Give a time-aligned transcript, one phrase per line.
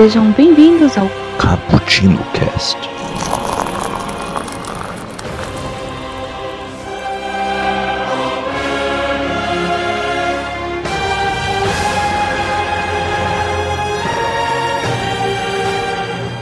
[0.00, 1.08] Sejam bem-vindos ao
[1.40, 2.78] Cappuccino Cast.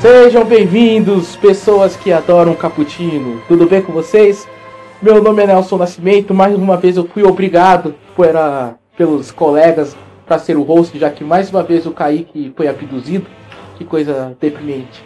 [0.02, 3.40] Sejam bem-vindos, pessoas que adoram cappuccino.
[3.48, 4.46] Tudo bem com vocês?
[5.00, 6.34] Meu nome é Nelson Nascimento.
[6.34, 9.96] Mais uma vez eu fui obrigado por, ah, pelos colegas
[10.26, 13.26] para ser o host, já que mais uma vez o Kaique foi abduzido.
[13.76, 15.04] Que coisa deprimente.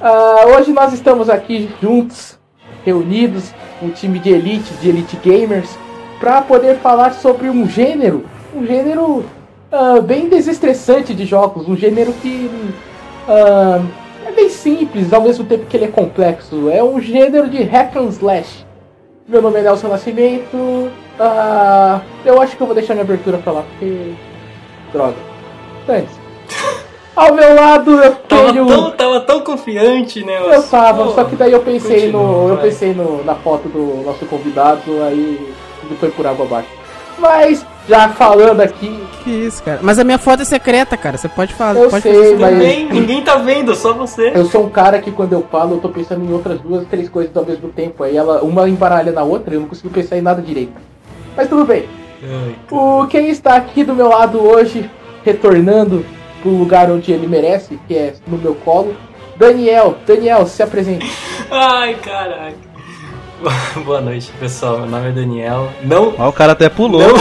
[0.00, 2.38] Ah, hoje nós estamos aqui juntos,
[2.84, 5.76] reunidos, um time de elite, de elite gamers,
[6.20, 9.24] para poder falar sobre um gênero, um gênero
[9.70, 12.50] ah, bem desestressante de jogos, um gênero que
[13.28, 13.80] ah,
[14.24, 16.70] é bem simples, ao mesmo tempo que ele é complexo.
[16.70, 18.64] É um gênero de hack and slash.
[19.26, 20.90] Meu nome é Nelson Nascimento.
[22.24, 24.12] Eu acho que eu vou deixar minha abertura pra lá, porque.
[24.92, 25.16] Droga.
[25.86, 26.21] Thanks.
[27.14, 28.66] Ao meu lado eu Tava tenho.
[28.66, 30.38] tão, tava tão confiante, né?
[30.54, 32.48] Eu tava, Pô, só que daí eu pensei no.
[32.48, 32.64] Eu vai.
[32.64, 36.68] pensei no, na foto do nosso convidado, aí ele foi por água abaixo.
[37.18, 39.80] Mas, já falando aqui, Que isso, cara.
[39.82, 41.18] Mas a minha foto é secreta, cara.
[41.18, 41.78] Você pode falar.
[41.78, 42.40] Eu pode sei, fazer isso.
[42.40, 44.32] mas- Ninguém, ninguém tá vendo, só você.
[44.34, 47.08] eu sou um cara que quando eu falo, eu tô pensando em outras duas, três
[47.10, 48.02] coisas ao mesmo tempo.
[48.02, 50.72] Aí ela, uma embaralha na outra, eu não consigo pensar em nada direito.
[51.36, 51.84] Mas tudo bem.
[52.24, 54.90] Ai, O quem está aqui do meu lado hoje,
[55.22, 56.04] retornando
[56.42, 58.94] pro lugar onde ele merece, que é no meu colo,
[59.36, 59.96] Daniel.
[60.06, 61.10] Daniel, se apresente.
[61.50, 62.56] Ai, caraca.
[63.84, 64.78] Boa noite, pessoal.
[64.80, 65.72] Meu nome é Daniel.
[65.82, 67.00] Não, Ó, o cara até pulou.
[67.00, 67.14] não,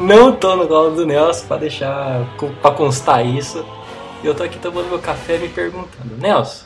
[0.28, 2.26] não tô no colo do Nelson pra deixar,
[2.60, 3.64] pra constar isso.
[4.22, 6.64] E eu tô aqui tomando meu café me perguntando, Nelson,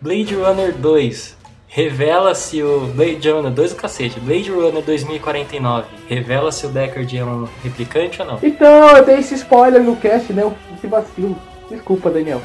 [0.00, 1.36] Blade Runner 2
[1.72, 7.16] revela se o Blade Runner 2 o cacete, Blade Runner 2049 revela se o Deckard
[7.16, 8.38] é um replicante ou não?
[8.42, 10.50] Então, eu dei esse spoiler no cast, né?
[10.76, 11.36] Esse vacilo.
[11.70, 12.42] Desculpa, Daniel.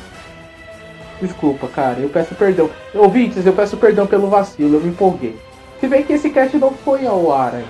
[1.21, 1.99] Desculpa, cara.
[1.99, 2.69] Eu peço perdão.
[2.93, 4.77] Ouvintes, eu peço perdão pelo vacilo.
[4.77, 5.37] Eu me empolguei.
[5.81, 7.67] Se bem que esse cast não foi ao ar ainda.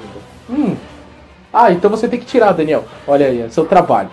[0.47, 0.75] Hum.
[1.51, 2.85] Ah, então você tem que tirar, Daniel.
[3.07, 4.09] Olha aí, é seu trabalho.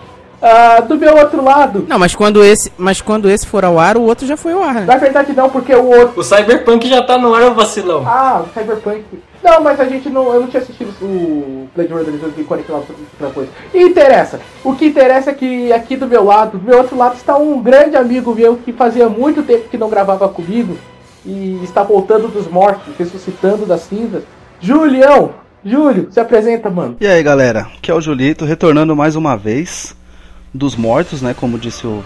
[0.47, 1.87] Ah, do meu outro lado.
[1.89, 4.61] Não, mas quando esse, mas quando esse for ao ar, o outro já foi ao
[4.61, 4.85] ar, né?
[4.85, 6.19] Na verdade não, porque o outro.
[6.19, 8.03] O Cyberpunk já tá no ar, ô vacilão.
[8.05, 9.03] Ah, o Cyberpunk.
[9.43, 10.31] Não, mas a gente não.
[10.31, 13.49] Eu não tinha assistido o Blade Runner 2049 sobre outra coisa.
[13.73, 14.39] E interessa.
[14.63, 17.59] O que interessa é que aqui do meu lado, do meu outro lado, está um
[17.59, 20.77] grande amigo meu que fazia muito tempo que não gravava comigo.
[21.25, 24.21] E está voltando dos mortos, ressuscitando das cinzas.
[24.61, 25.31] Julião!
[25.65, 26.97] Júlio, se apresenta, mano.
[27.01, 27.61] E aí, galera?
[27.75, 29.95] Aqui é o Julito, retornando mais uma vez
[30.55, 31.35] dos mortos, né?
[31.37, 32.03] Como disse o,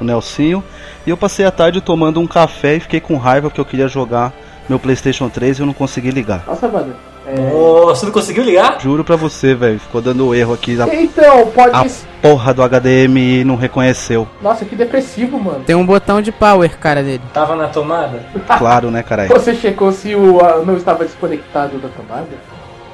[0.00, 0.64] o Nelsinho.
[1.06, 3.88] E eu passei a tarde tomando um café e fiquei com raiva porque eu queria
[3.88, 4.32] jogar
[4.68, 6.44] meu PlayStation 3 e eu não consegui ligar.
[6.46, 6.94] Nossa, mano.
[7.26, 7.34] É...
[7.34, 8.80] Nossa, você não conseguiu ligar?
[8.80, 9.78] Juro pra você, velho.
[9.78, 10.80] Ficou dando erro aqui.
[10.80, 11.76] A, Então, pode.
[11.76, 11.86] a
[12.22, 14.26] porra do HDMI não reconheceu.
[14.42, 15.64] Nossa, que depressivo, mano.
[15.64, 17.22] Tem um botão de power, cara, dele.
[17.32, 18.24] Tava na tomada?
[18.58, 19.28] Claro, né, caralho?
[19.30, 22.28] Você checou se o ah, não estava desconectado da tomada?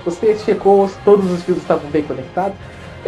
[0.04, 2.56] Você checou se todos os fios estavam bem conectados?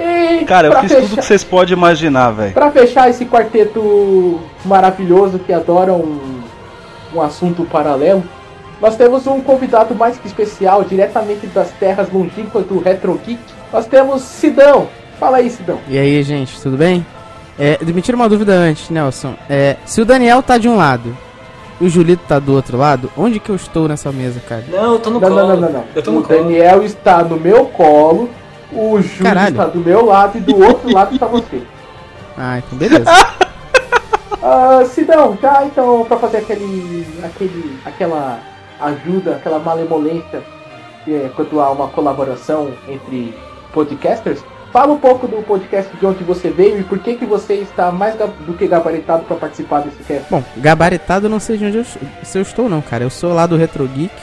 [0.00, 2.52] E Cara, eu fiz fechar, tudo que vocês podem imaginar, velho.
[2.52, 6.40] Pra fechar esse quarteto maravilhoso que adora um,
[7.14, 8.22] um assunto paralelo,
[8.80, 13.40] nós temos um convidado mais que especial, diretamente das terras longínquas do Retro Geek.
[13.72, 14.86] Nós temos Sidão.
[15.18, 15.78] Fala aí, Sidão.
[15.88, 17.04] E aí, gente, tudo bem?
[17.58, 19.34] É, me tira uma dúvida antes, Nelson.
[19.50, 21.16] É, se o Daniel tá de um lado
[21.80, 24.64] e o Julito tá do outro lado, onde que eu estou nessa mesa, cara?
[24.70, 25.40] Não, eu tô no Não, colo.
[25.40, 25.84] não, não, não, não.
[25.94, 26.38] Eu tô no O colo.
[26.44, 28.30] Daniel está no meu colo,
[28.72, 29.50] o Júlio Caralho.
[29.50, 31.62] está do meu lado e do outro lado está você.
[32.40, 33.04] Ah, então beleza.
[34.40, 38.38] Ah, Sidão, já então pra fazer aquele, aquele, aquela
[38.80, 40.44] ajuda, aquela malemolência
[41.08, 43.34] é, quanto a uma colaboração entre
[43.72, 44.40] podcasters,
[44.72, 47.90] fala um pouco do podcast de onde você veio e por que que você está
[47.90, 50.30] mais do que gabaritado para participar desse cast.
[50.30, 53.04] Bom, gabaritado eu não sei de onde eu, se eu estou, não, cara.
[53.04, 54.14] Eu sou lá do Retro Geek,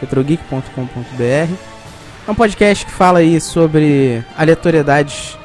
[0.00, 1.73] retrogeek.com.br.
[2.26, 5.36] É um podcast que fala aí sobre aleatoriedades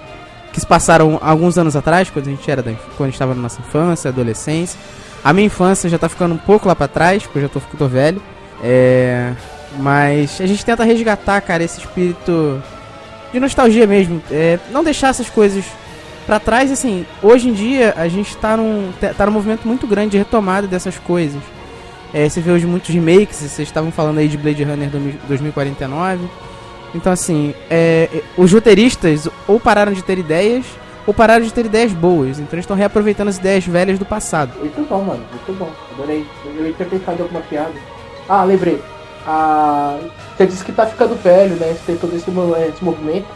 [0.54, 3.60] que se passaram alguns anos atrás, quando a gente era da, quando estava na nossa
[3.60, 4.80] infância, adolescência.
[5.22, 7.60] A minha infância já tá ficando um pouco lá pra trás, porque eu já tô
[7.60, 8.22] ficando velho.
[8.64, 9.34] É,
[9.78, 12.64] mas a gente tenta resgatar, cara, esse espírito
[13.34, 14.24] de nostalgia mesmo.
[14.32, 15.66] É, não deixar essas coisas
[16.26, 20.12] pra trás, assim, hoje em dia a gente tá num, tá num movimento muito grande
[20.12, 21.42] de retomada dessas coisas.
[22.14, 24.90] É, você vê hoje muitos remakes, vocês estavam falando aí de Blade Runner
[25.28, 26.49] 2049.
[26.94, 30.66] Então, assim, é, é, os roteiristas ou pararam de ter ideias,
[31.06, 32.40] ou pararam de ter ideias boas.
[32.40, 34.52] Então, eles estão reaproveitando as ideias velhas do passado.
[34.60, 35.70] Muito bom, mano, muito bom.
[35.94, 36.26] Adorei.
[36.46, 37.74] Ia ter pensado em alguma piada.
[38.28, 38.82] Ah, lembrei.
[39.26, 40.00] Ah,
[40.36, 41.74] você disse que tá ficando velho, né?
[41.74, 42.30] Você tem todo esse,
[42.70, 43.28] esse movimento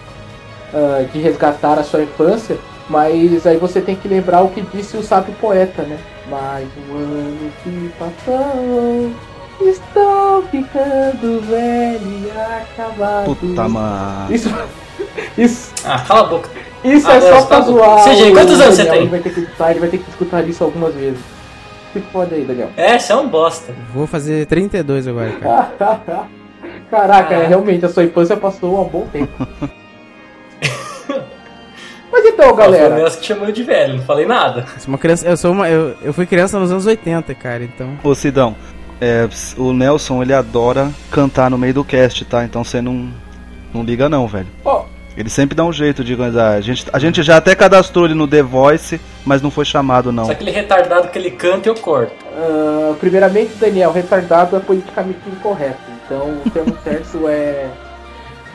[0.73, 2.57] ah, de resgatar a sua infância.
[2.89, 5.97] Mas aí você tem que lembrar o que disse o sábio poeta, né?
[6.29, 9.11] Mais um ano que passou,
[9.61, 13.35] estou ficando velho e acabado.
[13.35, 14.33] Puta, mano.
[14.33, 14.49] Isso,
[15.37, 16.49] isso, Ah, cala a boca.
[16.83, 18.03] isso Ah, é Deus, só tá pra zoar.
[18.03, 19.01] CG, quantos anos você tem?
[19.01, 21.19] Ele vai ter que escutar, ele vai ter que escutar isso algumas vezes.
[21.93, 22.69] Se foda aí, Daniel.
[22.75, 23.73] É, você é um bosta.
[23.93, 25.71] Vou fazer 32 agora, cara.
[26.89, 27.47] Caraca, Ah.
[27.47, 29.31] realmente a sua infância passou um bom tempo.
[32.11, 34.65] Mas então, Foi o galera, Nelson que chamou eu de velho, não falei nada.
[34.75, 37.63] Eu sou uma criança, eu sou uma, eu, eu fui criança nos anos 80, cara,
[37.63, 37.97] então.
[38.03, 38.55] Ô Sidão,
[39.03, 42.43] é, o Nelson ele adora cantar no meio do cast, tá?
[42.45, 43.09] Então você não,
[43.73, 44.47] não liga não, velho.
[44.63, 44.85] ó,
[45.17, 46.53] Ele sempre dá um jeito de organizar.
[46.53, 50.11] A gente, a gente já até cadastrou ele no The Voice, mas não foi chamado
[50.11, 50.25] não.
[50.25, 52.13] Só aquele retardado que ele canta eu corto.
[52.37, 55.81] ah, primeiramente, Daniel, retardado é politicamente incorreto.
[56.05, 57.69] Então, o termo certo é.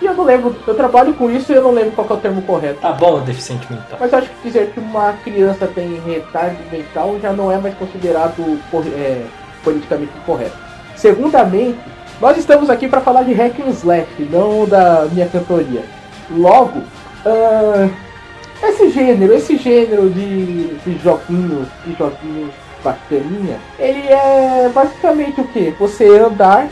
[0.01, 2.17] E eu não lembro, eu trabalho com isso e eu não lembro qual que é
[2.17, 2.81] o termo correto.
[2.81, 3.99] Tá bom, deficiente mental.
[4.01, 7.75] Mas eu acho que dizer que uma criança tem retardo mental já não é mais
[7.75, 8.61] considerado
[8.97, 9.25] é,
[9.69, 10.57] politicamente incorreto.
[10.97, 11.79] Segundamente,
[12.21, 15.83] nós estamos aqui para falar de hack and slash, não da minha cantoria.
[16.31, 16.83] Logo,
[17.25, 17.89] ah,
[18.63, 22.51] esse gênero, esse gênero de, de joguinhos, de joguinhos
[22.83, 25.75] bacaninha, ele é basicamente o que?
[25.79, 26.69] Você andar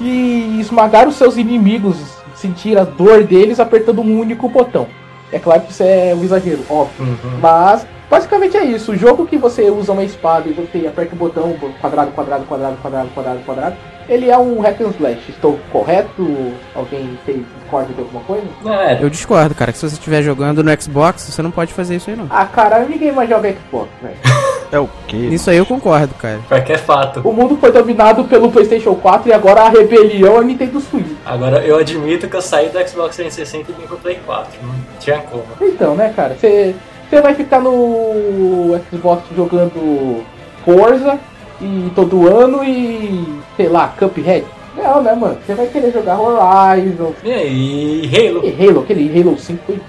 [0.00, 1.96] e esmagar os seus inimigos,
[2.34, 4.86] sentir a dor deles apertando um único botão.
[5.30, 7.06] É claro que isso é um exagero, óbvio.
[7.06, 7.38] Uhum.
[7.40, 8.92] Mas basicamente é isso.
[8.92, 12.76] O jogo que você usa uma espada e você aperta o botão, quadrado, quadrado, quadrado,
[12.76, 13.76] quadrado, quadrado, quadrado.
[14.06, 15.30] Ele é um hack and slash.
[15.30, 16.52] Estou correto?
[16.74, 18.44] Alguém tem discorda de alguma coisa?
[18.66, 21.96] É, Eu discordo, cara, que se você estiver jogando no Xbox, você não pode fazer
[21.96, 22.26] isso aí não.
[22.28, 24.16] Ah, cara, ninguém mais joga Xbox, velho.
[24.72, 25.18] É o quê?
[25.18, 26.40] Isso aí eu concordo, cara.
[26.48, 27.20] pior que é fato.
[27.28, 31.12] O mundo foi dominado pelo PlayStation 4 e agora a rebelião é a Nintendo Switch.
[31.26, 34.50] Agora eu admito que eu saí do Xbox 360 e vim pro Play 4.
[34.62, 35.44] Não tinha como.
[35.60, 36.36] Então, né, cara?
[36.40, 36.74] Você
[37.20, 40.22] vai ficar no Xbox jogando
[40.64, 41.18] Forza
[41.60, 43.24] e todo ano e,
[43.56, 44.44] sei lá, Cuphead?
[44.76, 45.36] Não, né, mano?
[45.46, 48.40] Você vai querer jogar Horizon E aí, Halo?
[48.44, 49.80] e Halo, aquele Halo 5 foi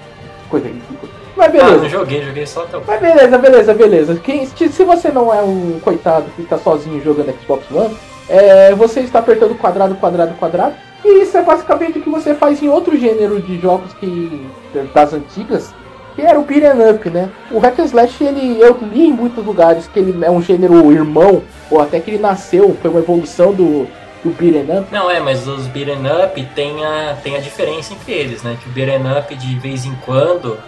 [0.50, 1.12] coisa ridícula.
[1.36, 1.76] Mas Ah, beleza.
[1.78, 2.82] não joguei, joguei só até o.
[2.86, 4.20] Mas beleza, beleza, beleza.
[4.22, 7.96] Quem, se se você não é um coitado que tá sozinho jogando Xbox One,
[8.28, 10.74] é, você está apertando quadrado, quadrado, quadrado.
[11.04, 14.46] E isso é basicamente o que você faz em outro gênero de jogos que
[14.94, 15.74] das antigas,
[16.14, 17.28] que era o beat'em up, né?
[17.50, 20.92] O hack and slash, ele, eu li em muitos lugares que ele é um gênero
[20.92, 23.86] irmão, ou até que ele nasceu, foi uma evolução do,
[24.22, 24.86] do beat'em up.
[24.92, 28.56] Não, é, mas os beat'em up tem a, tem a diferença entre eles, né?
[28.62, 30.58] Que o beat'em up de vez em quando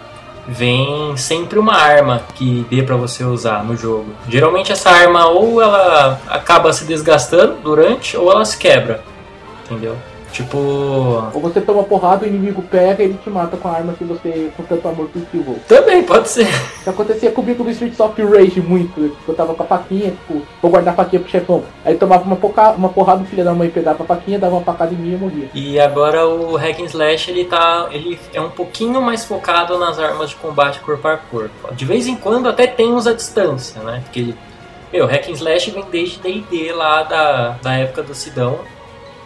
[0.49, 4.07] vem sempre uma arma que dê pra você usar no jogo.
[4.29, 9.03] Geralmente essa arma ou ela acaba se desgastando durante ou ela se quebra.
[9.65, 9.97] Entendeu?
[10.37, 10.59] Tipo.
[11.33, 14.05] Ou você toma porrada, o inimigo pega e ele te mata com a arma que
[14.05, 15.57] você, com tanto amor cultivou.
[15.67, 16.47] Também pode ser.
[16.47, 19.17] Isso acontecia comigo no Streets of Rage muito.
[19.27, 21.65] Eu tava com a faquinha, tipo, vou guardar a faquinha pro chefão.
[21.83, 24.65] Aí tomava uma, poca, uma porrada, o filho da mãe pegava a faquinha, dava uma
[24.65, 25.49] facada em mim e morria.
[25.55, 27.89] E agora o Hack and Slash ele tá.
[27.91, 31.75] ele é um pouquinho mais focado nas armas de combate corpo a corpo.
[31.75, 34.03] De vez em quando até tem uns à distância, né?
[34.05, 34.35] Porque
[34.93, 38.61] meu, Hack and Slash vem desde D&D lá da, da época do Sidão,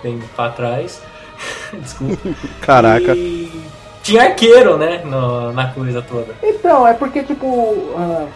[0.02, 1.00] bem pra trás.
[1.72, 2.30] Desculpa.
[2.60, 3.14] Caraca.
[3.14, 3.50] E
[4.02, 5.02] tinha arqueiro, né?
[5.04, 6.34] no- na coisa toda.
[6.42, 7.46] Então, é porque, tipo,
[7.96, 8.26] ah,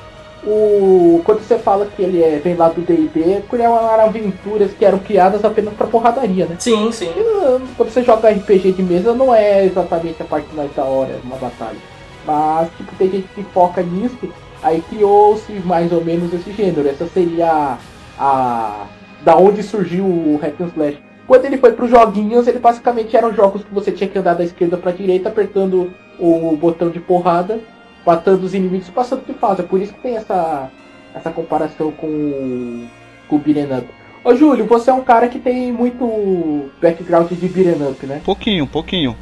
[0.47, 4.85] o quando você fala que ele é, vem lá do D&D, porque eram aventuras que
[4.85, 6.56] eram criadas apenas pra porradaria, né?
[6.59, 7.11] Sim, sim.
[7.16, 10.85] E, ah, Quando você joga RPG de mesa, não é exatamente a parte mais da
[10.85, 11.78] hora, uma batalha.
[12.26, 14.16] Mas, tipo, tem gente que foca nisso,
[14.62, 16.88] aí criou-se mais ou menos esse gênero.
[16.88, 17.78] Essa seria a...
[18.18, 18.87] a
[19.23, 20.99] da onde surgiu o Hack and Slash.
[21.26, 24.45] Quando ele foi pros joguinhos, ele basicamente eram jogos que você tinha que andar da
[24.45, 27.61] esquerda pra direita, apertando o botão de porrada,
[28.07, 29.62] matando os inimigos passando de fase.
[29.62, 30.71] É por isso que tem essa,
[31.14, 32.87] essa comparação com,
[33.28, 33.87] com o Beat'em Up.
[34.25, 38.21] Ô Júlio, você é um cara que tem muito background de beat'em up, né?
[38.25, 39.16] Pouquinho, pouquinho.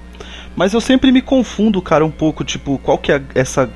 [0.55, 3.69] Mas eu sempre me confundo, cara, um pouco, tipo, qual que é essa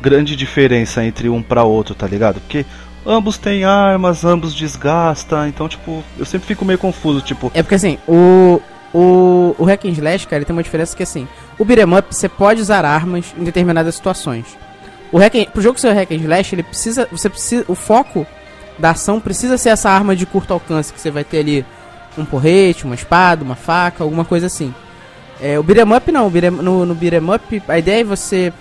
[0.00, 2.40] grande diferença entre um pra outro, tá ligado?
[2.40, 2.64] Porque
[3.06, 7.74] ambos têm armas, ambos desgastam, então, tipo, eu sempre fico meio confuso, tipo, É porque
[7.76, 8.60] assim, o.
[8.94, 11.26] O, o Hack and Slash, cara, ele tem uma diferença que assim,
[11.58, 14.44] o beat'em up você pode usar armas em determinadas situações.
[15.10, 18.26] O hack and, pro jogo ser Hack and Slash, ele precisa, você precisa, o foco
[18.78, 21.64] da ação precisa ser essa arma de curto alcance que você vai ter ali
[22.18, 24.74] um porrete, uma espada, uma faca, alguma coisa assim.
[25.40, 28.52] É, o beat'em up não, o beat'em- no, no beat'em up a ideia é você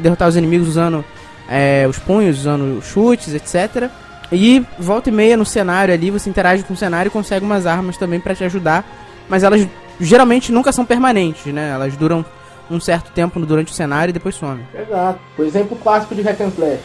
[0.00, 1.04] derrotar os inimigos usando
[1.48, 3.90] é, os punhos, usando chutes, etc.
[4.32, 7.66] E volta e meia no cenário ali, você interage com o cenário e consegue umas
[7.66, 8.84] armas também pra te ajudar,
[9.28, 9.66] mas elas
[10.00, 11.70] geralmente nunca são permanentes, né?
[11.70, 12.24] Elas duram
[12.70, 14.64] um certo tempo durante o cenário e depois some.
[14.74, 15.20] Exato.
[15.36, 16.80] Por exemplo, clássico de Hack and Slash.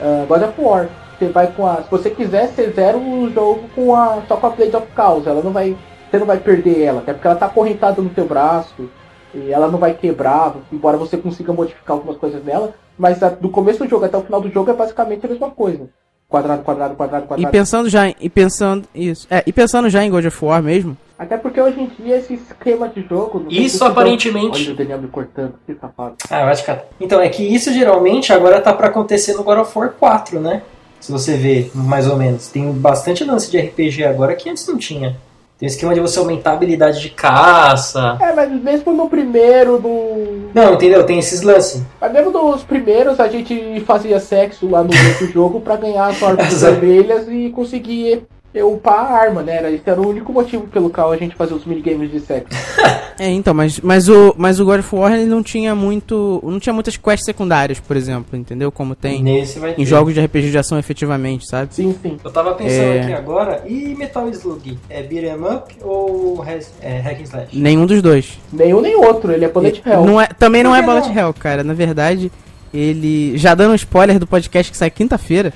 [0.00, 0.88] Uh, God of War.
[1.18, 1.82] Você vai com a.
[1.82, 4.22] Se você quiser, você zera o jogo com a.
[4.28, 5.26] só com a Blade of Chaos.
[5.26, 5.76] Ela não vai.
[6.10, 8.88] Você não vai perder ela, até porque ela tá acorrentada no teu braço.
[9.34, 12.72] E ela não vai quebrar, embora você consiga modificar algumas coisas nela.
[12.98, 15.50] Mas a, do começo do jogo até o final do jogo é basicamente a mesma
[15.50, 15.88] coisa.
[16.28, 17.48] Quadrado, quadrado, quadrado, quadrado.
[17.48, 20.62] E pensando já em, e pensando isso, é, e pensando já em God of War
[20.62, 20.96] mesmo.
[21.18, 23.46] Até porque hoje em dia esse esquema de jogo.
[23.48, 24.64] Isso aparentemente.
[24.64, 26.16] Olha o Daniel me cortando, que safado.
[26.28, 26.84] Ah, vai ficar.
[27.00, 30.62] Então é que isso geralmente agora tá para acontecer no God of War 4, né?
[31.00, 32.48] Se você vê, mais ou menos.
[32.48, 35.16] Tem bastante lance de RPG agora que antes não tinha.
[35.58, 38.18] Tem esquema de você aumentar a habilidade de caça.
[38.20, 40.50] É, mas mesmo no primeiro, no.
[40.52, 41.06] Não, entendeu?
[41.06, 41.80] Tem esses lances.
[42.00, 46.20] Mas mesmo nos primeiros a gente fazia sexo lá no outro jogo pra ganhar as
[46.20, 48.24] orbes vermelhas e conseguir
[48.62, 49.56] upar a arma, né?
[49.56, 52.46] Era, esse era o único motivo pelo qual a gente fazia os minigames de sexo.
[53.18, 56.40] é, então, mas, mas, o, mas o God of War ele não tinha muito.
[56.46, 58.70] não tinha muitas quests secundárias, por exemplo, entendeu?
[58.70, 59.84] Como tem Nesse vai em ter.
[59.86, 61.74] jogos de RPG de ação efetivamente, sabe?
[61.74, 62.16] Sim, sim.
[62.22, 63.00] Eu tava pensando É.
[63.02, 64.78] aqui agora, e Metal Slug?
[64.88, 67.58] É beat'em up ou res- é, hack and slash?
[67.58, 68.38] Nenhum dos dois.
[68.52, 70.04] Nenhum nem outro, ele é bullet hell.
[70.04, 71.16] Não é, também não Por é que Bullet não?
[71.16, 71.64] Hell, cara.
[71.64, 72.30] Na verdade,
[72.72, 73.36] ele.
[73.38, 75.52] Já dando um spoiler do podcast que sai quinta-feira.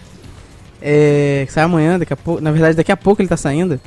[0.80, 2.40] É, que sai amanhã, daqui a pouco.
[2.40, 3.80] Na verdade, daqui a pouco ele tá saindo.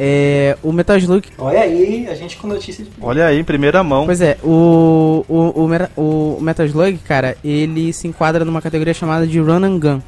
[0.00, 1.26] É, o Metal Slug.
[1.38, 4.06] Olha aí, a gente com notícia de Olha aí, em primeira mão.
[4.06, 5.66] Pois é, o, o,
[5.96, 10.00] o, o Metal Slug, cara, ele se enquadra numa categoria chamada de Run and Gun.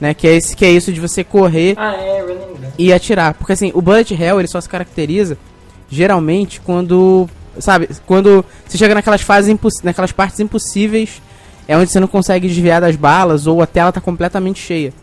[0.00, 2.38] Né, que, é esse, que é isso de você correr Ah, é, Gun.
[2.78, 3.34] e atirar.
[3.34, 5.36] Porque assim, o Bullet Hell ele só se caracteriza
[5.90, 7.28] geralmente quando.
[7.58, 11.20] Sabe, quando você chega naquelas fases imposs- naquelas partes impossíveis,
[11.68, 14.94] é onde você não consegue desviar das balas ou a tela tá completamente cheia.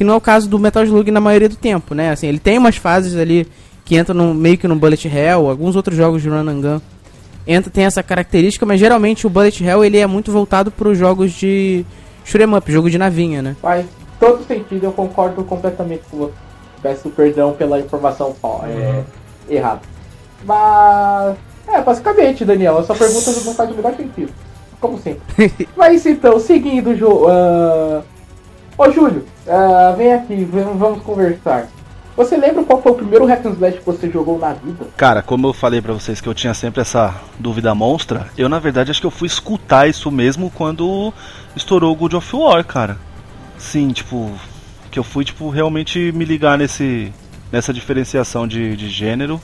[0.00, 2.10] Que não é o caso do Metal Slug na maioria do tempo, né?
[2.10, 3.46] Assim, ele tem umas fases ali
[3.84, 6.80] que entram no, meio que no Bullet Hell, alguns outros jogos de Run and Gun
[7.46, 10.96] entra, tem essa característica, mas geralmente o Bullet Hell ele é muito voltado para os
[10.96, 11.84] jogos de
[12.24, 13.56] shoot'em up, jogo de navinha, né?
[13.60, 13.84] Faz
[14.18, 16.32] todo sentido, eu concordo completamente com você.
[16.80, 19.04] Peço perdão pela informação ó, é,
[19.50, 19.82] errada.
[20.46, 21.36] Mas.
[21.68, 24.32] É, basicamente, Daniel, a sua pergunta não faz o menor sentido.
[24.80, 25.52] Como sempre.
[25.76, 27.26] Mas então, seguindo o jogo.
[28.80, 31.68] Ô Júlio, ah, vem aqui, vamos conversar.
[32.16, 34.86] Você lembra qual foi o primeiro hack and slash que você jogou na vida?
[34.96, 38.58] Cara, como eu falei pra vocês que eu tinha sempre essa dúvida monstra, eu na
[38.58, 41.12] verdade acho que eu fui escutar isso mesmo quando
[41.54, 42.96] estourou o God of War, cara.
[43.58, 44.32] Sim, tipo,
[44.90, 47.12] que eu fui tipo realmente me ligar nesse
[47.52, 49.38] nessa diferenciação de, de gênero.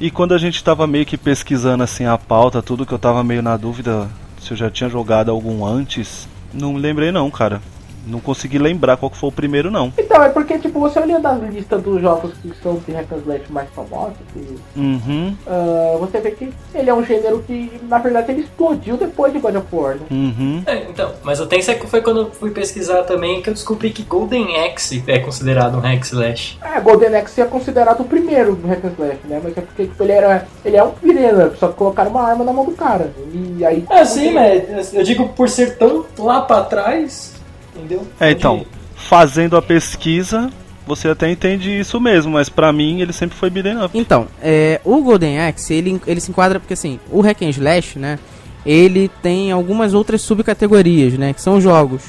[0.00, 3.22] E quando a gente tava meio que pesquisando assim a pauta, tudo que eu tava
[3.22, 4.08] meio na dúvida
[4.40, 7.62] se eu já tinha jogado algum antes, não me lembrei não, cara.
[8.06, 9.92] Não consegui lembrar qual que foi o primeiro não.
[9.98, 13.18] Então, é porque, tipo, você olhando a lista dos jogos que são de hack and
[13.18, 14.42] slash mais famosos, que,
[14.76, 19.32] Uhum, ah, você vê que ele é um gênero que, na verdade, ele explodiu depois
[19.32, 20.02] de God of War, né?
[20.10, 20.62] uhum.
[20.66, 23.54] É, então, mas o tenso é que foi quando eu fui pesquisar também que eu
[23.54, 26.58] descobri que Golden Axe é considerado um hack slash.
[26.62, 29.40] É, Golden Axe é considerado o primeiro do hack and slash, né?
[29.42, 32.44] Mas é porque tipo, ele, era, ele é um pirena, só que colocaram uma arma
[32.44, 33.12] na mão do cara.
[33.32, 33.84] E aí...
[33.88, 37.31] Ah, sim, mas eu digo por ser tão lá pra trás,
[37.74, 38.06] entendeu?
[38.20, 38.64] É, então,
[38.94, 40.50] fazendo a pesquisa,
[40.86, 43.96] você até entende isso mesmo, mas pra mim ele sempre foi beat'em up.
[43.96, 47.98] Então, é, o Golden Axe, ele, ele se enquadra porque assim, o Hack and Slash,
[47.98, 48.18] né,
[48.64, 52.02] ele tem algumas outras subcategorias, né, que são jogos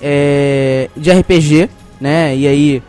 [0.00, 1.68] é, de RPG,
[2.00, 2.82] né, e aí,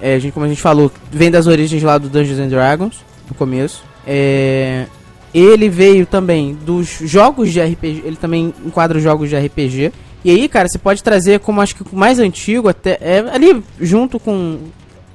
[0.00, 3.04] é, a gente, como a gente falou, vem das origens lá do Dungeons and Dragons,
[3.28, 3.84] no começo.
[4.06, 4.86] É,
[5.32, 9.92] ele veio também dos jogos de RPG, ele também enquadra os jogos de RPG.
[10.24, 13.62] E aí, cara, você pode trazer como acho que o mais antigo, até é, ali
[13.80, 14.58] junto com.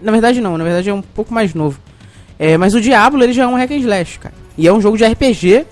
[0.01, 1.79] Na verdade, não, na verdade é um pouco mais novo.
[2.37, 4.35] É, mas o Diablo ele já é um hack and slash, cara.
[4.57, 5.65] E é um jogo de RPG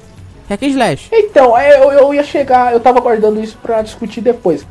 [0.50, 1.10] hack and slash.
[1.12, 4.65] Então, é, eu, eu ia chegar, eu tava guardando isso pra discutir depois.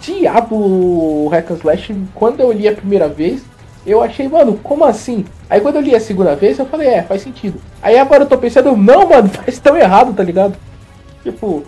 [0.00, 3.42] Diabo Hack and Slash, quando eu li a primeira vez,
[3.86, 5.24] eu achei, mano, como assim?
[5.48, 7.60] Aí quando eu li a segunda vez, eu falei, é, faz sentido.
[7.82, 10.56] Aí agora eu tô pensando, não, mano, faz tão errado, tá ligado?
[11.22, 11.62] Tipo,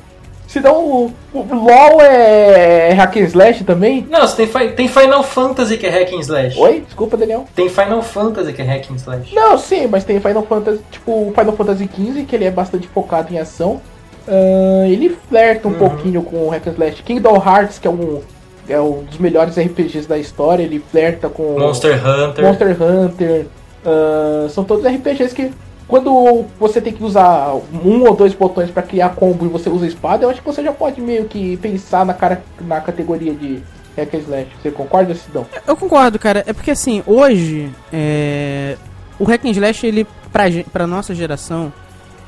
[0.48, 4.04] senão o, o LOL é Hack and Slash também?
[4.10, 6.58] Não, você tem, fi- tem Final Fantasy que é hack and slash.
[6.58, 6.80] Oi?
[6.84, 7.44] Desculpa, Daniel.
[7.54, 9.32] Tem Final Fantasy que é hack and slash.
[9.34, 12.88] Não, sim, mas tem Final Fantasy, tipo o Final Fantasy XV, que ele é bastante
[12.88, 13.80] focado em ação.
[14.26, 15.78] Ah, ele flerta um Uhum.
[15.78, 17.02] pouquinho com o Hack and Slash.
[17.04, 18.20] Kingdom Hearts, que é um,
[18.68, 22.44] é um dos melhores RPGs da história, ele flerta com Monster Hunter.
[22.44, 23.46] Monster Hunter.
[23.86, 25.50] Ah, são todos RPGs que
[25.88, 29.86] quando você tem que usar um ou dois botões pra criar combo e você usa
[29.86, 33.62] espada, eu acho que você já pode meio que pensar na, cara, na categoria de
[33.96, 34.48] Hack and Slash.
[34.62, 35.46] Você concorda, Sidão?
[35.66, 36.44] Eu concordo, cara.
[36.46, 38.76] É porque assim, hoje, é,
[39.18, 41.72] o hack and slash, ele, pra, pra nossa geração,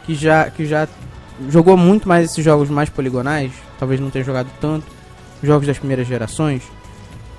[0.07, 0.89] que já, que já
[1.51, 4.87] jogou muito mais esses jogos mais poligonais, talvez não tenha jogado tanto,
[5.43, 6.63] jogos das primeiras gerações,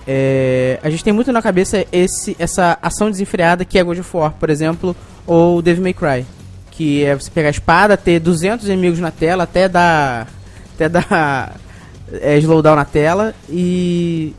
[0.07, 4.17] é, a gente tem muito na cabeça esse, essa ação desenfreada que é God of
[4.17, 6.25] War, por exemplo, ou Devil May Cry.
[6.71, 10.27] Que é você pegar a espada, ter 200 inimigos na tela, até dar,
[10.75, 11.55] até dar
[12.21, 14.33] é, slowdown na tela e,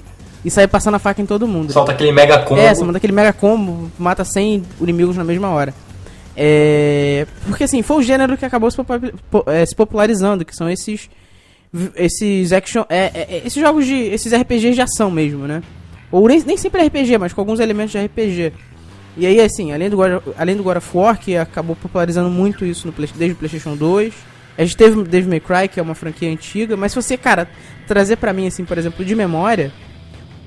[0.45, 1.73] e sair passando a faca em todo mundo.
[1.73, 2.61] Solta aquele mega combo.
[2.61, 5.75] É, você manda aquele mega combo, mata 100 inimigos na mesma hora.
[6.37, 11.11] É, porque assim, foi o gênero que acabou se, é, popularizando, que são esses
[11.97, 15.63] esses action, é, é, é, esses jogos de esses RPGs de ação mesmo, né?
[16.11, 18.53] Ou nem, nem sempre RPG, mas com alguns elementos de RPG.
[19.17, 22.31] E aí assim, além do God, of- além do God of War que acabou popularizando
[22.31, 24.13] muito isso no Play- desde o PlayStation 2,
[24.57, 27.49] a gente teve Devil May Cry, que é uma franquia antiga, mas se você, cara,
[27.87, 29.73] trazer pra mim assim, por exemplo, de memória,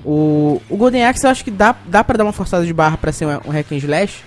[0.04, 2.96] o, o Golden Axe eu acho que dá, dá pra dar uma forçada de barra
[2.96, 4.22] pra ser um, um hack and slash,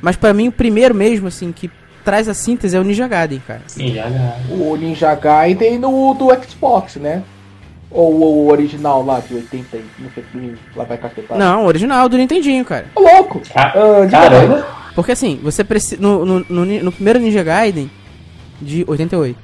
[0.00, 1.70] mas pra mim o primeiro mesmo, assim, que
[2.04, 3.60] traz a síntese é o Ninja Gaiden, cara.
[3.66, 4.36] Sim, já, já.
[4.50, 7.22] O Ninja Gaiden no, do Xbox, né?
[7.90, 11.38] Ou o original lá de 80 e não sei que lá vai cacetar.
[11.38, 12.86] Não, o original do Nintendinho, cara.
[12.94, 13.40] Ô, louco!
[13.52, 13.72] Ca-
[14.04, 14.66] de Caramba!
[14.94, 16.00] Porque assim, você precisa.
[16.00, 17.90] No, no, no, no primeiro Ninja Gaiden,
[18.60, 19.38] de 88.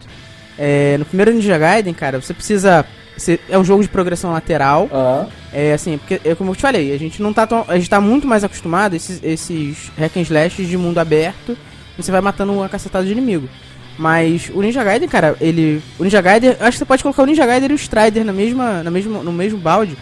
[0.58, 2.84] É, no primeiro Ninja Gaiden, cara, você precisa.
[3.16, 4.88] você- é um jogo de progressão lateral.
[4.92, 7.76] Ah, É assim, porque, é como eu te falei, a gente não tá tão, A
[7.76, 11.56] gente tá muito mais acostumado a esses, esses hack and slash de mundo aberto.
[11.96, 13.48] Você vai matando uma cacetada de inimigo.
[13.96, 15.80] Mas o Ninja Gaiden, cara, ele.
[15.98, 18.32] O Ninja Gaiden, acho que você pode colocar o Ninja Gaiden e o Strider na
[18.32, 19.96] mesma, na mesma, no mesmo balde.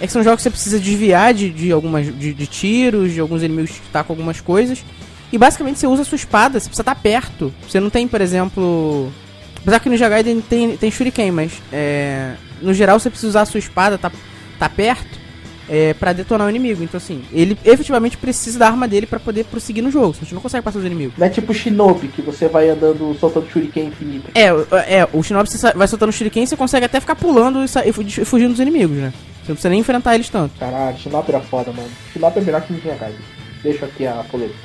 [0.00, 2.06] É que são jogos que você precisa desviar de, de algumas.
[2.06, 4.84] De, de tiros, de alguns inimigos que tá com algumas coisas.
[5.32, 7.52] E basicamente você usa a sua espada, você precisa estar perto.
[7.68, 9.12] Você não tem, por exemplo.
[9.60, 13.42] Apesar que no Ninja Gaiden tem, tem Shuriken, mas é, no geral você precisa usar
[13.42, 14.10] a sua espada, tá,
[14.58, 15.21] tá perto,
[15.68, 16.82] é, pra detonar o inimigo.
[16.82, 20.24] Então assim, ele efetivamente precisa da arma dele pra poder prosseguir no jogo, senão a
[20.24, 21.14] gente não consegue passar os inimigos.
[21.18, 24.30] não é tipo Shinobi, que você vai andando soltando shuriken infinito.
[24.34, 27.14] É, o- é, o Shinobi você vai soltando o Shuriken e você consegue até ficar
[27.16, 27.92] pulando e,
[28.24, 29.12] fugindo dos inimigos, né?
[29.42, 30.58] Você não precisa nem enfrentar eles tanto.
[30.58, 31.88] Caralho, Shinobi era foda, mano.
[32.12, 33.18] Shinobi é melhor que Ninja Gaiden.
[33.62, 34.56] Deixa aqui a polêmica.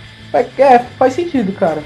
[0.58, 1.82] É, faz sentido, cara.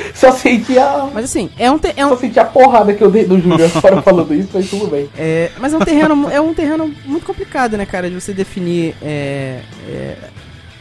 [0.14, 1.08] Só senti a...
[1.12, 3.40] Mas assim, é um, te- é um, Só senti a porrada que eu dei do
[3.40, 5.08] Júlio agora falando isso, mas tudo bem.
[5.16, 8.94] É, mas é um terreno, é um terreno muito complicado, né, cara, de você definir.
[9.02, 10.16] É, é,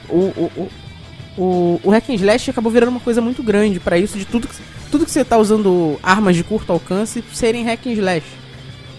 [0.10, 0.69] o, o,
[1.38, 4.47] o, o, hack and slash acabou virando uma coisa muito grande pra isso, de tudo
[4.47, 4.56] que,
[4.89, 8.25] tudo que você tá usando armas de curto alcance serem hack and slash,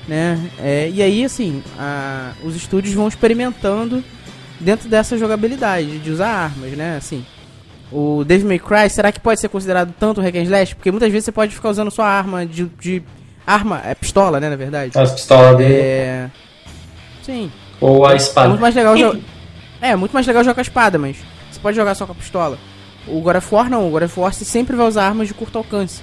[0.06, 0.38] né?
[0.60, 4.04] É, e aí, assim, a- os estúdios vão experimentando
[4.60, 6.96] dentro dessa jogabilidade de usar armas, né?
[6.98, 7.24] Assim,
[7.92, 10.74] o Devil May Cry, será que pode ser considerado tanto hack and slash?
[10.74, 13.02] Porque muitas vezes você pode ficar usando sua arma de, de
[13.46, 14.98] arma, é pistola, né, na verdade.
[14.98, 15.74] As pistolas dele.
[15.74, 16.30] É.
[17.22, 17.50] Sim.
[17.80, 18.48] Ou a É espada.
[18.48, 19.20] muito mais legal jogar.
[19.80, 21.16] É, muito mais legal jogar com a espada, mas
[21.50, 22.58] você pode jogar só com a pistola.
[23.06, 25.34] O God of War não, o God of War você sempre vai usar armas de
[25.34, 26.02] curto alcance.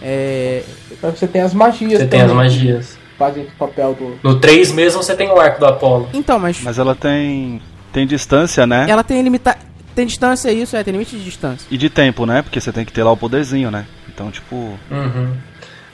[0.00, 0.62] É.
[1.02, 2.98] Mas você tem as magias Você tem as magias.
[3.18, 4.18] Fazem esse papel do...
[4.22, 6.08] No 3 mesmo você tem o arco do Apolo.
[6.12, 7.60] Então, mas, Mas ela tem
[7.92, 8.86] tem distância, né?
[8.88, 9.56] ela tem limita...
[9.96, 11.66] Tem distância isso, é, tem limite de distância.
[11.70, 12.42] E de tempo, né?
[12.42, 13.86] Porque você tem que ter lá o poderzinho, né?
[14.08, 14.54] Então, tipo,
[14.90, 15.32] Uhum.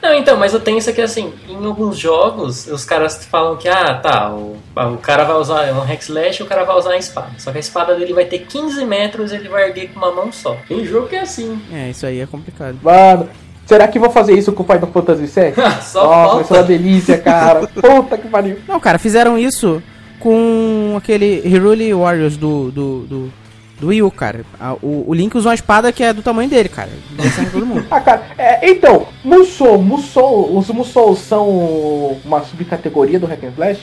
[0.02, 3.68] Não, então, mas eu tenho isso aqui assim, em alguns jogos, os caras falam que,
[3.68, 6.90] ah, tá, o, o cara vai usar um hack slash e o cara vai usar
[6.94, 7.30] a espada.
[7.38, 10.10] Só que a espada dele vai ter 15 metros e ele vai erguer com uma
[10.10, 10.56] mão só.
[10.66, 11.56] Tem jogo que é assim.
[11.72, 12.76] É, isso aí é complicado.
[12.82, 13.28] Mano,
[13.64, 15.54] será que vou fazer isso com o Final Fantasy VII?
[15.82, 16.62] só Nossa, vai ser uma falta.
[16.64, 17.68] delícia, cara.
[17.80, 18.58] Puta que pariu.
[18.66, 19.80] Não, cara, fizeram isso
[20.18, 22.72] com aquele Hiruli Warriors do.
[22.72, 23.00] do.
[23.06, 23.41] do,
[23.82, 24.44] do Wii U, cara.
[24.60, 26.90] A- o, o Link usou uma espada que é do tamanho dele, cara.
[27.10, 27.84] Descendo todo mundo.
[27.90, 33.80] Ah, cara, é, então, Musou, Musou, os Musou são uma subcategoria do Hack and Slash?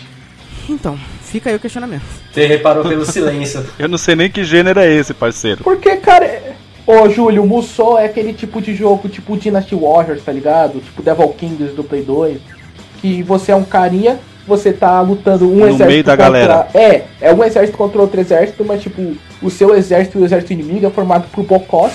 [0.70, 2.04] Então, fica aí o questionamento.
[2.32, 3.66] Você reparou pelo silêncio.
[3.78, 5.64] eu não sei nem que gênero é esse, parceiro.
[5.64, 6.54] Porque, cara, é...
[6.88, 10.80] Ô, Júlio, Musou é aquele tipo de jogo, tipo Dynasty Warriors, tá ligado?
[10.80, 12.40] Tipo Devil Kings do Play 2.
[13.02, 14.18] Que você é um carinha,
[14.50, 16.26] você tá lutando um No exército meio da contra...
[16.32, 16.68] galera.
[16.74, 20.52] É, é um exército contra outro exército, mas tipo, o seu exército e o exército
[20.52, 21.94] inimigo é formado por bocós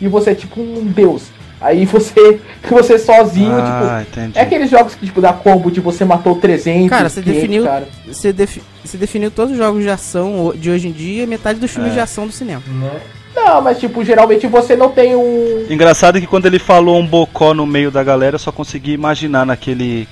[0.00, 1.22] e você é tipo um deus.
[1.60, 4.20] Aí você, você sozinho, Ah, tipo...
[4.20, 4.36] entendi.
[4.38, 7.64] É aqueles jogos que, tipo, dá combo de você matou 300, Cara, você 500, definiu-
[7.64, 7.88] cara.
[8.06, 11.60] Você, defi- você definiu todos os jogos de ação de hoje em dia e metade
[11.60, 12.62] dos filmes de ação do cinema.
[12.66, 12.90] né?
[13.34, 15.64] Não, mas tipo, geralmente você não tem um...
[15.70, 19.46] Engraçado que quando ele falou um bocó no meio da galera, eu só consegui imaginar
[19.46, 20.06] naquele.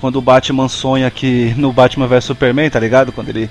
[0.00, 1.54] Quando o Batman sonha que.
[1.56, 3.12] No Batman vs Superman, tá ligado?
[3.12, 3.50] Quando ele.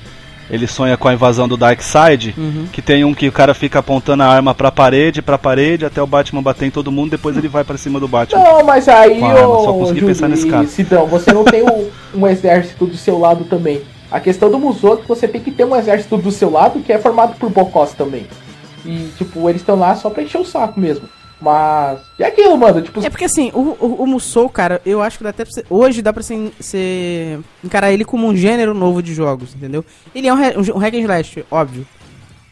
[0.49, 2.35] Ele sonha com a invasão do Darkseid.
[2.37, 2.67] Uhum.
[2.71, 6.01] Que tem um que o cara fica apontando a arma pra parede, pra parede, até
[6.01, 8.43] o Batman bater em todo mundo, depois ele vai pra cima do Batman.
[8.43, 10.67] Não, mas aí, ô, só consegui Júlio pensar nesse caso.
[10.67, 13.81] Sidão, você não tem um, um exército do seu lado também.
[14.11, 16.81] A questão do Musou é que você tem que ter um exército do seu lado
[16.81, 18.27] que é formado por bocós também.
[18.85, 21.09] E, tipo, eles estão lá só pra encher o saco mesmo.
[21.43, 21.99] Mas.
[22.17, 23.05] E aquilo, mano, tipo.
[23.05, 26.01] É porque assim, o, o, o Musou, cara, eu acho que dá até pra hoje
[26.01, 29.83] dá pra ser, encarar ele como um gênero novo de jogos, entendeu?
[30.15, 31.85] Ele é um, um, um hack and slash, óbvio.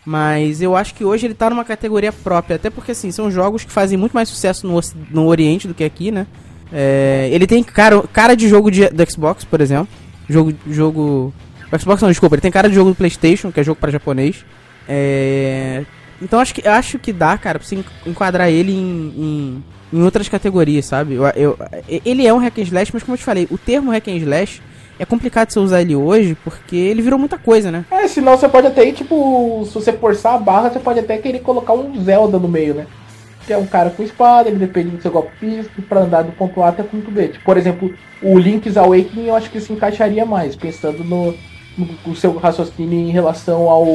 [0.06, 3.64] Mas eu acho que hoje ele tá numa categoria própria, até porque assim, são jogos
[3.64, 4.78] que fazem muito mais sucesso no,
[5.10, 6.28] no Oriente do que aqui, né?
[6.74, 9.88] É, ele tem cara, cara de jogo de, do Xbox, por exemplo.
[10.28, 10.54] Jogo.
[10.68, 11.34] jogo
[11.80, 14.44] Xbox não, desculpa, ele tem cara de jogo do Playstation, que é jogo para japonês.
[14.86, 15.86] É,
[16.22, 19.64] então acho que, acho que dá, cara, pra você en- enquadrar ele em, em,
[20.00, 21.16] em outras categorias, sabe?
[21.16, 21.58] Eu, eu-
[22.06, 24.16] ele é um hack and slash, mas como eu te falei, o termo hack and
[24.18, 24.62] slash
[25.00, 27.86] é complicado você usar ele hoje, porque ele virou muita coisa, né?
[27.90, 31.18] É, senão você pode até ir, tipo, se você forçar a barra, você pode até
[31.18, 32.86] querer colocar um Zelda no meio, né?
[33.48, 36.32] Que é um cara com espada, ele depende do seu golpe físico pra andar do
[36.34, 37.30] ponto A até o ponto B.
[37.30, 41.34] Tipo, por exemplo, o Link's Awakening eu acho que se encaixaria mais, pensando no,
[41.76, 43.88] no, no seu raciocínio em relação ao.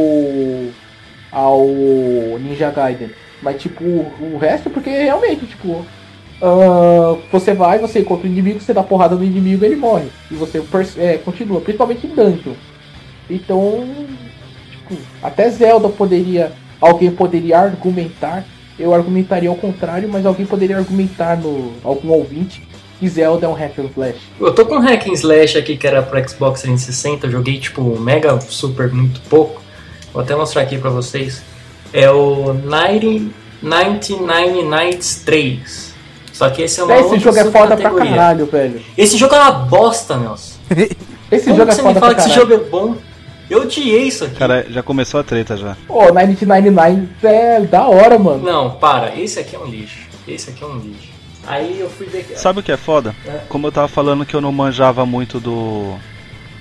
[1.36, 1.66] Ao
[2.40, 3.10] Ninja Gaiden.
[3.42, 5.84] Mas tipo, o, resto, porque realmente, tipo.
[6.40, 10.06] ah, você vai, você encontra o inimigo, você dá porrada no inimigo ele morre.
[10.30, 10.62] E você
[10.96, 12.54] é, continua, principalmente em dungeon.
[13.28, 13.86] Então,
[14.70, 16.52] tipo, até Zelda poderia.
[16.80, 18.44] Alguém poderia argumentar.
[18.78, 21.72] Eu argumentaria ao contrário, mas alguém poderia argumentar no.
[21.84, 22.62] algum ouvinte
[22.98, 24.18] que Zelda é um hack and slash.
[24.40, 27.58] Eu tô com um hack and slash aqui que era pro Xbox 360, eu joguei
[27.58, 29.65] tipo mega super muito pouco.
[30.16, 31.42] Vou até mostrar aqui pra vocês.
[31.92, 35.94] É o 90, 99 Nights 3.
[36.32, 38.80] Só que esse é uma Esse outra jogo é foda pra caralho, velho.
[38.96, 40.54] Esse jogo é uma bosta, Nelson.
[41.30, 42.96] Esse Como jogo que é você me foda fala pra que esse jogo é bom?
[43.50, 44.36] Eu odiei isso aqui.
[44.36, 45.76] Cara, já começou a treta já.
[45.86, 48.42] Ô, 1999 é da hora, mano.
[48.42, 49.14] Não, para.
[49.20, 49.98] Esse aqui é um lixo.
[50.26, 51.10] Esse aqui é um lixo.
[51.46, 52.24] Aí eu fui ver.
[52.36, 53.14] Sabe o que é foda?
[53.26, 53.40] É.
[53.50, 55.94] Como eu tava falando que eu não manjava muito do,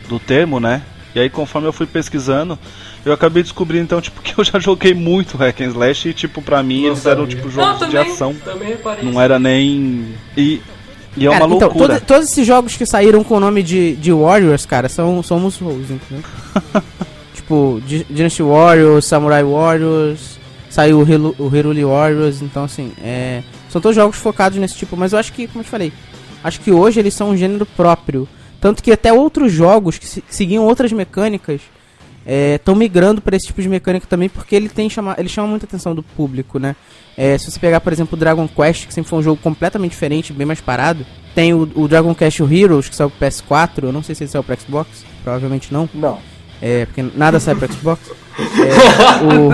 [0.10, 0.82] do termo, né?
[1.13, 2.60] E aí conforme eu fui pesquisando,
[3.06, 6.41] eu acabei descobrindo então, tipo, que eu já joguei muito hack and slash e tipo,
[6.41, 8.34] pra mim Não eles eram tipo Não, jogos de também- ação.
[8.44, 10.15] Também Não era nem.
[10.36, 10.62] E,
[11.15, 12.00] e é Cara, uma então, loucura.
[12.00, 15.39] todo- todos esses jogos que saíram com o nome de, de Warriors, cara, são, são
[15.89, 16.24] entendeu?
[17.34, 20.39] tipo, Dynasty Warriors, Samurai Warriors,
[20.70, 24.98] saiu o, Hero, o Hiruli Warriors, então assim, é, são todos jogos focados nesse tipo,
[24.98, 25.94] mas eu acho que, como eu te falei,
[26.44, 28.28] acho que hoje eles são um gênero próprio.
[28.60, 31.62] Tanto que até outros jogos que se- seguiam outras mecânicas
[32.26, 35.66] estão migrando para esse tipo de mecânica também, porque ele tem chama, ele chama muita
[35.66, 36.76] atenção do público, né?
[37.18, 39.92] É, se você pegar, por exemplo, o Dragon Quest, que sempre foi um jogo completamente
[39.92, 43.92] diferente, bem mais parado, tem o, o Dragon Quest Heroes, que saiu pro PS4, eu
[43.92, 46.20] não sei se ele saiu pro Xbox, provavelmente não, Não.
[46.62, 48.02] é, porque nada sai pro Xbox.
[48.38, 49.50] É, o,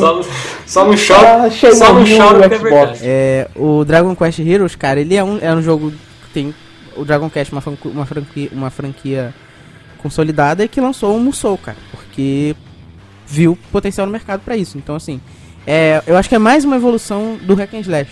[0.00, 0.20] Só,
[0.66, 2.60] só no shout, Ah, só é Xbox.
[2.62, 2.98] verdade.
[3.02, 6.54] é, o Dragon Quest Heroes, cara, ele é um, é um jogo que tem
[6.96, 9.34] o Dragon Quest, uma, uma, franquia, uma franquia
[10.06, 12.54] consolidada e que lançou o Musou, cara, porque
[13.26, 14.78] viu potencial no mercado pra isso.
[14.78, 15.20] Então, assim,
[15.66, 18.10] é, eu acho que é mais uma evolução do Hack and Slash.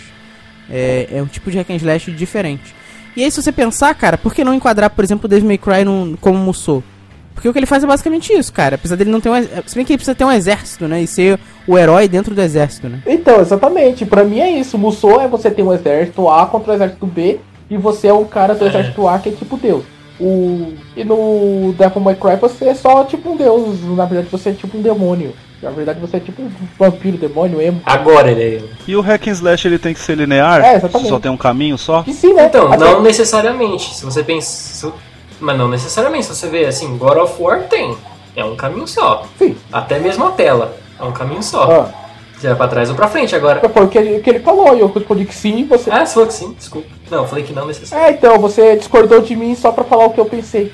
[0.69, 2.75] É, é um tipo de Hack and Slash diferente.
[3.15, 5.57] E aí, se você pensar, cara, por que não enquadrar, por exemplo, o Devil May
[5.57, 6.83] Cry num, como Musou?
[7.33, 8.75] Porque o que ele faz é basicamente isso, cara.
[8.75, 9.35] Apesar dele não ter um.
[9.65, 11.01] Se bem que ele precisa ter um exército, né?
[11.01, 13.01] E ser o herói dentro do exército, né?
[13.05, 14.05] Então, exatamente.
[14.05, 14.77] Pra mim é isso.
[14.77, 18.23] Musou é você ter um exército A contra o exército B e você é um
[18.23, 18.69] cara do É.
[18.69, 19.83] exército A que é tipo Deus.
[20.19, 20.73] O...
[20.95, 23.81] E no Devil May Cry você é só tipo um Deus.
[23.95, 25.33] Na verdade você é tipo um demônio.
[25.61, 27.81] Na verdade você é tipo um vampiro, demônio, emo.
[27.85, 28.69] Agora ele é.
[28.87, 30.63] E o hack and slash ele tem que ser linear?
[30.63, 31.09] É, exatamente.
[31.09, 32.03] Só tem um caminho só?
[32.07, 32.45] E sim, né?
[32.45, 33.93] Então, Até- não necessariamente.
[33.95, 34.91] Se você pensa.
[35.39, 36.25] Mas não necessariamente.
[36.25, 37.95] Se você vê assim, God of War tem.
[38.35, 39.25] É um caminho só.
[39.37, 39.55] Sim.
[39.71, 40.77] Até mesmo a tela.
[40.99, 41.89] É um caminho só.
[41.91, 42.04] Ah,
[42.45, 43.35] Você vai pra trás ou pra frente.
[43.35, 43.67] Agora.
[43.67, 45.89] foi o que que ele falou e eu respondi que sim você.
[45.89, 46.87] Ah, você falou que sim, desculpa.
[47.09, 48.15] Não, eu falei que não necessariamente.
[48.15, 50.71] É, então, você discordou de mim só pra falar o que eu pensei.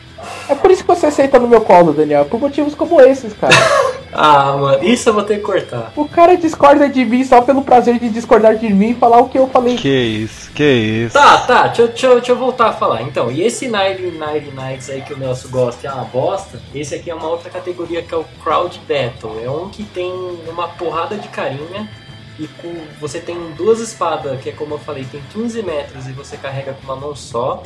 [0.50, 2.26] É por isso que você aceita no meu colo, Daniel.
[2.26, 3.54] Por motivos como esses, cara.
[4.14, 5.94] Ah, mano, isso eu vou ter que cortar.
[5.96, 9.30] o cara discorda de mim só pelo prazer de discordar de mim e falar o
[9.30, 9.78] que eu falei.
[9.78, 11.14] Que isso, que isso.
[11.14, 13.04] Tá, tá, deixa, eu- deixa, deixa eu voltar a falar.
[13.04, 16.94] Então, e esse Night Night Nights aí que o Nelson gosta é uma bosta, esse
[16.94, 19.42] aqui é uma outra categoria que é o Crowd Battle.
[19.42, 20.12] É um que tem
[20.46, 21.90] uma porrada de carinha
[22.38, 26.12] e com, você tem duas espadas, que é como eu falei, tem 15 metros e
[26.12, 27.64] você carrega com uma mão só.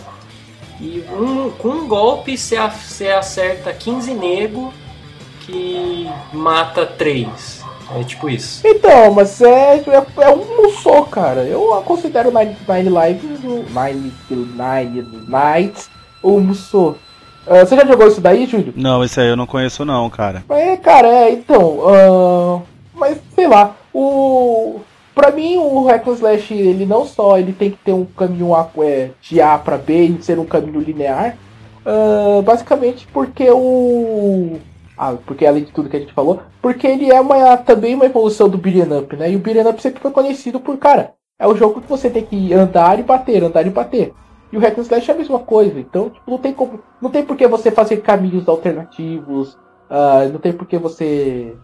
[0.79, 4.73] E um, com um golpe você, acerta 15 nego
[5.41, 7.63] que mata 3.
[7.95, 8.61] É tipo isso.
[8.65, 11.43] Então, mas é, é, é um Musou, cara.
[11.43, 15.89] Eu considero Nine, Nine Lives, o Nine, Nine Nights,
[16.21, 16.97] o Musou.
[17.47, 18.73] Ah, você já jogou isso daí, Júlio?
[18.75, 20.43] Não, esse aí eu não conheço não, cara.
[20.49, 21.79] É, cara, é, então.
[21.87, 22.61] ah,
[22.93, 24.79] mas sei lá, o.
[25.15, 28.51] Pra mim, o Hack Slash, ele não só ele tem que ter um caminho
[28.83, 31.37] é, de A pra B e ser um caminho linear.
[31.85, 34.57] ah, basicamente porque o.
[34.97, 38.05] Ah, porque além de tudo que a gente falou, porque ele é uma, também uma
[38.05, 39.31] evolução do beat'em up, né?
[39.31, 42.25] E o beat'em up sempre foi conhecido por, cara, é o jogo que você tem
[42.25, 44.13] que andar e bater, andar e bater.
[44.51, 45.79] E o Hack Slash é a mesma coisa.
[45.79, 49.53] Então, tipo, não tem como, não tem por que você fazer caminhos alternativos,
[49.89, 51.55] uh, não tem por que você,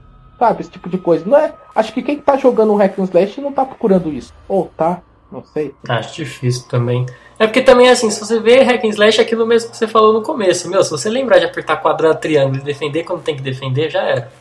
[0.41, 1.23] sabe, esse tipo de coisa.
[1.23, 4.34] Não é, acho que quem tá jogando um Hack and Slash não tá procurando isso.
[4.49, 5.75] Ou tá, não sei.
[5.88, 7.06] Acho difícil também.
[7.38, 9.88] É porque também, assim, se você vê hack and slash, é aquilo mesmo que você
[9.88, 10.69] falou no começo.
[10.69, 14.01] Meu, se você lembrar de apertar quadrado, triângulo e defender quando tem que defender, já
[14.01, 14.32] era.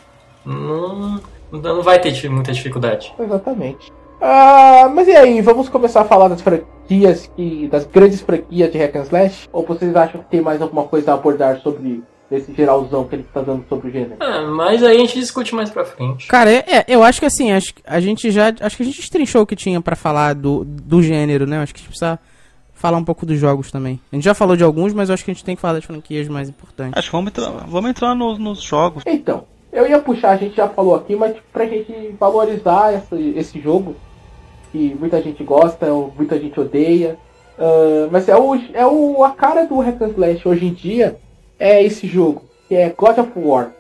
[0.45, 1.21] Não,
[1.53, 3.15] não vai ter muita dificuldade.
[3.19, 3.93] Exatamente.
[4.21, 8.79] Ah, mas e aí, vamos começar a falar das franquias, que, das grandes franquias de
[8.79, 9.49] hack and slash?
[9.53, 13.25] Ou vocês acham que tem mais alguma coisa a abordar sobre esse geralzão que ele
[13.25, 14.17] tá dando sobre o gênero?
[14.21, 16.29] Ah, mas aí a gente discute mais pra frente.
[16.29, 18.55] Cara, é, é, eu acho que assim, acho, a gente já.
[18.61, 21.59] Acho que a gente estrinchou o que tinha para falar do, do gênero, né?
[21.59, 22.19] Acho que a gente precisa
[22.73, 24.01] falar um pouco dos jogos também.
[24.11, 25.75] A gente já falou de alguns, mas eu acho que a gente tem que falar
[25.75, 26.97] das franquias mais importantes.
[26.97, 29.03] Acho que vamos entrar, vamos entrar no, nos jogos.
[29.07, 33.21] Então, eu ia puxar, a gente já falou aqui, mas tipo, pra gente valorizar essa,
[33.21, 33.95] esse jogo,
[34.73, 37.19] que muita gente gosta, muita gente odeia.
[37.59, 41.19] Uh, mas é, o, é o, a cara do Hack and Slash hoje em dia
[41.61, 43.71] é esse jogo, que é God of War.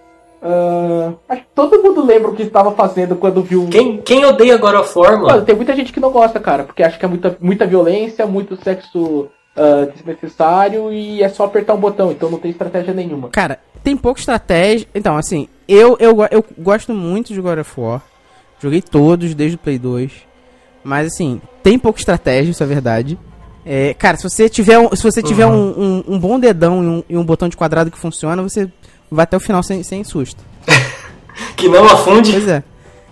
[0.42, 3.66] Uh, acho que todo mundo lembra o que estava fazendo quando viu.
[3.70, 5.26] Quem, quem odeia God of War, mano?
[5.26, 5.44] mano?
[5.44, 8.56] Tem muita gente que não gosta, cara, porque acha que é muita, muita violência, muito
[8.62, 13.30] sexo uh, desnecessário e é só apertar um botão, então não tem estratégia nenhuma.
[13.30, 14.86] Cara, tem pouca estratégia.
[14.94, 18.02] Então, assim, eu, eu, eu gosto muito de God of War.
[18.60, 20.12] Joguei todos desde o Play 2.
[20.82, 23.18] Mas, assim, tem pouca estratégia, isso é verdade.
[23.64, 25.74] É, cara, se você tiver, um, se você tiver uhum.
[25.76, 28.70] um, um, um, bom dedão e um, e um botão de quadrado que funciona, você
[29.10, 30.42] vai até o final sem, sem susto.
[31.56, 32.32] que não afunde.
[32.32, 32.62] Pois é.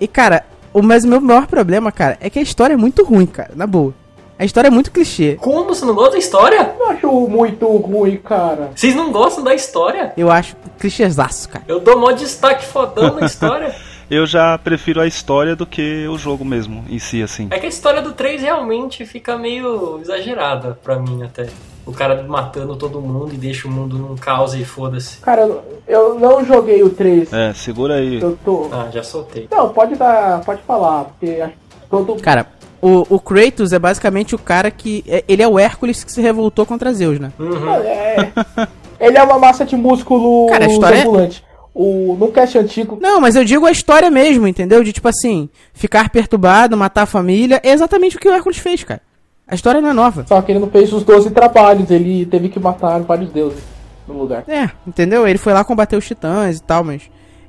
[0.00, 3.04] E, cara, o, mas o meu maior problema, cara, é que a história é muito
[3.04, 3.94] ruim, cara, na boa.
[4.38, 5.36] A história é muito clichê.
[5.40, 5.64] Como?
[5.64, 6.74] Você não gosta da história?
[6.78, 8.70] Eu acho muito ruim, cara.
[8.72, 10.12] Vocês não gostam da história?
[10.16, 11.64] Eu acho clichêzaço, cara.
[11.66, 13.74] Eu dou mó destaque fodão na história.
[14.10, 17.48] eu já prefiro a história do que o jogo mesmo, em si, assim.
[17.50, 21.46] É que a história do 3 realmente fica meio exagerada pra mim até
[21.84, 25.18] o cara matando todo mundo e deixa o mundo num caos e foda-se.
[25.20, 25.48] Cara,
[25.86, 27.32] eu não joguei o 3.
[27.32, 28.20] É, segura aí.
[28.20, 28.68] Eu tô.
[28.70, 29.48] Ah, já soltei.
[29.50, 30.40] Não, pode dar.
[30.44, 31.42] Pode falar, porque
[31.90, 32.16] todo.
[32.20, 32.46] Cara,
[32.80, 35.02] o, o Kratos é basicamente o cara que.
[35.08, 37.32] É, ele é o Hércules que se revoltou contra Zeus, né?
[37.38, 37.70] Uhum.
[37.70, 38.32] É,
[39.00, 41.47] ele é uma massa de músculo cara, a história é- ambulante.
[41.80, 42.98] O, no cast antigo.
[43.00, 44.82] Não, mas eu digo a história mesmo, entendeu?
[44.82, 47.60] De tipo assim, ficar perturbado, matar a família.
[47.62, 49.00] É exatamente o que o Hércules fez, cara.
[49.46, 50.26] A história não é nova.
[50.26, 53.62] Só que ele não fez os 12 trabalhos, ele teve que matar vários deuses
[54.08, 54.42] no lugar.
[54.48, 55.24] É, entendeu?
[55.24, 57.02] Ele foi lá combater os titãs e tal, mas.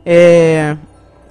[0.05, 0.77] É.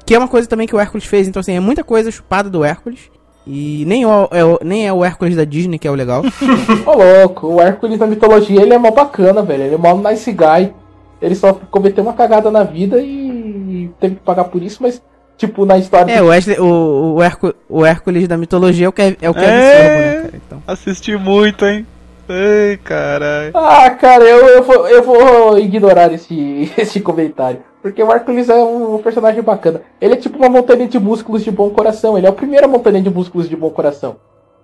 [0.05, 2.51] Que é uma coisa também que o Hércules fez, então assim, é muita coisa chupada
[2.51, 2.99] do Hércules.
[3.47, 6.25] E nem, o, é, nem é o Hércules da Disney que é o legal.
[6.85, 9.63] Ô louco, o Hércules da mitologia ele é mó bacana, velho.
[9.63, 10.75] Ele é mó nice guy.
[11.21, 15.03] Ele só cometeu uma cagada na vida e teve que pagar por isso, mas
[15.39, 16.13] Tipo, na história.
[16.13, 19.35] É, o, Wesley, o, o, Hércules, o Hércules da mitologia é o, Kev, é o
[19.35, 20.31] Kevin é, Sorbo, né, cara?
[20.35, 20.63] Então.
[20.67, 21.87] Assisti muito, hein?
[22.29, 23.53] Ei, caralho.
[23.55, 27.61] Ah, cara, eu, eu, vou, eu vou ignorar esse, esse comentário.
[27.81, 29.81] Porque o Hércules é um personagem bacana.
[30.01, 32.19] Ele é tipo uma montanha de músculos de bom coração.
[32.19, 34.17] Ele é a primeira montanha de músculos de bom coração.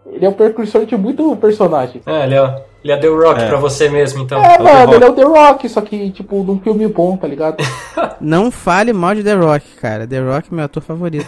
[0.04, 2.02] Ele é o precursor de muito personagem.
[2.04, 3.48] É, ele é, ele é The Rock é.
[3.48, 4.44] pra você mesmo, então.
[4.44, 7.26] É, é mano, ele é o The Rock, só que, tipo, num filme bom, tá
[7.26, 7.56] ligado?
[8.20, 10.06] Não fale mal de The Rock, cara.
[10.06, 11.26] The Rock é meu ator favorito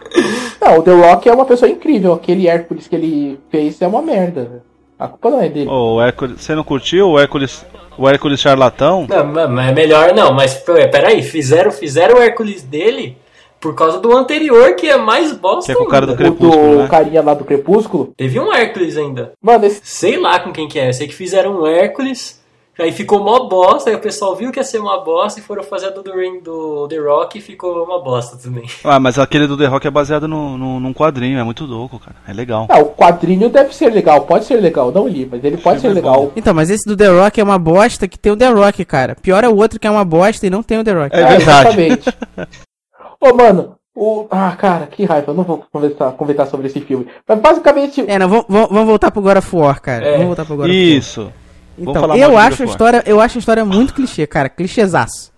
[0.58, 2.14] Não, o The Rock é uma pessoa incrível.
[2.14, 4.62] Aquele Hércules que ele fez é uma merda.
[4.98, 5.68] A culpa não é dele.
[5.68, 7.66] Oh, o Hércules, você não curtiu o Hércules,
[7.98, 9.06] o Hércules charlatão?
[9.06, 10.54] Não, mas é melhor não, mas
[10.90, 13.18] peraí, fizeram, fizeram o Hércules dele
[13.60, 15.72] por causa do anterior, que é mais bosta.
[15.72, 16.72] Que é com o cara do Crepúsculo.
[16.72, 16.88] O do né?
[16.88, 18.12] carinha lá do Crepúsculo.
[18.16, 19.32] Teve um Hércules ainda.
[19.42, 19.80] Mano, esse...
[19.84, 20.92] Sei lá com quem que é.
[20.92, 22.40] Sei que fizeram um Hércules.
[22.78, 25.62] Aí ficou mó bosta, aí o pessoal viu que ia ser uma bosta e foram
[25.62, 28.66] fazer a do, Ring, do The Rock e ficou uma bosta também.
[28.84, 31.98] Ah, mas aquele do The Rock é baseado no, no, num quadrinho, é muito louco,
[31.98, 32.16] cara.
[32.28, 32.66] É legal.
[32.68, 35.88] Ah, o quadrinho deve ser legal, pode ser legal, não li, mas ele pode ser
[35.88, 36.30] legal.
[36.36, 39.16] Então, mas esse do The Rock é uma bosta que tem o The Rock, cara.
[39.16, 41.16] Pior é o outro que é uma bosta e não tem o The Rock.
[41.16, 41.80] É, é verdade.
[41.80, 42.16] Exatamente.
[43.20, 44.26] Ô, mano, o...
[44.30, 47.06] Ah, cara, que raiva, eu não vou conversar, conversar sobre esse filme.
[47.26, 48.04] Mas basicamente.
[48.06, 50.06] É, não, vamos, vamos voltar pro God of War, cara.
[50.06, 50.12] É.
[50.12, 50.86] Vamos voltar pro God of War.
[50.86, 51.32] Isso.
[51.78, 55.32] Então, eu acho a história, eu acho a história muito clichê, cara, clichêzaço.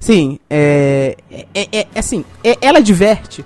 [0.00, 3.44] Sim, é, é, é, é assim, é, ela diverte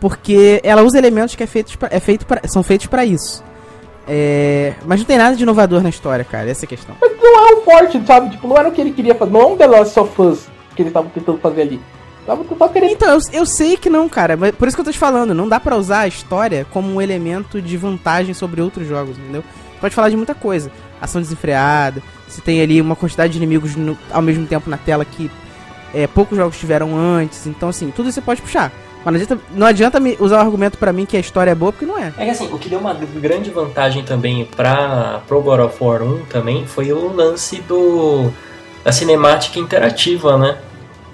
[0.00, 3.42] porque ela usa elementos que é feito pra, é feito pra, são feitos para isso.
[4.06, 6.94] É, mas não tem nada de inovador na história, cara, essa é a questão.
[7.00, 8.30] Mas não é o forte, sabe?
[8.30, 10.46] Tipo, não era o que ele queria fazer, não é um The Last of Us
[10.76, 11.80] que eles estavam tentando fazer ali.
[12.92, 14.36] Então, eu, eu sei que não, cara.
[14.36, 15.34] Mas por isso que eu tô te falando.
[15.34, 19.44] Não dá pra usar a história como um elemento de vantagem sobre outros jogos, entendeu?
[19.80, 20.70] Pode falar de muita coisa.
[21.00, 22.02] Ação desenfreada.
[22.28, 25.30] Se tem ali uma quantidade de inimigos no, ao mesmo tempo na tela que
[25.92, 28.72] é, poucos jogos tiveram antes, então assim, tudo isso você pode puxar.
[29.04, 31.54] Mas não adianta, não adianta me usar o argumento pra mim que a história é
[31.54, 32.12] boa, porque não é.
[32.16, 36.02] É que assim, o que deu uma grande vantagem também pra, pro God of War
[36.02, 38.30] 1 também foi o lance do
[38.82, 40.58] da cinemática interativa, né?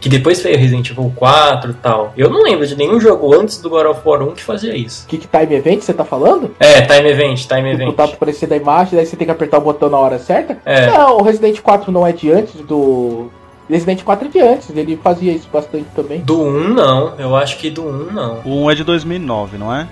[0.01, 2.13] Que depois veio Resident Evil 4 e tal.
[2.17, 5.07] Eu não lembro de nenhum jogo antes do God of War 1 que fazia isso.
[5.07, 6.55] Que, que Time Event você tá falando?
[6.59, 7.95] É, Time Event, Time Tipo, Event.
[7.95, 10.59] tá aparecendo a imagem, daí você tem que apertar o botão na hora certa?
[10.65, 10.87] É.
[10.87, 13.29] Não, o Resident 4 não é de antes do.
[13.69, 16.21] Resident 4 é de antes, ele fazia isso bastante também.
[16.23, 18.39] Do 1 não, eu acho que do 1 não.
[18.45, 19.87] O 1 é de 2009, não é?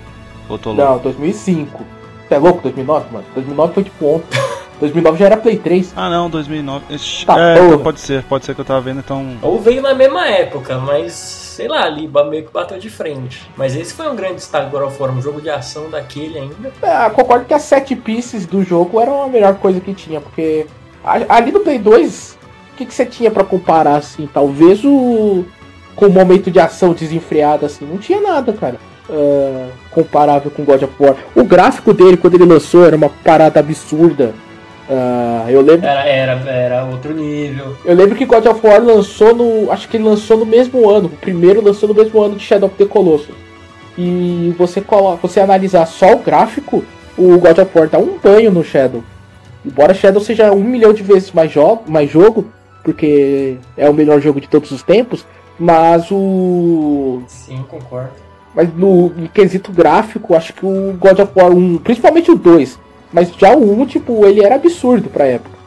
[0.49, 0.83] Ou tô louco?
[0.91, 1.79] Não, 2005.
[2.27, 3.25] Você é louco, 2009, mano?
[3.35, 4.39] 2009 foi tipo ontem.
[4.79, 5.93] 2009 já era Play 3.
[5.95, 6.85] Ah não, 2009.
[6.89, 9.37] Ixi, Tá é, então pode ser, pode ser que eu tava vendo, então.
[9.41, 13.49] Ou veio na mesma época, mas sei lá, ali meio que bateu de frente.
[13.57, 16.71] Mas esse foi um grande destaque do War, um jogo de ação daquele ainda.
[16.81, 20.65] É, concordo que as sete pieces do jogo eram a melhor coisa que tinha, porque
[21.03, 22.37] ali no Play 2,
[22.73, 24.29] o que, que você tinha pra comparar assim?
[24.33, 25.43] Talvez o.
[25.95, 28.77] com o momento de ação desenfreado, assim, não tinha nada, cara.
[29.09, 31.15] ah, comparável com God of War.
[31.35, 34.33] O gráfico dele, quando ele lançou, era uma parada absurda.
[34.89, 35.85] Ah, eu lembro.
[35.85, 37.75] Era, era, era outro nível.
[37.85, 39.71] Eu lembro que God of War lançou no.
[39.71, 41.05] Acho que ele lançou no mesmo ano.
[41.07, 43.35] O primeiro lançou no mesmo ano de Shadow of the Colossus.
[43.95, 46.83] E você coloca, você analisar só o gráfico,
[47.17, 49.03] o God of War dá um banho no Shadow.
[49.63, 52.45] Embora Shadow seja um milhão de vezes mais, jo mais jogo,
[52.83, 55.25] porque é o melhor jogo de todos os tempos,
[55.59, 57.21] mas o.
[57.27, 58.11] Sim, concordo.
[58.55, 62.79] Mas no, no quesito gráfico, acho que o God of War 1, principalmente o 2,
[63.11, 65.57] mas já o 1, tipo, ele era absurdo pra época.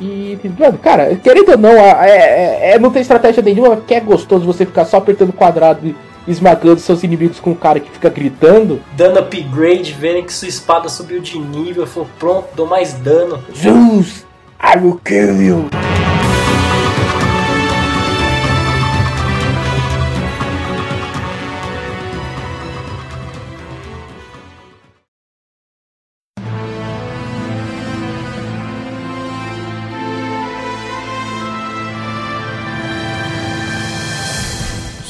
[0.00, 4.46] E, mano, cara, querendo ou não, é, é- não tem estratégia nenhuma, que é gostoso
[4.46, 5.94] você ficar só apertando quadrado e
[6.26, 8.80] esmagando seus inimigos com um cara que fica gritando.
[8.96, 13.42] Dando upgrade, vendo que sua espada subiu de nível, falou, pronto, dou mais dano.
[13.54, 14.24] Zeus,
[14.62, 15.68] I will kill you.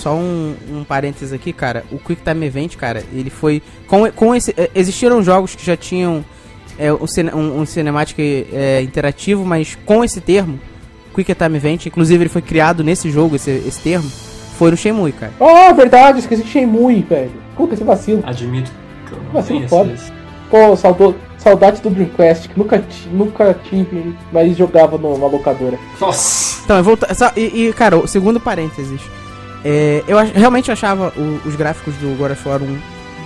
[0.01, 1.85] Só um, um parênteses aqui, cara.
[1.93, 3.63] O Quick Time Event, cara, ele foi.
[3.87, 6.25] Com, com esse, eh, existiram jogos que já tinham
[6.79, 6.99] é, um,
[7.35, 10.59] um, um cinemático é, interativo, mas com esse termo,
[11.15, 14.09] Quick Time Event, inclusive ele foi criado nesse jogo, esse, esse termo,
[14.57, 15.33] foi no Shenmue, cara.
[15.39, 17.33] Oh, verdade, esqueci de Shenmue, velho.
[17.55, 18.23] Puta, esse vacilo.
[18.25, 18.73] Admito
[19.07, 19.93] que eu não conheço pode.
[19.93, 20.13] esse.
[20.49, 22.83] Pô, saudou, saudade do Dreamcast, que nunca,
[23.13, 25.79] nunca tive, mas jogava numa locadora.
[26.01, 26.63] Nossa!
[26.65, 26.99] Então, eu vou.
[27.37, 29.03] E, e, cara, o segundo parênteses.
[29.65, 32.79] É, eu ach- realmente achava o- os gráficos do God of War 1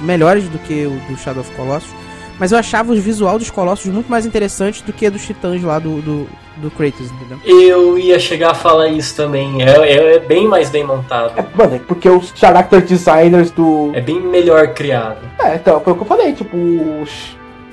[0.05, 1.91] melhores do que o do Shadow of Colossus.
[2.39, 5.79] Mas eu achava o visual dos Colossus muito mais interessantes do que dos titãs lá
[5.79, 7.39] do, do, do Kratos, entendeu?
[7.45, 9.63] Eu ia chegar a falar isso também.
[9.63, 11.33] É, é- é bem mais bem montado.
[11.39, 13.93] É, mano, é porque os character designers do.
[13.95, 15.19] É bem melhor criado.
[15.39, 16.57] É, então, foi o que eu falei, tipo,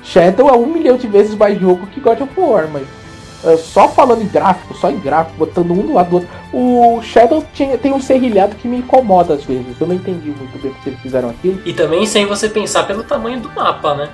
[0.04, 2.86] Shadow é um milhão de vezes mais jogo que God of War, mas é,
[3.58, 7.44] só falando em gráfico, só em gráfico, botando um do lado do outro, o Shadow
[7.52, 9.80] tinha, tem um serrilhado que me incomoda às vezes.
[9.80, 11.60] Eu não entendi muito bem porque eles fizeram aquilo.
[11.64, 14.08] E também sem você pensar pelo tamanho do mapa, né?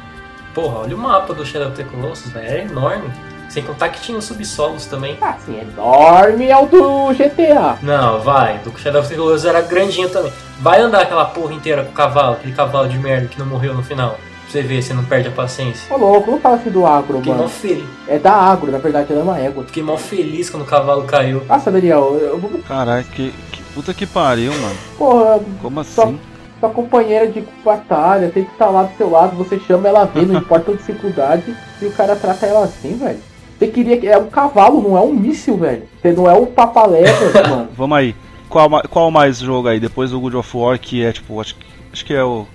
[0.55, 2.47] Porra, olha o mapa do Shadow of the Colossus, velho.
[2.47, 3.11] É enorme.
[3.49, 5.17] Sem contar que tinha os subsolos também.
[5.21, 7.79] Ah, sim, enorme é o do GTA.
[7.83, 8.59] Não, vai.
[8.59, 10.33] Do Shadow of the Colossus era grandinho também.
[10.61, 13.75] Vai andar aquela porra inteira com o cavalo, aquele cavalo de merda que não morreu
[13.75, 14.19] no final.
[14.49, 15.95] Você ver, você não perde a paciência.
[15.95, 17.51] Ô louco, não fala assim do agro, Fiquei mó, mano.
[17.51, 17.83] fel...
[18.07, 19.65] É da agro, na verdade ela é uma égua.
[19.65, 21.43] Fiquei mó feliz quando o cavalo caiu.
[21.47, 22.51] Nossa, Daniel, eu, eu vou.
[22.67, 24.77] Caralho, que, que puta que pariu, mano.
[24.97, 26.19] Porra, Como Só- assim?
[26.59, 30.27] sua companheira de batalha tem que estar lá do seu lado, você chama ela vem,
[30.27, 33.21] não importa a dificuldade, e o cara trata ela assim, velho.
[33.59, 34.09] Você queria que.
[34.09, 35.83] É um cavalo, não é um míssil, velho.
[36.01, 37.69] Você não é um papaléguas, mano.
[37.77, 38.15] Vamos aí.
[38.49, 41.67] Qual, qual mais jogo aí, depois do God of War, que é tipo, acho, que-
[41.93, 42.47] acho que é o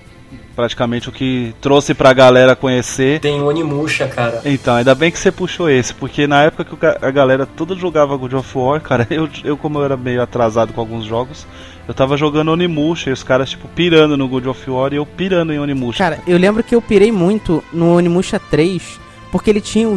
[0.55, 3.19] praticamente o que trouxe pra galera conhecer.
[3.19, 4.41] Tem o Onimusha, cara.
[4.45, 8.15] Então, ainda bem que você puxou esse, porque na época que a galera toda jogava
[8.17, 11.45] God of War, cara, eu, eu como eu era meio atrasado com alguns jogos,
[11.87, 15.05] eu tava jogando Onimusha e os caras, tipo, pirando no God of War e eu
[15.05, 15.97] pirando em Onimusha.
[16.03, 18.99] Cara, eu lembro que eu pirei muito no Onimusha 3,
[19.31, 19.95] porque ele tinha o,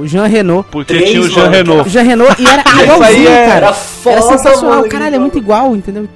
[0.00, 0.68] o Jean Renault.
[0.70, 1.88] porque três, tinha o Jean mano, O Renault.
[1.90, 3.56] Jean Renault e era igualzinho, é- cara.
[3.66, 6.08] Era foda, Era sensacional, mano, caralho, é muito igual, entendeu?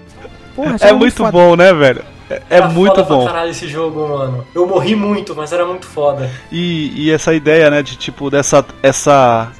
[0.56, 1.30] Porra, É muito foda.
[1.30, 2.02] bom, né, velho?
[2.30, 3.24] É, é Era muito foda bom.
[3.24, 4.46] Pra caralho esse jogo, mano.
[4.54, 6.30] Eu morri muito, mas era muito foda.
[6.50, 9.50] E, e essa ideia, né, de tipo, dessa essa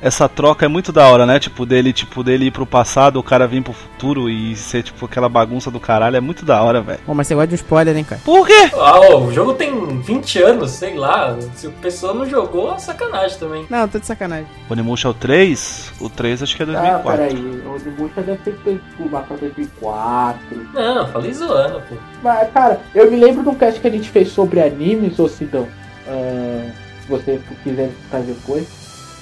[0.00, 1.38] essa troca é muito da hora, né?
[1.38, 5.06] Tipo, dele, tipo, dele ir pro passado, o cara vir pro futuro e ser, tipo,
[5.06, 6.16] aquela bagunça do caralho.
[6.16, 7.00] É muito da hora, velho.
[7.06, 8.20] Bom, mas você gosta de um spoiler, hein, cara?
[8.24, 8.70] Por quê?
[8.74, 11.36] Ah, ô, o jogo tem 20 anos, sei lá.
[11.54, 13.66] Se o pessoal não jogou, é sacanagem também.
[13.68, 14.46] Não, tô de sacanagem.
[14.70, 15.92] Onimusha é o 3?
[16.00, 17.10] O 3 acho que é Ah, 2004.
[17.10, 17.34] peraí.
[17.66, 20.38] O Onimusha deve ter feito lá pra 2004.
[20.74, 21.96] Não, falei zoando, pô.
[22.22, 25.28] Mas, cara, eu me lembro de um cast que a gente fez sobre animes, ô
[25.28, 25.66] Sidão.
[26.06, 26.70] Ah,
[27.02, 28.77] se você quiser escutar depois.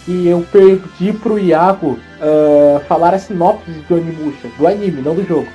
[0.08, 5.24] E eu pedi pro Iago ah, falar a sinopse do Onimusha, do anime, não do
[5.24, 5.48] jogo.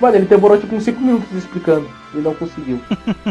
[0.00, 2.78] Mano, ele demorou tipo uns 5 minutos explicando e não conseguiu.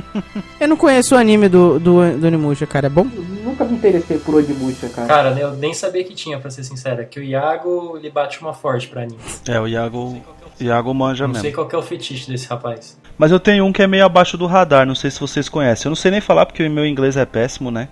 [0.60, 2.88] Eu não conheço o anime do, do, do Onimusha, cara.
[2.88, 3.06] É bom?
[3.16, 5.08] Eu nunca me interessei por Onimusha, cara.
[5.08, 7.06] Cara, eu nem sabia que tinha, pra ser sincero.
[7.06, 9.20] Que o Iago, ele bate uma forte pra anime.
[9.48, 10.20] É, o Iago,
[10.60, 11.44] Iago manja Não mesmo.
[11.44, 12.98] sei qual que é o fetiche desse rapaz.
[13.16, 15.88] Mas eu tenho um que é meio abaixo do radar, não sei se vocês conhecem.
[15.88, 17.90] Eu não sei nem falar porque o meu inglês é péssimo, né?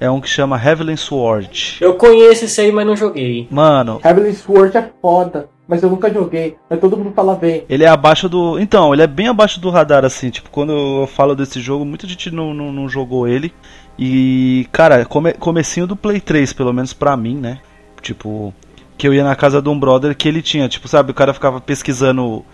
[0.00, 1.78] É um que chama Heavenly Sword.
[1.80, 3.46] Eu conheço esse aí, mas não joguei.
[3.50, 6.56] Mano, Heavenly Sword é foda, mas eu nunca joguei.
[6.68, 7.64] Mas todo mundo fala bem.
[7.68, 8.58] ele é abaixo do.
[8.58, 10.30] Então, ele é bem abaixo do radar, assim.
[10.30, 13.52] Tipo, quando eu falo desse jogo, muita gente não, não, não jogou ele.
[13.98, 17.60] E, cara, come, comecinho do Play 3, pelo menos pra mim, né?
[18.02, 18.52] Tipo,
[18.98, 20.68] que eu ia na casa de um brother que ele tinha.
[20.68, 22.44] Tipo, sabe, o cara ficava pesquisando.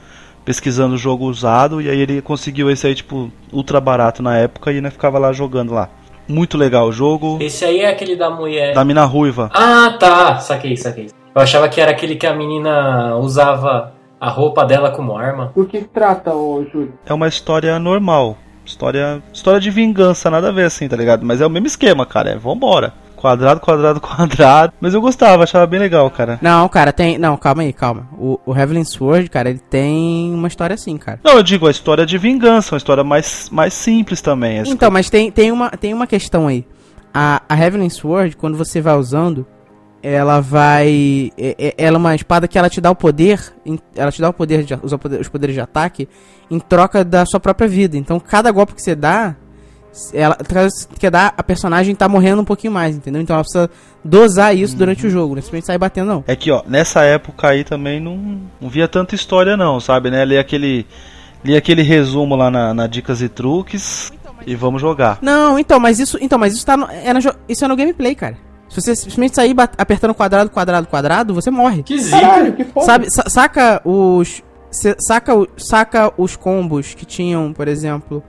[0.45, 1.81] Pesquisando jogo usado.
[1.83, 4.73] E aí ele conseguiu esse aí, tipo, ultra barato na época.
[4.73, 5.89] E né, ficava lá jogando lá.
[6.31, 7.39] Muito legal o jogo.
[7.41, 8.73] Esse aí é aquele da mulher.
[8.73, 9.51] Da mina ruiva.
[9.53, 10.39] Ah, tá.
[10.39, 11.09] Saquei, saquei.
[11.35, 15.53] Eu achava que era aquele que a menina usava a roupa dela como arma.
[15.57, 16.95] Do que trata, ô Júlio?
[17.05, 18.37] É uma história normal.
[18.65, 19.23] História.
[19.33, 21.27] História de vingança, nada a ver assim, tá ligado?
[21.27, 22.31] Mas é o mesmo esquema, cara.
[22.31, 22.93] É vambora.
[23.21, 24.73] Quadrado, quadrado, quadrado.
[24.81, 26.39] Mas eu gostava, achava bem legal, cara.
[26.41, 27.19] Não, cara, tem.
[27.19, 28.09] Não, calma aí, calma.
[28.19, 31.21] O, o Heavenly Sword, cara, ele tem uma história assim, cara.
[31.23, 34.63] Não, eu digo a história de vingança, uma história mais, mais simples também.
[34.67, 36.67] Então, mas tem, tem, uma, tem uma questão aí.
[37.13, 39.47] A, a Heavenly Sword, quando você vai usando,
[40.03, 41.31] ela vai.
[41.37, 43.53] é- Ela é uma espada que ela te dá o poder.
[43.95, 46.09] Ela te dá o poder de usar o poder- os poderes de ataque
[46.51, 47.99] em troca da sua própria vida.
[47.99, 49.35] Então, cada golpe que você dá.
[50.15, 50.37] Ela
[50.99, 53.21] quer dar a personagem tá morrendo um pouquinho mais, entendeu?
[53.21, 53.69] Então ela precisa
[54.05, 56.25] dosar isso durante o jogo, não é simplesmente sair batendo, não.
[56.27, 60.25] É que, ó, nessa época aí também não, não via tanta história não, sabe, né?
[60.25, 60.87] Li aquele,
[61.45, 64.13] li aquele resumo lá na, na Dicas e Truques
[64.47, 65.19] e vamos jogar.
[65.21, 68.15] Não, então, mas isso, então, mas isso tá no, é no, isso é no gameplay,
[68.15, 68.37] cara.
[68.69, 71.83] Se você simplesmente sair apertando quadrado, quadrado, quadrado, você morre.
[71.83, 72.21] Que zica.
[72.21, 72.87] Caralho, que foda.
[72.87, 78.23] Sabe, sa- saca os saca, saca os combos que tinham, por exemplo,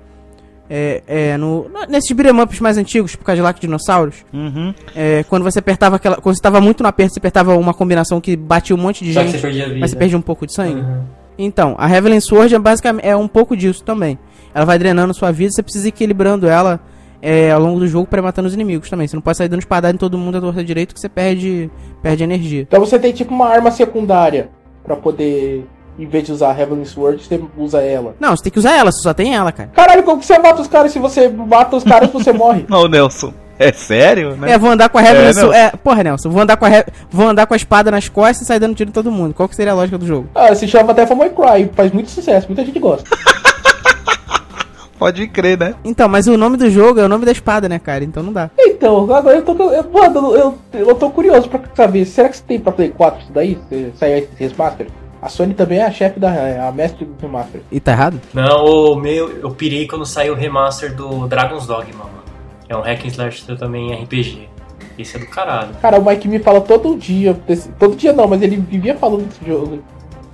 [0.73, 4.73] é, é, no, nesses beat'em ups mais antigos, tipo Cadillac Dinossauros, Uhum.
[4.95, 8.21] é, quando você apertava aquela, quando você tava muito no aperto, você apertava uma combinação
[8.21, 9.79] que batia um monte de Só que gente, você perdia a vida.
[9.81, 10.79] mas você perdia um pouco de sangue.
[10.79, 11.03] Uhum.
[11.37, 14.17] Então, a Heavenly Sword é basicamente é um pouco disso também.
[14.53, 16.79] Ela vai drenando sua vida, você precisa ir equilibrando ela
[17.21, 19.07] é, ao longo do jogo pra ir matando os inimigos também.
[19.07, 21.69] Você não pode sair dando espadada em todo mundo à torta direito que você perde,
[22.01, 22.61] perde energia.
[22.61, 24.49] Então você tem tipo uma arma secundária
[24.83, 25.65] pra poder,
[25.99, 28.15] em vez de usar a Heavenly Sword, você usa ela.
[28.19, 29.69] Não, você tem que usar ela, você só tem ela, cara.
[29.73, 32.65] Caralho, como que você mata os caras se você mata os caras você morre?
[32.69, 34.51] Não, Nelson, é sério, né?
[34.53, 35.55] É, vou andar com a Heavenly É, Sword.
[35.57, 38.41] É, porra, Nelson, vou andar, com a He- vou andar com a espada nas costas
[38.41, 39.33] e sair dando tiro em todo mundo.
[39.33, 40.27] Qual que seria a lógica do jogo?
[40.33, 43.07] Ah, se chama Devil May Cry, faz muito sucesso, muita gente gosta.
[44.97, 45.73] Pode crer, né?
[45.83, 48.03] Então, mas o nome do jogo é o nome da espada, né, cara?
[48.03, 48.51] Então não dá.
[48.59, 52.43] Então, agora eu tô, eu, mano, eu, eu tô curioso pra saber, será que você
[52.47, 53.57] tem pra Play 4 isso daí?
[53.97, 54.85] Saiu esse remaster?
[55.21, 57.61] A Sony também é a chefe da é a mestre do remaster.
[57.71, 58.19] E tá errado?
[58.33, 62.23] Não, o meu, eu pirei quando saiu o remaster do Dragon's Dogma, mano.
[62.67, 64.49] É um hack and slash também RPG.
[64.97, 65.75] Esse é do caralho.
[65.81, 67.37] Cara, o Mike me fala todo dia,
[67.77, 69.79] todo dia não, mas ele vivia falando desse jogo.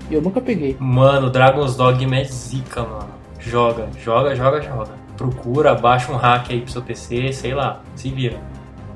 [0.09, 0.77] E eu nunca peguei.
[0.79, 3.09] Mano, Dragon's Dogma é zica, mano.
[3.39, 4.91] Joga, joga, joga, joga.
[5.17, 8.37] Procura, baixa um hack aí pro seu PC, sei lá, se vira.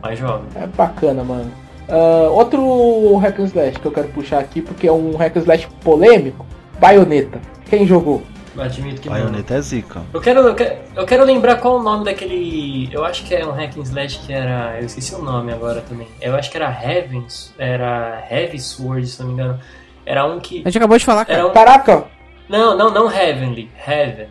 [0.02, 0.44] Mas joga.
[0.56, 1.52] É bacana, mano.
[1.90, 5.42] Ah, outro hack and slash que eu quero puxar aqui, porque é um hack and
[5.42, 6.46] slash polêmico,
[6.80, 7.40] Bayonetta.
[7.70, 8.22] Quem jogou?
[8.58, 9.16] Admito que não.
[9.16, 10.02] Bayonetta é zica.
[10.14, 12.90] Eu quero, eu quero, eu quero lembrar qual o nome daquele.
[12.92, 14.78] Eu acho que é um hack and slash que era.
[14.80, 16.08] Eu esqueci o nome agora também.
[16.20, 17.54] Eu acho que era Heavens.
[17.58, 19.60] Era Heavy Sword, se não me engano.
[20.06, 20.62] Era um que.
[20.62, 21.40] A gente acabou de falar, cara.
[21.40, 22.06] Era um, Caraca,
[22.52, 23.72] não, não, não Heavenly.
[23.88, 24.28] Heaven.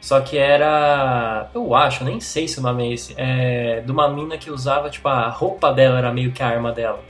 [0.00, 1.48] Só que era.
[1.54, 3.14] Eu acho, nem sei se o nome é esse.
[3.16, 3.80] É.
[3.84, 7.00] De uma mina que usava, tipo, a roupa dela era meio que a arma dela.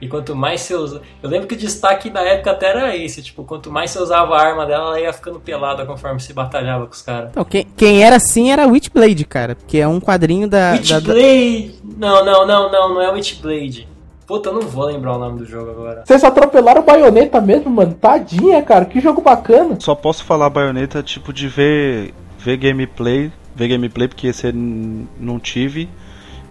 [0.00, 1.00] E quanto mais você usa.
[1.22, 4.36] Eu lembro que o destaque da época até era esse, tipo, quanto mais você usava
[4.36, 7.30] a arma dela, ela ia ficando pelada conforme você batalhava com os caras.
[7.30, 9.56] Então, quem, quem era assim era Witchblade, cara.
[9.66, 10.72] Que é um quadrinho da.
[10.72, 10.80] da- da-
[11.14, 11.74] Witchblade!
[11.96, 13.88] Não, não, não, não, não é Witchblade.
[14.26, 16.02] Puta, eu não vou lembrar o nome do jogo agora.
[16.04, 17.94] vocês atropelaram Bayonetta mesmo, mano?
[17.94, 19.76] Tadinha, cara, que jogo bacana.
[19.80, 22.12] Só posso falar Bayonetta tipo de ver
[22.46, 25.88] ver gameplay, ver gameplay porque esse não tive,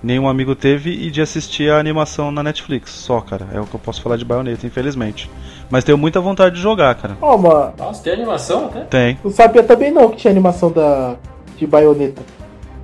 [0.03, 2.91] nenhum amigo teve e de assistir a animação na Netflix.
[2.91, 3.47] Só, cara.
[3.53, 5.31] É o que eu posso falar de Bayonetta, infelizmente.
[5.69, 7.15] Mas tenho muita vontade de jogar, cara.
[7.21, 8.81] Ó, mano, Nossa, tem animação até?
[8.81, 9.19] Tem.
[9.23, 11.15] não sabia também não que tinha animação da,
[11.55, 12.21] de baioneta.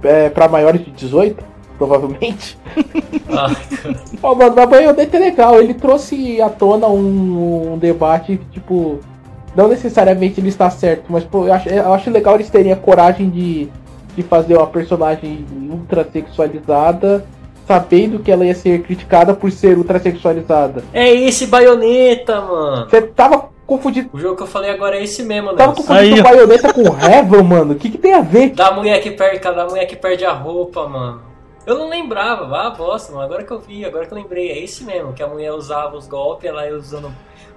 [0.03, 1.43] É, pra maiores de 18,
[1.77, 2.57] provavelmente.
[3.33, 3.49] Ah,
[4.21, 5.61] Ó, mano, a baioneta é legal.
[5.61, 8.99] Ele trouxe à tona um, um debate, tipo.
[9.55, 12.75] Não necessariamente ele está certo, mas pô, eu acho, eu acho legal eles terem a
[12.75, 13.67] coragem de,
[14.15, 17.25] de fazer uma personagem ultra sexualizada,
[17.67, 20.83] sabendo que ela ia ser criticada por ser ultra sexualizada.
[20.93, 22.89] é esse baioneta, mano.
[22.89, 24.09] Você tava confundindo.
[24.13, 25.83] O jogo que eu falei agora é esse mesmo, Tava Nelson.
[25.87, 26.23] confundindo Aí, ó.
[26.23, 27.73] baioneta com Revel, mano.
[27.73, 28.49] O que, que tem a ver?
[28.51, 31.21] Da mulher que perde, da mulher que perde a roupa, mano.
[31.65, 33.23] Eu não lembrava, vá bosta, mano.
[33.25, 35.95] Agora que eu vi, agora que eu lembrei, é esse mesmo, que a mulher usava
[35.95, 37.11] os golpes, ela ia usando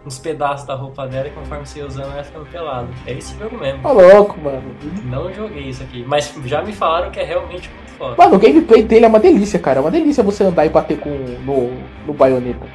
[0.07, 2.89] uns pedaços da roupa dela e conforme você ia usando, ela ia ficando pelada.
[3.07, 3.83] É esse jogo mesmo.
[3.83, 4.63] Tá louco, mano.
[5.05, 8.15] Não joguei isso aqui, mas já me falaram que é realmente muito foda.
[8.19, 9.79] Mano, o gameplay dele é uma delícia, cara.
[9.79, 11.73] É uma delícia você andar e bater com no,
[12.07, 12.67] no baioneta.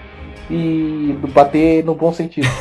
[0.49, 2.47] E bater no bom sentido.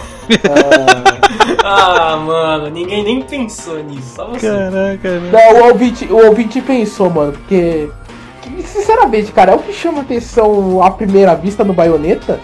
[1.65, 4.47] Ah, Ah, mano, ninguém nem pensou nisso, só você.
[4.47, 5.31] Caraca, né?
[5.33, 7.89] não, o ouvinte, o ouvinte pensou, mano, porque.
[8.43, 12.39] que, Sinceramente, cara, é o que chama atenção à primeira vista no baioneta.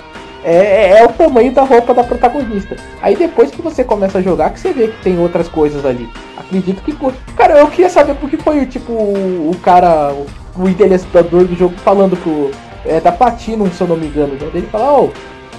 [0.44, 2.76] É, é- é o tamanho da roupa da protagonista.
[3.00, 6.08] Aí depois que você começa a jogar, que você vê que tem outras coisas ali.
[6.36, 6.94] Acredito que.
[7.34, 10.26] Cara, eu queria saber por que foi tipo o, cara, o,
[10.62, 12.50] o idealizador do jogo falando pro.
[12.86, 14.34] É da Platinum, se eu não me engano.
[14.34, 14.50] né?
[14.52, 15.10] Ele fala, ô,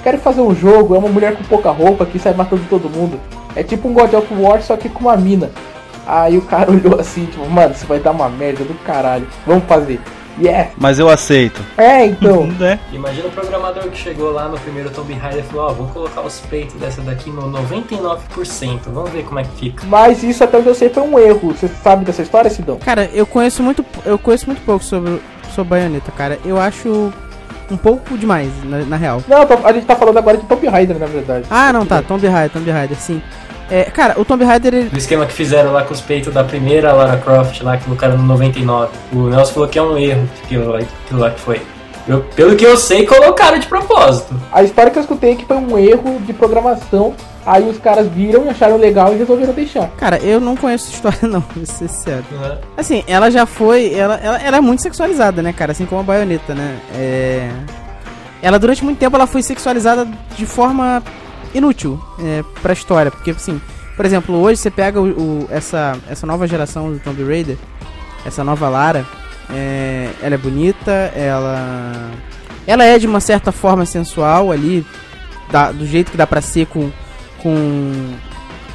[0.03, 3.19] quero fazer um jogo, é uma mulher com pouca roupa que sai matando todo mundo.
[3.55, 5.49] É tipo um God of War, só que com uma mina.
[6.05, 9.27] Aí o cara olhou assim, tipo, mano, isso vai dar uma merda do caralho.
[9.47, 9.99] Vamos fazer.
[10.39, 10.71] Yeah.
[10.77, 11.61] Mas eu aceito.
[11.77, 12.45] É, então.
[12.55, 12.79] Né?
[12.93, 16.21] Imagina o programador que chegou lá no primeiro Tomb Raider e falou, ó, vamos colocar
[16.21, 19.83] os peitos dessa daqui no 99%, vamos ver como é que fica.
[19.87, 21.53] Mas isso até onde eu sei foi um erro.
[21.53, 22.77] Você sabe dessa história, Sidão?
[22.77, 25.21] Cara, eu conheço muito, eu conheço muito pouco sobre,
[25.53, 26.39] sobre Bayonetta, cara.
[26.45, 27.11] Eu acho
[27.69, 29.21] um pouco demais, na, na real.
[29.27, 31.45] Não, a gente tá falando agora de Tomb Raider, na verdade.
[31.49, 33.21] Ah, não, tá, Tomb Raider, Tomb Raider, sim.
[33.69, 36.43] É, cara, o Tomb Raider, ele, Do esquema que fizeram lá com os peitos da
[36.43, 38.91] primeira Lara Croft, lá que colocaram no 99.
[39.11, 41.61] O Nelson falou que é um erro aquilo lá, aquilo lá que foi.
[42.07, 44.35] Eu- pelo que eu sei, colocaram de propósito.
[44.51, 47.15] A história que eu escutei é que foi um erro de programação.
[47.43, 49.87] Aí os caras viram e acharam legal e resolveram deixar.
[49.97, 52.23] cara, eu não conheço essa história não, vou ser sincero.
[52.31, 52.57] Né?
[52.77, 56.03] Assim, ela já foi, ela, ela, ela é muito sexualizada, né, cara, assim como a
[56.03, 56.75] Bayonetta, né.
[56.95, 57.49] É...
[58.41, 61.01] Ela, durante muito tempo, ela foi sexualizada de forma
[61.55, 63.59] inútil é, pra história, porque, assim,
[63.95, 67.57] por exemplo, hoje você pega o, o- essa, essa nova geração do Tomb Raider,
[68.25, 69.05] essa nova Lara,
[69.53, 72.11] é, ela é bonita, ela...
[72.67, 74.85] Ela é, de uma certa forma, sensual ali,
[75.51, 76.89] da- do jeito que dá pra ser com...
[77.41, 78.13] com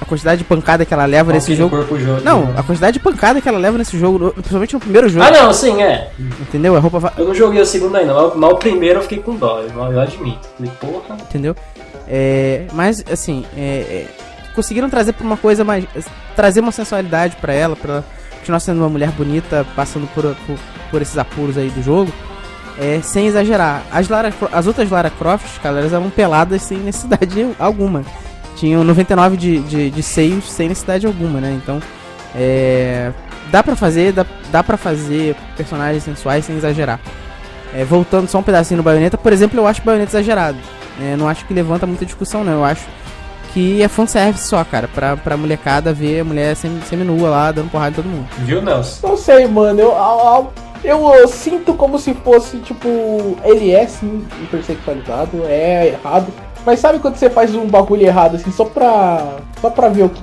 [0.00, 1.76] a quantidade de pancada que ela leva nesse jogo.
[1.98, 2.22] jogo.
[2.24, 5.30] Não, a quantidade de pancada que ela leva nesse jogo, principalmente no primeiro jogo, Ah,
[5.30, 6.10] não, sim, é.
[6.40, 6.74] entendeu?
[6.74, 9.18] A roupa, va- Eu não joguei o segundo ainda, mas, mas o primeiro eu fiquei
[9.18, 10.48] com dó, eu, eu admito.
[10.56, 11.16] Falei, porra.
[11.20, 11.54] entendeu?
[12.12, 14.06] É, mas, assim, é, é,
[14.54, 15.84] conseguiram trazer pra uma coisa mais...
[16.34, 18.04] Trazer uma sensualidade pra ela, pra ela
[18.40, 20.58] continuar sendo uma mulher bonita, passando por, por,
[20.90, 22.12] por esses apuros aí do jogo,
[22.78, 23.82] é, sem exagerar.
[23.92, 28.02] As, Lara, as outras Lara Crofts, cara, elas eram peladas sem necessidade alguma.
[28.56, 31.58] Tinham 99 de, de, de seios sem necessidade alguma, né?
[31.62, 31.80] Então,
[32.34, 33.12] é,
[33.50, 36.98] dá pra fazer, dá, dá pra fazer personagens sensuais sem exagerar.
[37.74, 40.58] É, voltando só um pedacinho no Bayonetta, por exemplo, eu acho Bayonetta exagerado.
[41.00, 42.52] É, não acho que levanta muita discussão, não.
[42.54, 42.84] Eu acho
[43.52, 47.70] que é fanservice só, cara, pra, pra molecada ver a mulher sem, seminua lá, dando
[47.70, 48.26] porrada em todo mundo.
[48.38, 49.08] Viu, Nelson?
[49.08, 49.80] Não sei, mano.
[49.80, 50.52] Eu, eu,
[50.84, 52.88] eu, eu sinto como se fosse, tipo,
[53.44, 56.26] ele é sim hipersexualizado, é errado.
[56.66, 59.36] Mas sabe quando você faz um bagulho errado, assim, só pra.
[59.60, 60.22] Só pra ver o que,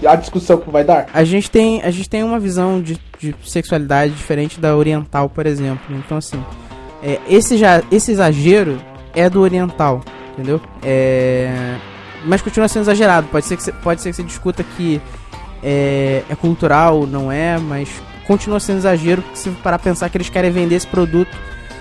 [0.00, 1.06] que- a discussão que vai dar?
[1.14, 5.46] A gente tem, a gente tem uma visão de, de sexualidade diferente da oriental, por
[5.46, 5.94] exemplo.
[5.96, 6.42] Então, assim,
[7.06, 8.80] é, esse, já, esse exagero
[9.14, 10.00] é do oriental,
[10.32, 10.60] entendeu?
[10.82, 11.76] É,
[12.24, 13.28] mas continua sendo exagerado.
[13.28, 15.00] Pode ser que pode ser que você discuta que
[15.62, 17.88] é, é cultural, não é, mas
[18.26, 21.30] continua sendo exagero se parar pensar que eles querem vender esse produto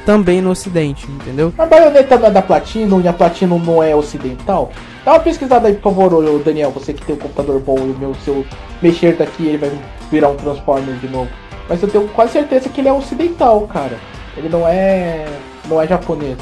[0.06, 1.52] também no ocidente, entendeu?
[1.58, 4.72] A baioneta não é da Platinum e a Platinum não é ocidental?
[5.04, 6.70] Dá uma pesquisada aí, por favor, Daniel.
[6.70, 8.46] Você que tem um computador bom e o meu, se eu
[8.80, 9.72] mexer daqui, ele vai
[10.12, 11.30] virar um Transformer de novo.
[11.68, 13.98] Mas eu tenho quase certeza que ele é ocidental, cara.
[14.38, 15.26] Ele não é.
[15.66, 16.38] não é japonês.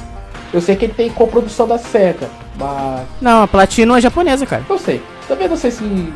[0.54, 3.02] Eu sei que ele tem coprodução da SEGA, mas.
[3.22, 4.64] Não, a Platinum é japonesa, cara.
[4.70, 5.02] Eu sei.
[5.28, 6.14] Também não sei se.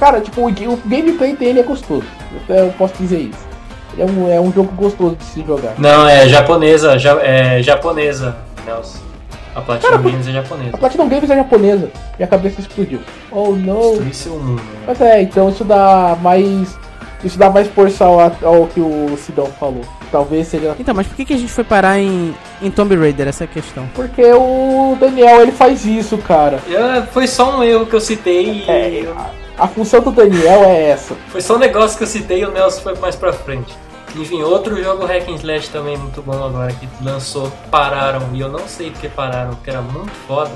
[0.00, 2.04] Cara, tipo, o, o gameplay dele é gostoso.
[2.48, 3.46] Eu, eu posso dizer isso.
[3.98, 5.74] É um, é um jogo gostoso de se jogar.
[5.78, 8.36] Não, é japonesa, ja, é japonesa,
[8.66, 8.98] Nelson.
[9.54, 10.70] A Platinum Cara, Games é japonesa.
[10.74, 11.90] A Platinum Games é japonesa.
[12.18, 13.00] Minha cabeça explodiu.
[13.30, 13.92] Oh não.
[13.92, 14.56] Destruir seu mundo.
[14.62, 14.84] né?
[14.86, 16.76] Mas é, então isso dá mais.
[17.24, 19.80] Isso dá mais força ao, ao que o Sidão falou.
[20.10, 20.76] Talvez seja.
[20.78, 23.26] Então, mas por que, que a gente foi parar em, em Tomb Raider?
[23.28, 23.88] Essa é a questão.
[23.94, 26.60] Porque o Daniel ele faz isso, cara.
[26.68, 28.70] Eu- foi só um erro que eu citei e.
[28.70, 29.12] É,
[29.58, 31.14] a, a função do Daniel é essa.
[31.28, 33.74] Foi só um negócio que eu citei e o Nelson foi mais pra frente.
[34.14, 38.48] Enfim, outro jogo hack and slash também muito bom agora que lançou, pararam, e eu
[38.48, 40.50] não sei porque pararam, porque era muito foda,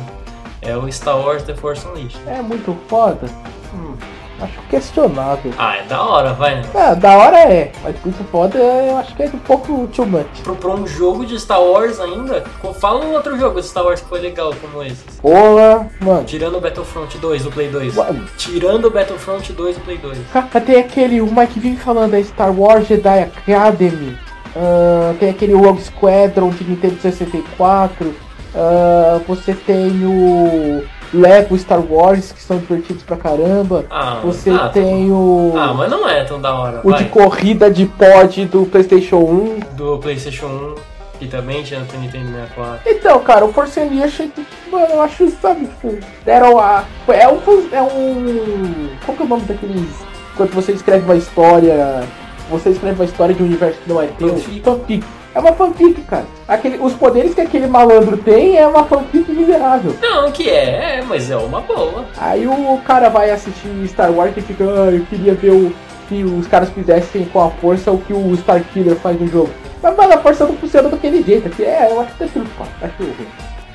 [0.63, 2.19] é o Star Wars The Force Unleashed.
[2.27, 3.27] É muito foda.
[3.75, 3.95] Hum,
[4.41, 5.53] acho questionável.
[5.59, 6.62] Ah, é da hora, vai, né?
[6.74, 10.26] É, da hora é, mas muito foda eu acho que é um pouco too much.
[10.43, 12.45] Pro, pra um jogo de Star Wars ainda,
[12.80, 15.05] fala um outro jogo de Star Wars que foi legal como esse.
[15.20, 16.24] Porra, mano.
[16.24, 17.95] Tirando o Battlefront 2 do Play 2.
[17.95, 20.18] Mano, Tirando o Battlefront 2 do Play 2.
[20.32, 24.16] Cara, tem aquele, o Mike vem falando da Star Wars Jedi Academy.
[24.57, 28.14] ah, tem aquele Rogue Squadron de Nintendo 64.
[28.55, 30.83] Ah, você tem o
[31.13, 33.85] Lego Star Wars, que são divertidos pra caramba.
[33.91, 35.53] Ah, Você ah, tem o.
[35.57, 36.81] Ah, mas não é tão da hora.
[36.85, 37.13] o de vai.
[37.13, 39.61] corrida de pod do PlayStation 1.
[39.77, 40.75] Do PlayStation 1,
[41.19, 42.81] que também tinha no Nintendo 64.
[42.87, 44.33] Então, cara, o Force Unleashed,
[44.71, 46.85] mano, eu acho, sabe, tipo, deram a.
[47.09, 47.41] É um.
[47.73, 48.91] É um.
[49.05, 49.89] Qual que é o nome daqueles.
[50.37, 52.05] Quando você escreve uma história.
[52.51, 54.37] Você escreve uma história de um universo que não é teu.
[54.37, 55.05] Fanfic.
[55.35, 56.26] É uma fanfic, cara.
[56.49, 59.95] Aquele, os poderes que aquele malandro tem é uma fanfic miserável.
[60.01, 62.05] Não, que é, é, mas é uma boa.
[62.18, 65.72] Aí o cara vai assistir Star Wars e fica, ah, eu queria ver o
[66.09, 69.51] que os caras fizessem com a força o que o Starkiller faz no jogo.
[69.81, 71.47] Mas, mano, a força não funciona daquele jeito.
[71.47, 72.51] Aqui é, eu acho que tá tudo.
[72.83, 73.28] Acho ruim.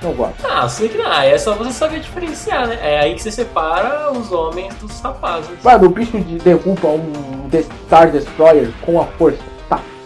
[0.03, 0.45] Não gosto.
[0.45, 1.12] Ah, sei que não.
[1.12, 2.78] É só você saber diferenciar, né?
[2.82, 5.49] É aí que você separa os homens dos rapazes.
[5.64, 7.49] Mano, o bicho de derruba um
[7.86, 9.55] Star Destroyer com a força.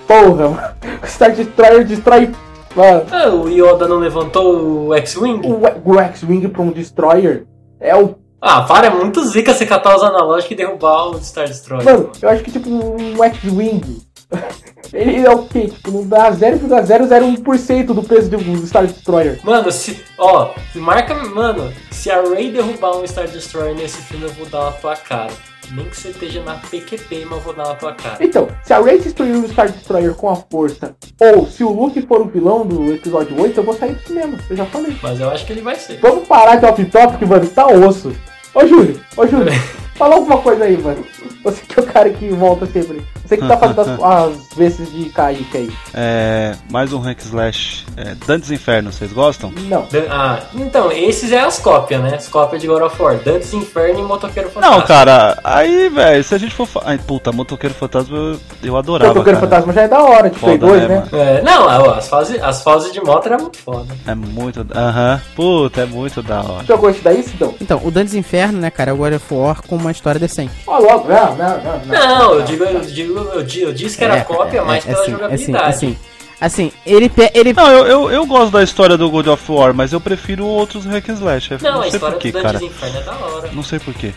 [0.09, 0.59] Porra, mano.
[1.03, 2.31] O Star Destroyer destrói.
[2.75, 5.41] Mano, Ah, o Yoda não levantou o X-Wing?
[5.47, 7.45] o, o X-Wing pra um Destroyer
[7.79, 8.15] é o.
[8.41, 11.83] Ah, para, é muito zica você catar os analógicos e derrubar o Star Destroyer.
[11.85, 14.01] Mano, eu acho que tipo um X-Wing.
[14.91, 15.67] Ele é o quê?
[15.67, 19.39] Tipo, não dá 0,001% do peso de um Star Destroyer.
[19.43, 20.03] Mano, se.
[20.17, 21.13] Ó, marca.
[21.13, 24.95] Mano, se a Ray derrubar um Star Destroyer nesse filme, eu vou dar na tua
[24.95, 25.31] cara.
[25.71, 28.17] Nem que você esteja na PQP, mas eu vou dar na tua cara.
[28.19, 32.01] Então, se a Rey destruir o Star Destroyer com a força, ou se o Luke
[32.03, 34.37] for o vilão do episódio 8, eu vou sair do cinema.
[34.49, 34.95] Eu já falei.
[35.01, 35.99] Mas eu acho que ele vai ser.
[35.99, 37.47] Vamos parar de off-topic, mano.
[37.47, 38.13] Tá osso.
[38.53, 38.99] Ô, Júlio.
[39.15, 39.53] Ô, Júlio.
[39.99, 41.03] Fala alguma coisa aí, mano.
[41.43, 43.05] Você que é o cara que volta sempre.
[43.25, 45.71] Você que tá fazendo as, as vezes de Kaique aí.
[45.93, 47.85] É, mais um hack slash.
[47.97, 49.51] É, Dantes Inferno, vocês gostam?
[49.67, 49.85] Não.
[49.91, 52.15] Dan- Ah, então, esses é as cópias, né?
[52.15, 53.17] As cópias de God of War.
[53.17, 54.79] Dantes Inferno e Motoqueiro Fantástico.
[54.79, 56.65] Não, cara, aí, velho, se a gente for.
[56.65, 59.09] fa- Ai, puta, Motoqueiro Fantasma eu, eu adorava.
[59.13, 59.49] Motoqueiro cara.
[59.49, 61.07] Fantasma já é da hora, Play Foda, 2, né, né?
[61.11, 63.93] É, não, as fases, as fases de moto era muito foda.
[64.07, 64.65] É muito.
[64.73, 65.21] Aham.
[65.35, 66.65] Puta, é muito da hora.
[66.65, 67.53] Jogou esse daí, Sidão?
[67.61, 70.51] Então, o Dantes Inferno, né, cara, é o God of War com uma história decente.
[70.67, 71.07] Ó, logo.
[71.09, 72.19] Não, não, não.
[72.19, 74.83] Não, eu digo, eu digo, eu, di- eu disse que era É, cópia, é, mas
[74.85, 75.65] é, pela assim, jogabilidade.
[75.69, 75.97] Assim,
[76.39, 79.73] assim, assim, ele, ele Não, eu, eu, eu gosto da história do God of War,
[79.73, 81.49] mas eu prefiro outros hack and slash.
[81.61, 82.59] Não, não a sei história porquê, do cara.
[82.59, 83.49] Dantes Inferno é da hora.
[83.53, 84.13] Não sei porquê.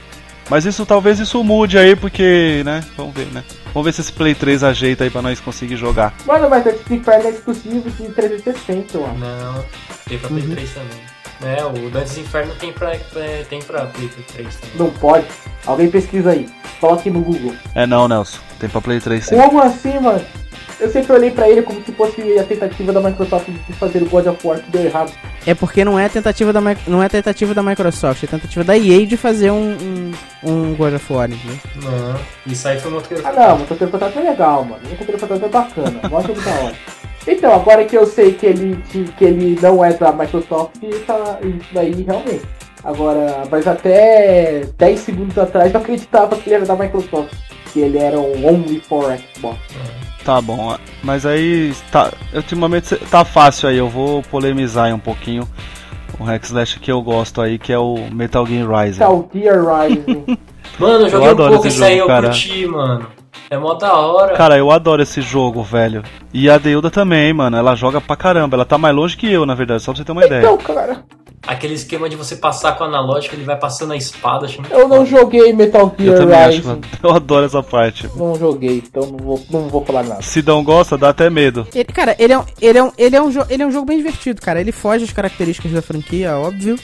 [0.51, 2.83] Mas isso talvez isso mude aí, porque, né?
[2.97, 3.43] Vamos ver, né?
[3.73, 6.13] Vamos ver se esse Play 3 ajeita aí pra nós conseguir jogar.
[6.27, 9.15] Mano, mas Death Inferno é exclusivo de 360, eu acho.
[9.19, 9.65] Não,
[10.07, 11.12] tem pra Play 3 também.
[11.45, 14.77] É, o Dantes Inferno tem pra, é, tem pra Play 3 também.
[14.77, 15.27] Não pode.
[15.67, 16.49] Alguém pesquisa aí.
[16.81, 17.55] Coloque no Google.
[17.75, 18.39] É não, Nelson.
[18.59, 19.37] Tem pra Play 3 sim.
[19.37, 20.25] Como assim, mano?
[20.81, 24.07] Eu sempre olhei pra ele como se fosse a tentativa da Microsoft de fazer o
[24.07, 25.13] God of War que deu errado.
[25.47, 29.07] é porque não é tentativa da não é tentativa da Microsoft, é tentativa da EA
[29.07, 30.13] de fazer um, um,
[30.43, 31.57] um God of War, entendeu?
[31.77, 34.83] Não, isso aí foi o Motoqueiro Ah não, o Motoqueiro Fantasma é legal, mano.
[34.85, 36.01] O Motoqueiro Fantasma é bacana.
[36.11, 36.75] Mó jogo da hora.
[37.27, 38.83] Então, agora que eu sei que ele,
[39.17, 40.75] que ele não é da Microsoft,
[41.07, 42.43] tá, isso daí realmente.
[42.85, 47.33] Agora, mas até 10 segundos atrás eu acreditava que ele era da Microsoft.
[47.73, 49.59] Que ele era um Only for Xbox.
[50.25, 55.49] Tá bom, mas aí tá, ultimamente tá fácil aí, eu vou polemizar aí um pouquinho.
[56.19, 59.01] O hack slash que eu gosto aí, que é o Metal Gear Rising.
[59.01, 60.39] Metal Gear Rising.
[60.79, 62.29] Mano, eu joguei Eu um pouco isso aí, eu cara.
[62.29, 63.07] curti, mano.
[63.51, 64.35] É mó da hora.
[64.37, 66.03] Cara, eu adoro esse jogo, velho.
[66.33, 67.57] E a Deuda também, mano.
[67.57, 68.57] Ela joga pra caramba.
[68.57, 70.41] Ela tá mais longe que eu, na verdade, só pra você ter uma ideia.
[70.41, 71.05] então, cara,
[71.45, 74.47] Aquele esquema de você passar com o analógico, ele vai passando a espada.
[74.47, 75.07] Acho muito eu não foda.
[75.07, 76.69] joguei Metal Eu Gear também acho, Rising.
[76.69, 76.81] mano.
[77.03, 78.09] Eu adoro essa parte.
[78.15, 80.23] Não joguei, então não vou, não vou falar nada.
[80.23, 81.67] Se não gosta, dá até medo.
[81.75, 83.87] Ele, cara, ele é, um, ele, é um, ele, é um ele é um jogo
[83.87, 84.61] bem divertido, cara.
[84.61, 86.77] Ele foge das características da franquia, óbvio.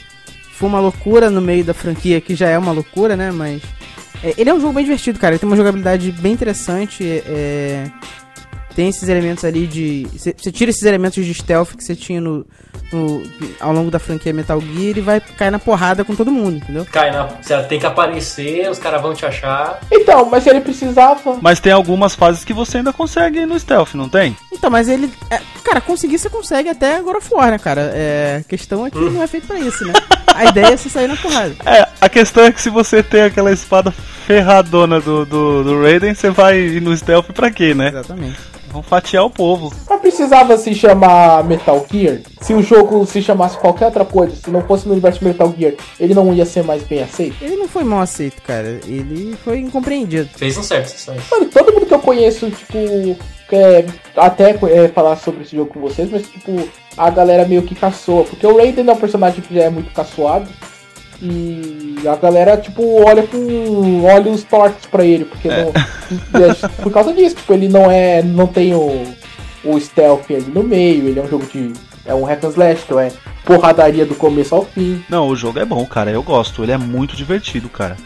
[0.55, 3.31] Foi uma loucura no meio da franquia, que já é uma loucura, né?
[3.31, 3.63] Mas.
[4.23, 5.35] É, ele é um jogo bem divertido, cara.
[5.35, 7.05] Ele tem uma jogabilidade bem interessante.
[7.27, 7.91] É,
[8.75, 10.07] tem esses elementos ali de.
[10.13, 12.47] Você tira esses elementos de stealth que você tinha no,
[12.93, 13.23] no-
[13.61, 16.87] ao longo da franquia Metal Gear e vai cair na porrada com todo mundo, entendeu?
[16.91, 17.29] Cai na.
[17.41, 19.81] Você tem que aparecer, os caras vão te achar.
[19.91, 21.39] Então, mas se ele precisava.
[21.41, 24.37] Mas tem algumas fases que você ainda consegue ir no stealth, não tem?
[24.53, 25.11] Então, mas ele.
[25.31, 27.91] é, cara, conseguir você consegue até of War, né, cara?
[27.95, 29.93] É, a questão é que não é feito pra isso, né?
[30.35, 31.55] A ideia é você sair na porrada.
[31.67, 36.15] É, a questão é que se você tem aquela espada ferradona do, do, do Raiden,
[36.15, 37.89] você vai ir no stealth pra quê, né?
[37.89, 38.37] Exatamente.
[38.71, 39.73] Vão fatiar o povo.
[39.89, 42.21] Mas precisava se chamar Metal Gear?
[42.41, 45.75] Se o jogo se chamasse qualquer outra coisa, se não fosse no universo Metal Gear,
[45.99, 47.37] ele não ia ser mais bem aceito?
[47.43, 48.81] Ele não foi mal aceito, cara.
[48.87, 50.29] Ele foi incompreendido.
[50.37, 51.23] Fez um certo sucesso.
[51.31, 53.17] Mano, todo mundo que eu conheço, tipo,
[53.49, 57.75] quer até é, falar sobre esse jogo com vocês, mas tipo, a galera meio que
[57.75, 58.25] caçoa.
[58.25, 60.49] Porque o Raiden é um personagem que já é muito caçoado.
[61.21, 65.73] E a galera, tipo, olha com olhos tortos pra ele, porque não,
[66.41, 68.23] é, por causa disso, tipo, ele não é.
[68.23, 69.05] não tem o,
[69.65, 71.73] o stealth ali no meio, ele é um jogo de.
[72.07, 73.11] É um hack and slash, então é
[73.45, 75.05] porradaria do começo ao fim.
[75.11, 76.11] Não, o jogo é bom, cara.
[76.11, 76.63] Eu gosto.
[76.63, 77.97] Ele é muito divertido, cara.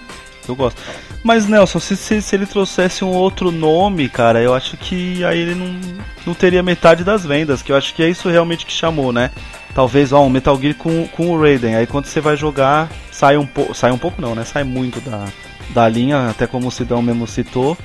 [0.49, 0.80] Eu gosto.
[1.22, 5.38] Mas, Nelson, se, se, se ele trouxesse um outro nome, cara, eu acho que aí
[5.38, 5.80] ele não,
[6.26, 7.62] não teria metade das vendas.
[7.62, 9.30] Que eu acho que é isso realmente que chamou, né?
[9.74, 11.76] Talvez, ó, um Metal Gear com, com o Raiden.
[11.76, 13.74] Aí quando você vai jogar, sai um pouco.
[13.74, 14.45] Sai um pouco não, né?
[14.45, 15.26] Sai muito da,
[15.70, 17.76] da linha, até como o Sidão mesmo citou.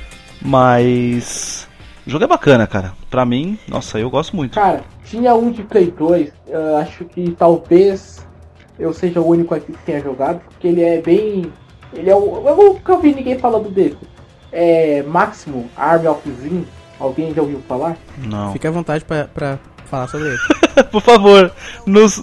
[0.41, 1.67] Mas.
[2.05, 2.93] O jogo é bacana, cara.
[3.09, 4.55] Pra mim, nossa, eu gosto muito.
[4.55, 8.25] Cara, tinha um de Play 2, eu acho que talvez
[8.79, 11.51] eu seja o único aqui que tenha jogado, porque ele é bem.
[11.93, 12.47] Ele é o.
[12.47, 13.97] Eu nunca ouvi ninguém falando dele.
[14.51, 16.65] É Máximo Army of Zin.
[16.99, 17.97] Alguém já ouviu falar?
[18.17, 18.51] Não.
[18.53, 20.39] Fique à vontade pra, pra falar sobre ele.
[20.91, 21.51] Por favor,
[21.85, 22.21] nos,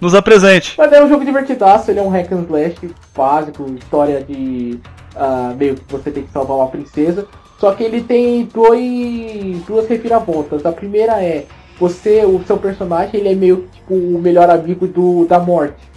[0.00, 0.74] nos apresente.
[0.78, 4.80] Mas é um jogo divertidaço, ele é um hack and slash básico, história de
[5.14, 7.26] ah, meio que você tem que salvar uma princesa.
[7.58, 10.64] Só que ele tem dois, duas reviravoltas.
[10.64, 11.44] A primeira é
[11.78, 15.88] você, o seu personagem, ele é meio que tipo, o melhor amigo do, da morte.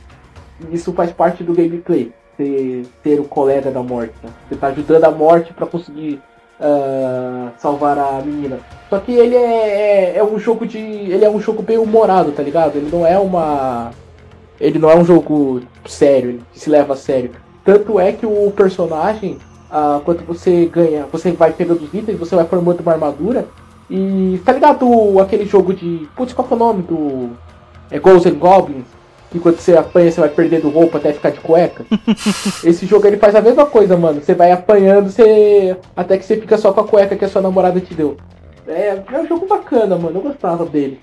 [0.72, 2.12] Isso faz parte do gameplay.
[2.38, 4.14] Você ser o colega da morte.
[4.24, 4.30] né?
[4.48, 6.22] Você tá ajudando a morte pra conseguir
[6.60, 8.60] ah, salvar a menina.
[8.90, 10.78] Só que ele é, é, é um jogo de.
[10.78, 12.76] Ele é um jogo bem humorado, tá ligado?
[12.76, 13.92] Ele não é uma.
[14.60, 17.32] Ele não é um jogo sério, ele se leva a sério.
[17.66, 19.40] Tanto é que o personagem,
[19.72, 23.48] ah, quando você ganha, você vai pegando os itens, você vai formando uma armadura.
[23.90, 26.08] E tá ligado aquele jogo de.
[26.16, 27.30] Putz, qual que é o nome do.
[27.90, 28.86] É Ghosts and Goblins?
[29.32, 31.86] Que quando você apanha, você vai perdendo roupa até ficar de cueca.
[32.64, 34.22] Esse jogo ele faz a mesma coisa, mano.
[34.22, 35.76] Você vai apanhando, você.
[35.96, 38.18] Até que você fica só com a cueca que a sua namorada te deu.
[38.68, 40.18] É, é um jogo bacana, mano.
[40.18, 41.00] Eu gostava dele.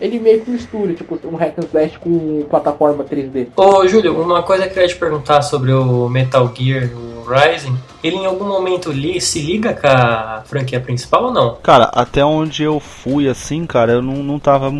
[0.00, 3.48] Ele meio que mistura, tipo, um hack and slash com plataforma 3D.
[3.54, 7.76] Ô, Júlio, uma coisa que eu queria te perguntar sobre o Metal Gear, o Rising.
[8.02, 11.56] Ele em algum momento li, se liga com a franquia principal ou não?
[11.62, 14.72] Cara, até onde eu fui assim, cara, eu não, não tava.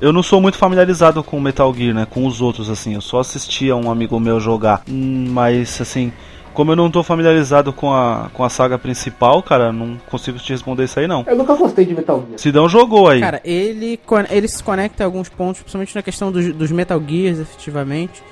[0.00, 2.06] Eu não sou muito familiarizado com Metal Gear, né?
[2.08, 2.94] Com os outros, assim.
[2.94, 4.82] Eu só assistia um amigo meu jogar.
[4.88, 6.12] Hum, Mas, assim,
[6.54, 10.52] como eu não tô familiarizado com a, com a saga principal, cara, não consigo te
[10.52, 11.24] responder isso aí, não.
[11.26, 12.38] Eu nunca gostei de Metal Gear.
[12.38, 13.20] Sidão jogou aí.
[13.20, 13.98] Cara, ele,
[14.30, 18.22] ele se conecta a alguns pontos, principalmente na questão dos, dos Metal Gears, efetivamente.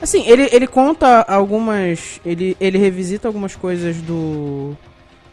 [0.00, 2.20] Assim, ele, ele conta algumas.
[2.24, 4.76] Ele, ele revisita algumas coisas do.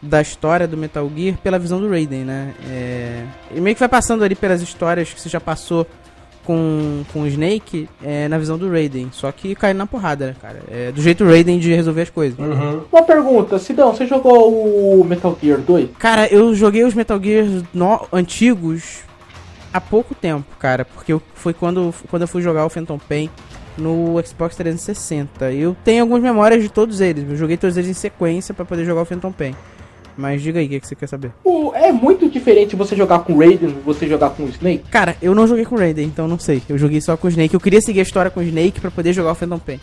[0.06, 2.54] Da história do Metal Gear pela visão do Raiden, né?
[2.70, 5.88] É, ele meio que vai passando ali pelas histórias que você já passou
[6.44, 9.08] com, com o Snake é, na visão do Raiden.
[9.14, 10.60] Só que caindo na porrada, né, cara?
[10.70, 12.38] É, do jeito Raiden de resolver as coisas.
[12.38, 12.82] Uhum.
[12.92, 15.92] Uma pergunta, Sidão, você jogou o Metal Gear 2?
[15.98, 19.04] Cara, eu joguei os Metal Gear no- antigos
[19.74, 23.30] há pouco tempo, cara, porque eu- foi quando, quando eu fui jogar o Phantom Pain
[23.78, 25.50] no Xbox 360.
[25.54, 28.84] Eu tenho algumas memórias de todos eles, eu joguei todos eles em sequência pra poder
[28.84, 29.56] jogar o Phantom Pain.
[30.18, 31.32] Mas diga aí, o que, que você quer saber?
[31.44, 34.84] O- é muito diferente você jogar com o Raiden você jogar com o Snake?
[34.92, 36.62] Cara, eu não joguei com o Raiden, então não sei.
[36.70, 37.54] Eu joguei só com o Snake.
[37.54, 39.80] Eu queria seguir a história com o Snake pra poder jogar o Phantom Pain.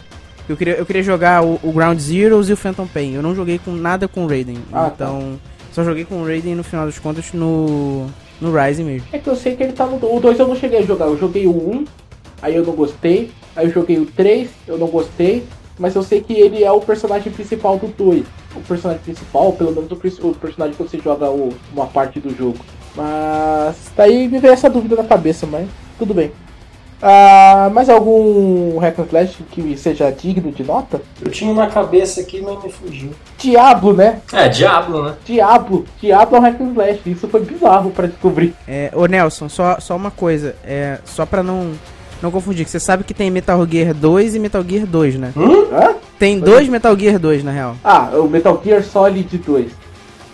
[0.49, 3.15] Eu queria, eu queria jogar o, o Ground Zeroes e o Phantom Pain.
[3.15, 4.59] Eu não joguei com nada com o Raiden.
[4.73, 5.05] Ah, tá.
[5.07, 5.39] então,
[5.73, 8.07] só joguei com o Raiden no final das contas no,
[8.41, 9.07] no Rising mesmo.
[9.13, 9.97] É que eu sei que ele tá no.
[9.97, 11.07] O 2 eu não cheguei a jogar.
[11.07, 11.85] Eu joguei o 1,
[12.43, 13.31] aí eu não gostei.
[13.55, 15.45] Aí eu joguei o 3, eu não gostei.
[15.79, 18.25] Mas eu sei que ele é o personagem principal do 2.
[18.55, 22.35] O personagem principal, pelo menos o, o personagem que você joga o- uma parte do
[22.37, 22.59] jogo.
[22.97, 26.33] Mas daí me veio essa dúvida na cabeça, mas tudo bem.
[27.03, 31.01] Ah, mais algum hack and slash que seja digno de nota?
[31.23, 33.11] Eu tinha na cabeça aqui, mas me fugiu.
[33.39, 34.21] Diablo, né?
[34.33, 35.15] É, Diablo, né?
[35.25, 35.87] Diablo.
[35.99, 37.01] Diablo é um hack and slash.
[37.07, 38.55] Isso foi bizarro pra descobrir.
[38.69, 41.73] É, ô Nelson, só, só uma coisa, é, só pra não,
[42.23, 45.33] não confundir, que você sabe que tem Metal Gear 2 e Metal Gear 2, né?
[45.37, 45.95] Hã?
[46.19, 47.77] Tem dois Metal Gear 2, na real.
[47.83, 49.71] Ah, o Metal Gear Solid 2.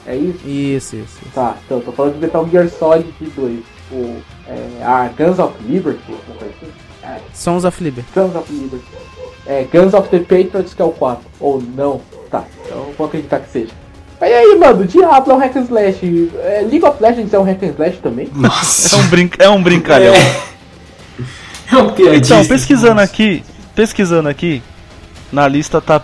[0.07, 0.39] É isso?
[0.47, 1.19] Isso, isso.
[1.23, 1.35] isso.
[1.35, 3.61] Tá, então, tô falando de Metal Gear Solid 2.
[3.93, 4.17] O,
[4.49, 6.73] é, a Guns of Liberty, uma coisa assim.
[7.05, 8.09] É, Sons of Liberty.
[8.15, 8.85] Guns of Liberty.
[9.47, 11.25] É, Guns of the Patriots, que é o 4.
[11.39, 12.01] Ou não.
[12.31, 13.73] Tá, então vou acreditar que seja.
[14.21, 16.31] Mas e aí, mano, Diablo é um hack and slash.
[16.39, 18.29] É, League of Legends é um hack and slash também?
[18.35, 18.97] Nossa.
[18.97, 20.15] É um, brin é um brincalhão.
[20.15, 20.43] É
[21.73, 22.35] um piadista.
[22.35, 23.45] Então, pesquisando aqui,
[23.75, 24.63] pesquisando aqui,
[25.33, 26.01] na lista tá,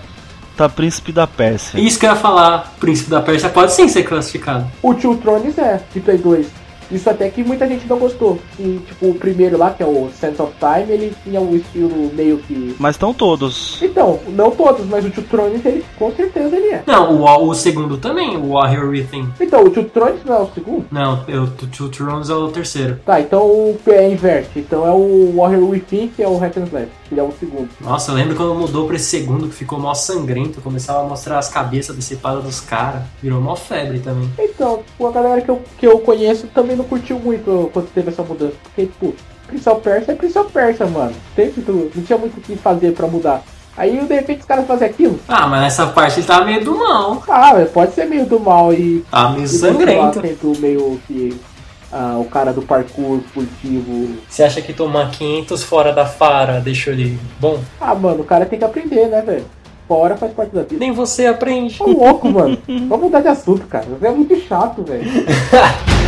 [0.56, 1.78] tá Príncipe da Pérsia.
[1.78, 4.66] Isso que eu ia falar, Príncipe da Pérsia pode sim ser classificado.
[4.82, 6.61] O Two Thrones é, de Play 2.
[6.92, 8.38] Isso até que muita gente não gostou.
[8.58, 12.10] E, tipo, o primeiro lá, que é o Sense of Time, ele tinha um estilo
[12.14, 12.76] meio que.
[12.78, 13.82] Mas estão todos.
[13.82, 16.82] Então, não todos, mas o Two Thrones, ele, com certeza ele é.
[16.86, 19.28] Não, o, o segundo também, o Warrior Within.
[19.40, 20.86] Então, o Two Thrones não é o segundo?
[20.90, 23.00] Não, o Two Thrones é o terceiro.
[23.04, 24.58] Tá, então o é inverte.
[24.58, 27.01] Então é o Warrior Within, que é o Hack and Slash.
[27.12, 27.68] Ele é o segundo.
[27.78, 31.38] Nossa, eu lembro quando mudou pra esse segundo que ficou mó sangrento, começava a mostrar
[31.38, 33.02] as cabeças decepadas dos caras.
[33.22, 34.30] Virou mó febre também.
[34.38, 38.08] Então, tipo, a galera que eu, que eu conheço também não curtiu muito quando teve
[38.08, 38.54] essa mudança.
[38.62, 39.14] Porque, tipo,
[39.46, 41.14] Prince of Persia é Prince of Persia, mano.
[41.36, 43.42] Tem não tinha muito o que fazer pra mudar.
[43.76, 45.20] Aí, de repente, os caras fazem aquilo.
[45.28, 47.22] Ah, mas nessa parte ele tava meio do mal.
[47.28, 49.04] Ah, pode ser meio do mal e...
[49.10, 50.60] Tava meio e sangrento.
[50.60, 51.38] meio que...
[51.92, 54.16] ah, o cara do parkour furtivo.
[54.28, 57.60] Você acha que tomar 500 fora da Fara deixou ele bom?
[57.80, 59.44] Ah, mano, o cara tem que aprender, né, velho?
[59.86, 60.78] Fora faz parte da vida.
[60.78, 61.76] Nem você aprende.
[61.82, 62.56] Ô louco, mano.
[62.66, 63.86] Vamos mudar de assunto, cara.
[64.00, 65.04] É muito chato, velho.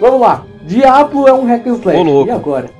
[0.00, 0.44] Vamos lá.
[0.64, 1.98] Diablo é um hack and slash.
[2.08, 2.26] Ô.
[2.26, 2.70] E agora?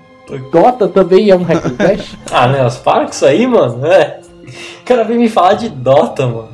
[0.51, 2.19] Dota também é um hack and slash?
[2.33, 3.87] Ah, Nelson, para com isso aí, mano.
[3.87, 4.21] É.
[4.81, 6.49] O cara veio me falar de Dota, mano.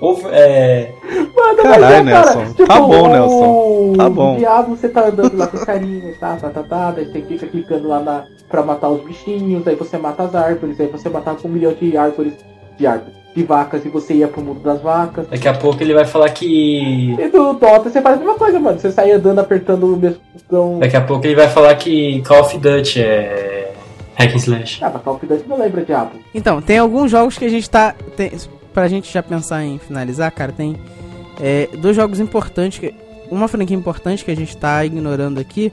[0.00, 0.92] Ou, é.
[1.34, 2.64] Mano, Caralho, mas é, cara, Nelson.
[2.66, 3.92] Tá bom, o- Nelson.
[3.96, 4.34] Tá bom.
[4.34, 7.22] O diabo, você tá andando lá com os carinhas, tá, tá, tá, tá, daí você
[7.22, 11.08] fica clicando lá na, pra matar os bichinhos, aí você mata as árvores, aí você
[11.08, 12.34] matava um milhão de árvores,
[12.78, 15.26] de árvores, de vacas, e você ia pro mundo das vacas.
[15.28, 17.14] Daqui a pouco ele vai falar que.
[17.18, 20.20] E do Dota você faz a mesma coisa, mano, você sai andando apertando o mesmo
[20.34, 20.78] botão.
[20.78, 23.72] Daqui a pouco ele vai falar que Call of Duty é.
[24.16, 24.84] Hack and Slash.
[24.84, 26.10] Ah, mas Call of Duty não lembra diabo.
[26.34, 27.94] Então, tem alguns jogos que a gente tá.
[28.16, 28.32] Tem,
[28.74, 30.76] pra gente já pensar em finalizar, cara, tem
[31.40, 32.80] é, dois jogos importantes.
[32.80, 32.92] Que,
[33.30, 35.72] uma franquia importante que a gente tá ignorando aqui.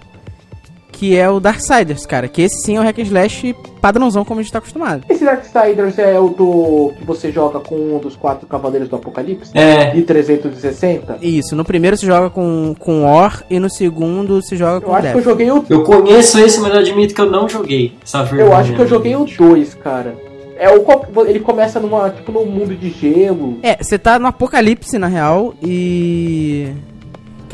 [0.97, 2.27] Que é o Darksiders, cara.
[2.29, 5.03] Que esse sim é o hack and slash padrãozão como a gente tá acostumado.
[5.09, 9.51] Esse Darksiders é o do que você joga com um dos quatro cavaleiros do Apocalipse?
[9.53, 9.91] É.
[9.91, 11.17] De 360?
[11.21, 14.95] Isso, no primeiro se joga com, com Or e no segundo se joga Eu com
[14.95, 15.23] acho que eu Death.
[15.25, 17.93] joguei o Eu conheço esse, mas eu admito que eu não joguei.
[18.03, 20.15] Essa Eu acho que eu joguei o 2, cara.
[20.57, 23.57] É o qual- ele começa numa tipo num mundo de gelo.
[23.61, 26.69] É, você tá no apocalipse, na real, e.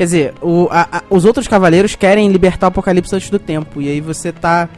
[0.02, 3.80] Quer dizer, o- a- a- os outros cavaleiros querem libertar o apocalipse antes do tempo.
[3.80, 4.68] E aí você tá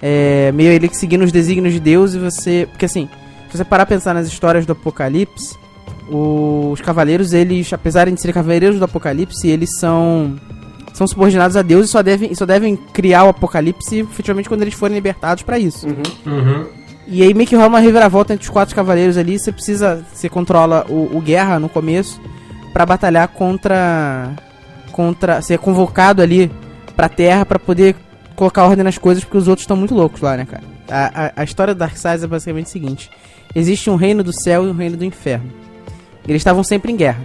[0.00, 2.68] é, meio ele que seguindo os desígnios de Deus e você.
[2.70, 3.08] Porque assim,
[3.50, 5.56] se você parar a pensar nas histórias do apocalipse,
[6.08, 10.36] os cavaleiros, eles, apesar de serem cavaleiros do apocalipse, eles são.
[10.94, 14.74] São subordinados a Deus e só devem, só devem criar o apocalipse efetivamente quando eles
[14.74, 15.88] forem libertados pra isso.
[15.88, 16.02] Uhum.
[17.08, 19.36] E aí meio que rola uma reviravolta entre os quatro cavaleiros ali.
[19.38, 20.04] Você precisa.
[20.14, 22.20] Você controla o, o Guerra no começo
[22.72, 24.30] pra batalhar contra.
[24.98, 25.40] Contra.
[25.40, 26.50] Ser convocado ali
[26.96, 27.94] pra terra pra poder
[28.34, 30.64] colocar ordem nas coisas, porque os outros estão muito loucos lá, né, cara?
[30.90, 33.08] A, a, a história do Darkseid é basicamente o seguinte:
[33.54, 35.50] existe um reino do céu e um reino do inferno.
[36.26, 37.20] Eles estavam sempre em guerra.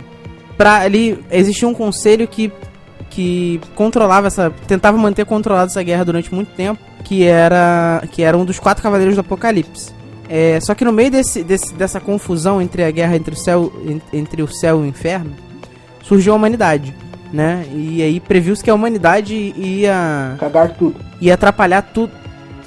[0.55, 1.17] Pra ali.
[1.31, 2.51] Existia um conselho que.
[3.09, 4.51] Que controlava essa.
[4.67, 8.81] Tentava manter controlada essa guerra durante muito tempo que era que era um dos quatro
[8.83, 9.91] cavaleiros do Apocalipse.
[10.29, 13.71] É, só que no meio desse, desse- dessa confusão entre a guerra entre o céu
[13.85, 15.31] en- entre o céu e o inferno
[16.01, 16.93] surgiu a humanidade,
[17.33, 17.65] né?
[17.73, 20.95] E aí previu-se que a humanidade ia Cagar tudo.
[21.19, 22.13] ia atrapalhar tudo.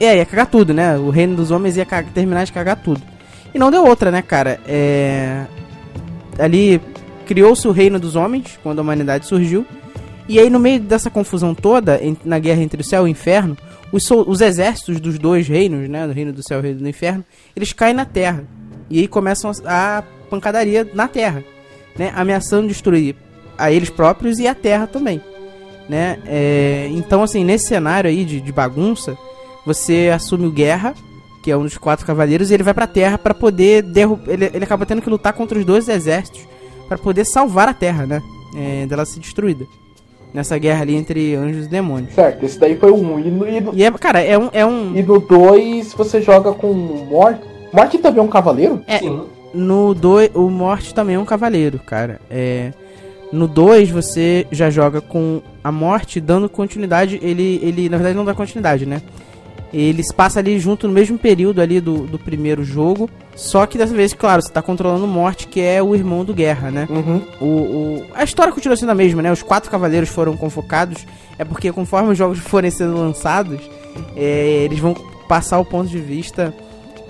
[0.01, 0.99] É, ia cagar tudo, né?
[0.99, 3.01] O reino dos homens ia cagar- terminar de cagar tudo.
[3.55, 4.59] E não deu outra, né, cara?
[4.67, 5.45] É...
[6.39, 6.81] Ali
[7.25, 9.65] criou-se o reino dos homens quando a humanidade surgiu.
[10.29, 13.57] E aí, no meio dessa confusão toda, na guerra entre o céu e o inferno,
[13.93, 16.07] os, os exércitos dos dois reinos, né?
[16.07, 18.45] Do reino do céu e o reino do inferno, eles caem na terra.
[18.91, 21.43] E aí começam a, a pancadaria na terra,
[21.97, 22.13] né?
[22.15, 23.15] Ameaçando destruir
[23.59, 25.21] a eles próprios e a terra também
[25.89, 26.19] né?
[26.27, 29.17] É, então, assim, nesse cenário aí de, de bagunça,
[29.65, 30.95] você assume o Guerra,
[31.43, 34.33] que é um dos quatro cavaleiros, e ele vai pra Terra pra poder derrubar.
[34.33, 36.47] Ele, ele acaba tendo que lutar contra os dois exércitos
[36.89, 38.23] pra poder salvar a Terra, né?
[38.57, 39.67] É, dela ser destruída.
[40.35, 42.15] Nessa guerra ali entre anjos e demônios.
[42.15, 43.21] Certo, esse daí foi 1.
[43.21, 44.51] E no, e no, E é, cara, é um.
[44.53, 47.41] É um e no 2 você joga com Morte.
[47.73, 48.83] Morte também é um cavaleiro?
[48.87, 49.23] É, Sim.
[49.55, 52.21] no 2, o Morte também é um cavaleiro, cara.
[52.31, 52.73] É.
[53.33, 57.19] No 2 você já joga com a morte dando continuidade.
[57.23, 59.03] Ele, ele na verdade não dá continuidade, né?
[59.73, 63.11] Eles passam ali junto no mesmo período ali do, do primeiro jogo.
[63.35, 66.71] Só que dessa vez, claro, você tá controlando Morte, que é o irmão do Guerra,
[66.71, 66.87] né?
[66.89, 67.21] Uhum.
[67.41, 69.31] O, o- a história continua sendo a mesma, né?
[69.31, 71.05] Os quatro cavaleiros foram convocados.
[71.39, 73.61] É porque conforme os jogos forem sendo lançados,
[74.17, 74.95] é, eles vão
[75.29, 76.55] passar o ponto de vista.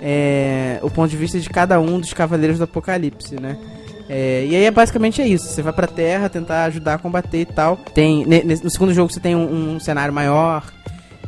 [0.01, 3.55] é, o ponto de vista de cada um dos cavaleiros do Apocalipse, né?
[4.09, 5.47] É, e aí é basicamente é isso.
[5.47, 7.77] Você vai pra Terra tentar ajudar a combater e tal.
[7.93, 10.63] Tem no segundo jogo você tem um, um cenário maior,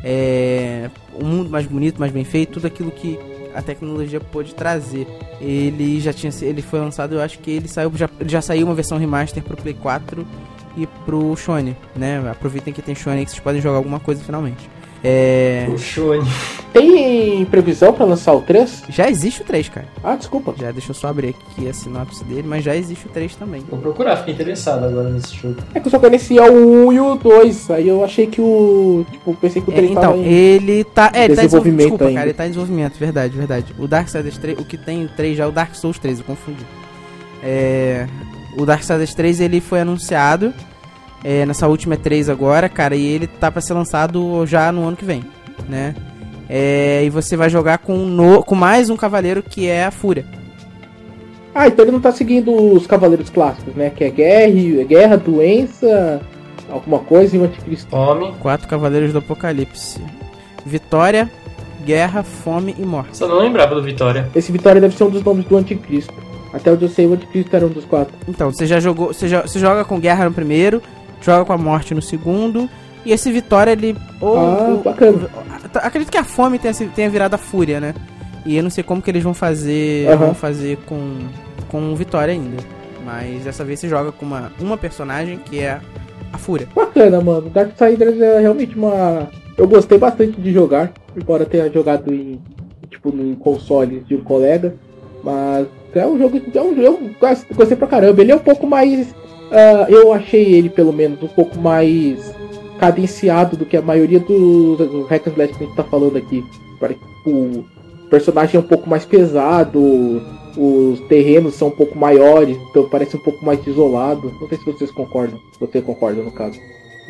[0.04, 0.90] é,
[1.22, 3.20] um mundo mais bonito, mais bem feito, tudo aquilo que
[3.54, 5.08] a tecnologia pôde trazer.
[5.42, 8.76] Ele já tinha, ele foi lançado, eu acho que ele saiu, já, já saiu uma
[8.76, 10.26] versão remaster pro Play 4
[10.78, 12.24] e pro Shone, né?
[12.30, 14.70] Aproveitem que tem Shone que vocês podem jogar alguma coisa finalmente.
[15.04, 16.28] É, O Shone.
[16.74, 18.84] Tem previsão pra lançar o 3?
[18.89, 19.88] já existe o 3, cara.
[20.04, 20.54] Ah, desculpa.
[20.60, 23.64] Já deixa eu só abrir aqui a sinopse dele, mas já existe o 3 também.
[23.70, 25.56] Vou procurar, fiquei interessado agora nesse jogo.
[25.74, 27.72] É que eu só conhecia o 1 e o 2.
[27.72, 29.06] Aí eu achei que o.
[29.12, 30.26] Tipo, pensei que o É, 3 então, tava em...
[30.26, 31.12] ele tá.
[31.14, 31.47] É, ele tá em desenvolvimento.
[31.47, 32.20] Desenvolvimento Desculpa, ainda.
[32.20, 33.76] cara, ele tá em desenvolvimento, verdade, verdade.
[33.80, 36.26] O Darksiders 3, o que tem o 3 já é o Dark Souls 3, eu
[36.26, 36.66] confundi.
[37.41, 38.06] É,
[38.58, 40.54] o Darksiders 3 ele foi anunciado
[41.24, 44.97] é, nessa última E3 agora, cara, e ele tá pra ser lançado já no ano
[44.97, 45.24] que vem,
[45.67, 45.95] né?
[46.49, 50.26] É, e você vai jogar com, no, com mais um cavaleiro que é a Fúria.
[51.53, 53.89] Ah, então ele não tá seguindo os cavaleiros clássicos, né?
[53.89, 56.22] Que é guerra, guerra doença,
[56.70, 57.89] alguma coisa e o anticristo.
[57.89, 58.34] Fome.
[58.39, 59.99] Quatro cavaleiros do Apocalipse:
[60.65, 61.30] Vitória,
[61.86, 63.17] Guerra, Fome e Morte.
[63.17, 64.28] Só não lembrava do Vitória.
[64.36, 66.13] Esse Vitória deve ser um dos nomes do anticristo.
[66.53, 68.13] Até onde eu sei, o anticristo era um dos quatro.
[68.28, 69.07] Então, você já jogou.
[69.13, 70.82] Você, jo- você joga com guerra no primeiro,
[71.22, 72.70] joga com a morte no segundo.
[73.05, 73.95] E esse Vitória, ele.
[74.20, 75.30] Ou, Ah, ou- bacana.
[75.74, 77.93] a- acredito que a fome tenha, tenha virado a fúria, né?
[78.45, 80.07] E eu não sei como que eles vão fazer.
[80.07, 80.17] Aham.
[80.17, 81.17] Vão fazer com.
[81.70, 82.57] Com o Vitória ainda.
[83.05, 85.80] Mas dessa vez você joga com uma, uma personagem que é
[86.34, 86.67] a Fúria.
[86.76, 87.49] Bacana, mano.
[87.49, 89.30] Darksiders é realmente uma.
[89.57, 92.39] Eu gostei bastante de jogar, embora tenha jogado em.
[92.89, 94.76] Tipo, em consoles de um colega.
[95.24, 96.41] Mas é um jogo.
[96.53, 96.99] É um jogo.
[97.22, 98.22] eu Gostei pra caramba.
[98.22, 99.13] Ele é um pouco mais.
[99.52, 102.34] Ah, eu achei ele, pelo menos, um pouco mais
[102.80, 106.18] cadenciado do que a maioria dos do hack and slash que a gente tá falando
[106.18, 106.43] aqui.
[107.24, 107.66] Que O
[108.10, 109.80] personagem é um pouco mais pesado,
[110.58, 114.34] os terrenos são um pouco maiores, então parece um pouco mais isolado.
[114.39, 115.39] Não sei se vocês concordam.
[115.60, 116.60] Você concorda, no caso.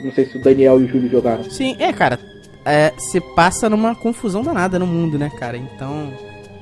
[0.04, 1.44] Não sei se o Daniel e o Júlio jogaram.
[1.44, 2.20] Sim, é, cara.
[2.66, 5.58] É, você passa numa confusão danada no mundo, né, cara?
[5.58, 6.12] Então.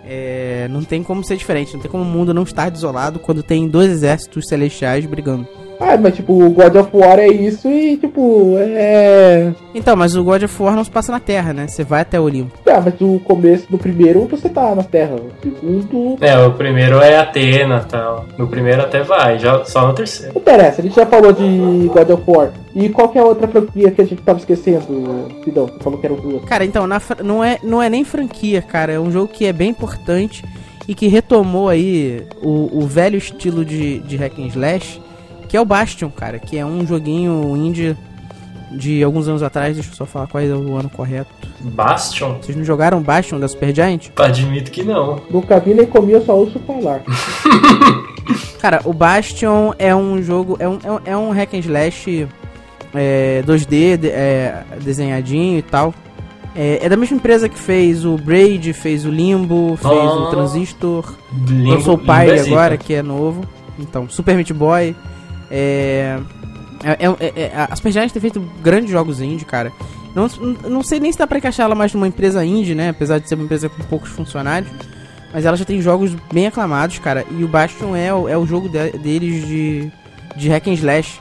[0.07, 1.73] é, não tem como ser diferente.
[1.73, 5.47] Não tem como o mundo não estar desolado quando tem dois exércitos celestiais brigando.
[5.79, 9.53] Ah, mas tipo, o God of War é isso e tipo, é.
[9.75, 11.67] Então, mas o God of War não se passa na Terra, né?
[11.67, 12.57] Você vai até o Olimpo.
[12.67, 15.15] Ah, mas o começo do primeiro você tá na Terra.
[15.15, 16.17] O segundo.
[16.21, 18.25] É, o primeiro é Atena e tal.
[18.37, 20.33] No primeiro até vai, já, só no terceiro.
[20.33, 22.51] Não interessa, a gente já falou de God of War.
[22.75, 25.67] E qual que é a outra franquia que a gente tava esquecendo, Sidão?
[25.67, 26.43] Você falou que eram duas.
[26.45, 28.93] Cara, então, na não, é, não é nem franquia, cara.
[28.93, 30.43] É um jogo que é bem importante
[30.87, 35.01] e que retomou aí o, o velho estilo de, de hack and slash,
[35.47, 36.39] que é o Bastion, cara.
[36.39, 37.95] Que é um joguinho indie
[38.71, 39.75] de alguns anos atrás.
[39.75, 41.31] Deixa eu só falar qual é o ano correto.
[41.61, 42.37] Bastion?
[42.41, 44.09] Vocês não jogaram Bastion da Supergiant?
[44.17, 45.21] Admito que não.
[45.29, 47.01] Nunca vi nem comi, eu só ouço falar.
[48.59, 52.27] Cara, o Bastion é um jogo, é um, é um, é hack and slash
[52.93, 55.93] é, 2D, de- é, desenhadinho e tal.
[56.55, 60.29] É, é da mesma empresa que fez o Braid, fez o Limbo, fez o Ah.
[60.31, 61.13] Transistor,
[61.47, 62.47] Limbo, lançou o zica.
[62.47, 63.45] agora, que é novo.
[63.79, 64.95] Então, Super Meat Boy.
[65.51, 66.19] É,
[66.83, 69.71] é, é- é- a Supergiant tem feito grandes jogos indie, cara.
[70.15, 70.27] Não,
[70.69, 72.89] não sei nem se dá pra encaixar ela mais numa empresa indie, né?
[72.89, 74.69] Apesar de ser uma empresa com poucos funcionários.
[75.33, 77.25] Mas ela já tem jogos bem aclamados, cara.
[77.37, 79.91] E o Bastion é, o- é o jogo de- deles de,
[80.35, 81.19] de hack and slash.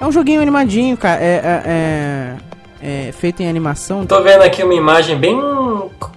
[0.00, 1.20] É um joguinho animadinho, cara.
[1.20, 2.36] É, é-
[2.82, 4.06] é- é feito em animação.
[4.06, 5.34] Tô vendo aqui uma imagem bem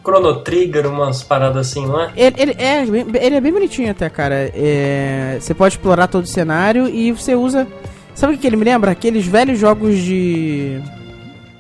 [0.04, 2.12] Chrono Trigger, umas paradas assim, não é?
[2.16, 4.52] Ele, ele é, bem- ele é bem bonitinho até, cara.
[4.54, 7.68] É, você pode explorar todo o cenário e você usa.
[8.14, 8.92] Sabe o que ele me lembra?
[8.92, 10.80] Aqueles velhos jogos de.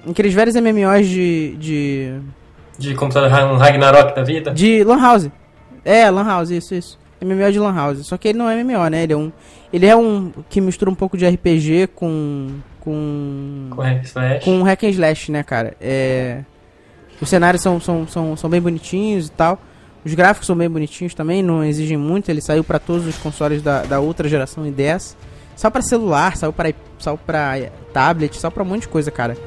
[0.10, 1.56] Aqueles velhos MMOs de.
[1.58, 2.14] de.
[2.78, 4.52] De computador um Ragnarok da vida.
[4.52, 5.30] de Lan House.
[5.86, 7.00] É, Lan House, isso, isso.
[7.24, 8.06] MMO de Lan House.
[8.08, 9.04] Só que ele não é MMO, né?
[9.04, 9.32] Ele é um.
[9.72, 12.50] Ele é um que mistura um pouco de RPG com.
[12.80, 13.68] com.
[13.70, 14.46] Com hack slash.
[14.46, 15.74] com hack and slash, né, cara?
[15.80, 16.42] É,
[17.22, 19.62] os cenários são, são, são, são bem bonitinhos e tal.
[20.04, 22.30] Os gráficos são bem bonitinhos também, não exigem muito.
[22.30, 25.16] Ele saiu para todos os consoles da, da outra geração em 10.
[25.56, 27.54] Saiu para celular, saiu para saiu pra
[27.94, 29.38] tablet, saiu para um monte de coisa, cara.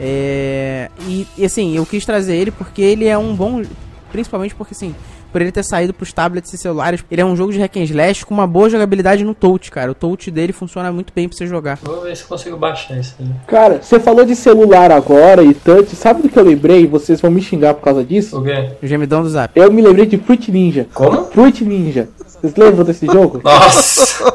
[0.00, 3.62] É, e, e, assim, eu quis trazer ele porque ele é um bom.
[4.10, 4.94] Principalmente porque assim,
[5.38, 7.04] por ele ter saído pros tablets e celulares.
[7.08, 9.92] Ele é um jogo de hack and slash com uma boa jogabilidade no touch, cara.
[9.92, 11.78] O touch dele funciona muito bem pra você jogar.
[11.80, 13.28] Vou ver se eu consigo baixar isso aí.
[13.46, 15.94] Cara, você falou de celular agora e touch.
[15.94, 16.88] Sabe do que eu lembrei?
[16.88, 18.40] Vocês vão me xingar por causa disso?
[18.40, 18.70] O quê?
[18.82, 19.52] O gemidão do zap.
[19.54, 20.88] Eu me lembrei de Fruit Ninja.
[20.92, 21.26] Como?
[21.26, 22.08] Fruit Ninja.
[22.26, 23.40] Vocês lembram desse jogo?
[23.44, 24.34] Nossa!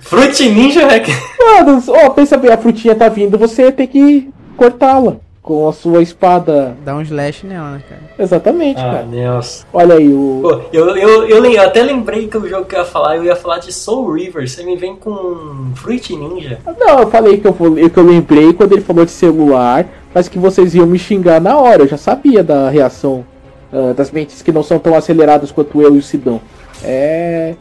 [0.00, 1.06] Fruit Ninja Hack.
[1.38, 6.00] Mano, ó, pensa bem, a frutinha tá vindo, você tem que cortá-la com a sua
[6.02, 6.74] espada.
[6.82, 8.00] Dá um slash nela, né, cara?
[8.18, 9.02] Exatamente, Ah, cara.
[9.04, 9.66] Deus.
[9.74, 10.40] Olha aí, o.
[10.42, 13.16] Pô, eu, eu, eu, lem- eu até lembrei que o jogo que eu ia falar,
[13.18, 14.48] eu ia falar de Soul River.
[14.48, 16.58] Você me vem com Fruit Ninja.
[16.80, 19.84] Não, eu falei que eu, que eu lembrei quando ele falou de celular,
[20.14, 21.82] mas que vocês iam me xingar na hora.
[21.82, 23.22] Eu já sabia da reação
[23.70, 26.40] ah, das mentes que não são tão aceleradas quanto eu e o Sidão.
[26.82, 27.54] É.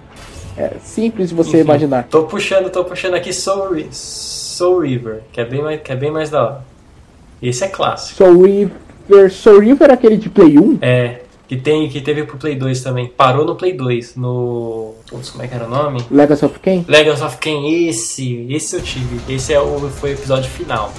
[0.55, 2.07] É simples de você Enfim, imaginar.
[2.09, 6.11] Tô puxando, tô puxando aqui Soul, Soul River, que é, bem mais, que é bem
[6.11, 6.72] mais da hora.
[7.43, 8.23] Esse é clássico.
[8.23, 9.29] Soul River.
[9.29, 10.77] Soul River é aquele de Play 1?
[10.81, 13.07] É, que tem, que teve pro Play 2 também.
[13.07, 14.93] Parou no Play 2, no.
[15.09, 16.01] Putz, como é que era o nome?
[16.09, 16.85] Legacy of Kain?
[16.87, 19.19] Legends of Kain, esse, esse eu tive.
[19.27, 20.93] Esse é o, foi o episódio final.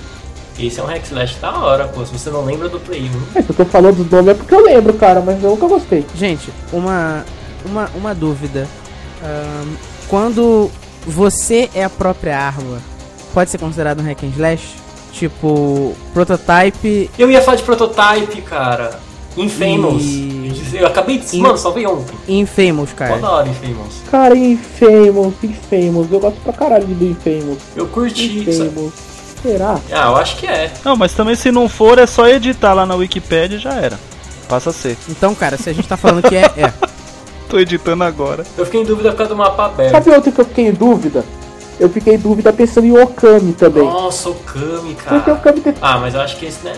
[0.59, 2.05] Esse é um hack slash da hora, pô.
[2.05, 3.39] Se você não lembra do Play 1.
[3.39, 5.67] É, se eu tô falando do nome é porque eu lembro, cara, mas eu nunca
[5.67, 6.05] gostei.
[6.15, 7.25] Gente, uma,
[7.65, 8.69] uma, uma dúvida.
[9.23, 9.77] Ahn,
[10.09, 10.71] quando
[11.07, 12.83] você é a própria arma,
[13.33, 14.84] pode ser considerado um hack and slash?
[15.15, 18.99] Tipo, prototype Eu ia falar de Prototype, cara.
[19.37, 20.03] Infamous.
[20.03, 21.37] E- Eu acabei de.
[21.37, 22.15] In- Mano, salvei ontem.
[22.29, 23.15] Infamous, cara.
[23.15, 23.95] Toda hora Infamous.
[24.11, 26.07] Cara, Infamous, Infamous.
[26.13, 27.59] Eu gosto pra caralho do Infamous.
[27.77, 28.39] Eu curti.
[28.45, 28.51] sabe?
[28.69, 28.93] Infamous.
[29.43, 29.79] Será?
[29.93, 30.73] Ah, eu acho que é.
[30.85, 33.99] Não, mas também se não for, é só editar lá na Wikipedia e já era.
[34.49, 34.97] Passa a ser.
[35.09, 36.73] Então, cara, se a gente tá falando que é, é.
[37.49, 38.45] Tô editando agora.
[38.59, 39.93] Eu fiquei em dúvida por causa do mapa aberto.
[39.93, 41.25] Sabe outro que eu fiquei em dúvida?
[41.79, 43.83] Eu fiquei em dúvida pensando em Okami também.
[43.85, 45.33] Nossa, o Kami, Porque o cara.
[45.35, 46.73] Okami tem, Ah, mas eu acho que esse, né?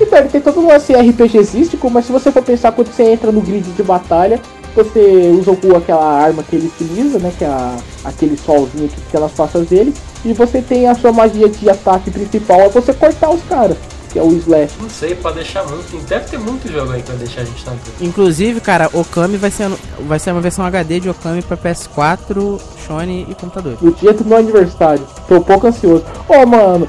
[0.00, 3.30] então, ele tem todo um lance RPGístico, mas se você for pensar quando você entra
[3.32, 4.40] no grid de batalha,
[4.74, 7.32] você usa o- aquela arma que ele utiliza, né?
[7.36, 9.92] Que é a- aquele solzinho que fica nas costas dele.
[10.24, 13.76] E você tem a sua magia de ataque principal, é você cortar os caras,
[14.12, 14.74] que é o Slash.
[14.80, 15.96] Não sei, pode deixar muito.
[16.06, 17.78] Deve ter muito jogo aí que vai deixar a gente tanto.
[18.00, 23.26] Inclusive, cara, Okami vai ser, vai ser uma versão HD de Okami pra PS4, Sony
[23.28, 23.76] e computador.
[23.80, 25.06] No dia do meu aniversário.
[25.28, 26.04] Tô um pouco ansioso.
[26.28, 26.88] Ô, mano.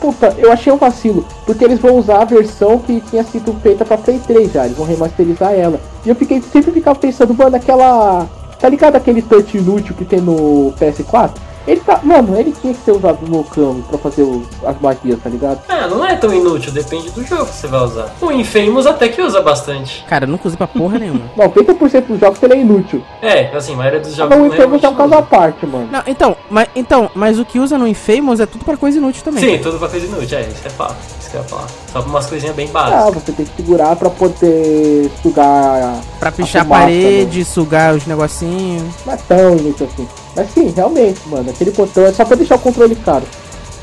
[0.00, 1.26] Puta, eu achei um vacilo.
[1.44, 4.64] Porque eles vão usar a versão que tinha sido feita pra Play 3 já.
[4.64, 5.80] Eles vão remasterizar ela.
[6.04, 8.26] E eu fiquei, sempre ficava pensando, mano, aquela.
[8.60, 11.30] Tá ligado aquele touch inútil que tem no PS4?
[11.68, 12.00] Ele tá.
[12.02, 15.60] Mano, ele tinha que ser usado no Okami pra fazer os- as magias, tá ligado?
[15.68, 18.14] Ah, não é tão inútil, depende do jogo que você vai usar.
[18.22, 20.04] O Infamous até que usa bastante.
[20.08, 21.20] Cara, eu nunca usei pra porra nenhuma.
[21.36, 23.02] 90% dos jogos ele é inútil.
[23.20, 25.66] É, assim, a maioria dos jogos Mas o não Infamous é um caso à parte,
[25.66, 25.88] mano.
[25.92, 29.22] Não, então, mas, então, mas o que usa no Infamous é tudo pra coisa inútil
[29.22, 29.44] também.
[29.44, 30.96] Sim, tudo pra coisa inútil, é, isso é fato.
[31.20, 31.66] Isso que eu ia falar.
[31.92, 33.22] Só pra umas coisinhas bem Ah, básicas.
[33.24, 38.84] você tem que segurar pra poder sugar Pra pichar a fumaça, parede, sugar os negocinhos.
[39.04, 40.08] Não é tão inútil assim.
[40.38, 43.24] Mas sim, realmente, mano, aquele botão é só pra deixar o controle caro.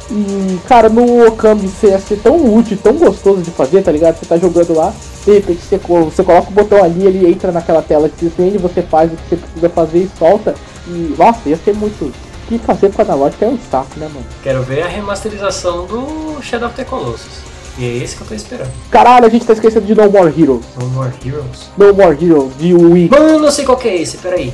[0.10, 4.18] E, cara, no Okami você ia ser tão útil, tão gostoso de fazer, tá ligado?
[4.18, 4.94] Você tá jogando lá,
[5.26, 8.82] de repente você, você coloca o botão ali, ele entra naquela tela de desenho, você
[8.82, 10.56] faz o que você precisa fazer e solta.
[10.88, 12.06] E, nossa, ia ser muito.
[12.06, 14.26] O que fazer com a analógica é um saco, né, mano?
[14.42, 17.44] Quero ver a remasterização do Shadow of the Colossus.
[17.78, 18.72] E é esse que eu tô esperando.
[18.90, 20.66] Caralho, a gente tá esquecendo de No More Heroes.
[20.80, 21.70] No More Heroes.
[21.76, 23.10] No More Heroes, de Wii.
[23.10, 24.54] Mano, eu sei qual que é esse, peraí.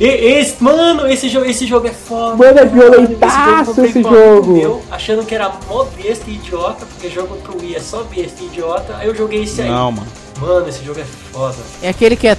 [0.00, 2.36] E, esse, mano, esse jogo, esse jogo é foda.
[2.36, 4.52] Mano, é Esse jogo violentaço esse com um amigo jogo.
[4.52, 8.42] Meu, achando que era mó besta e idiota, porque jogo pro Wii é só besta
[8.42, 8.96] e idiota.
[8.96, 9.68] Aí eu joguei esse aí.
[9.68, 10.06] Não, mano.
[10.40, 11.56] Mano, esse jogo é foda.
[11.82, 12.36] É aquele que é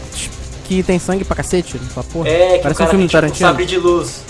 [0.64, 1.80] que tem sangue pra cacete?
[1.90, 2.30] Essa porra.
[2.30, 3.50] É, que Parece o um cara filme tem do tipo, um Tarantino.
[3.50, 4.22] sabre de luz.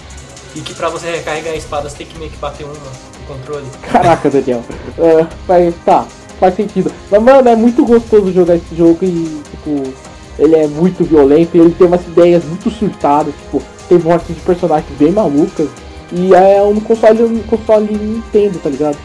[0.55, 2.79] E que pra você recarregar a espada você tem que meio que bater uma no
[3.27, 3.65] controle.
[3.91, 4.63] Caraca, Daniel.
[4.97, 6.07] É, mas tá,
[6.39, 6.91] faz sentido.
[7.11, 9.93] Mas, mano, é muito gostoso jogar esse jogo e, tipo,
[10.39, 14.41] ele é muito violento e ele tem umas ideias muito surtadas, tipo, tem mortes de
[14.41, 15.67] personagens bem malucas.
[16.11, 18.97] E é um console, um console Nintendo, tá ligado?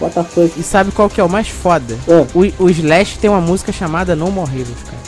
[0.00, 0.52] What the fuck?
[0.60, 1.96] E sabe qual que é o mais foda?
[2.08, 4.98] Ah, O, o Slash tem uma música chamada No More Heroes, cara.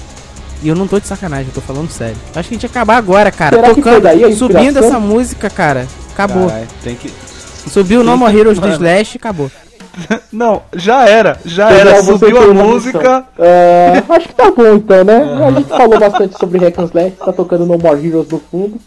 [0.62, 2.16] E eu não tô de sacanagem, eu tô falando sério.
[2.34, 3.56] Acho que a gente ia acabar agora, cara.
[3.56, 5.88] Será que foi daí a subindo essa música, cara.
[6.12, 6.46] Acabou.
[6.46, 7.10] Caralho, tem que.
[7.68, 8.68] Subiu o No More Heroes do.
[8.70, 9.50] Slash e acabou.
[10.32, 11.38] Não, já era.
[11.44, 12.02] Já era.
[12.02, 13.24] Subiu a música.
[13.38, 15.22] É, acho que tá bom então, né?
[15.46, 18.80] A gente falou bastante sobre Hack and Slash, tá tocando No More Heroes no fundo.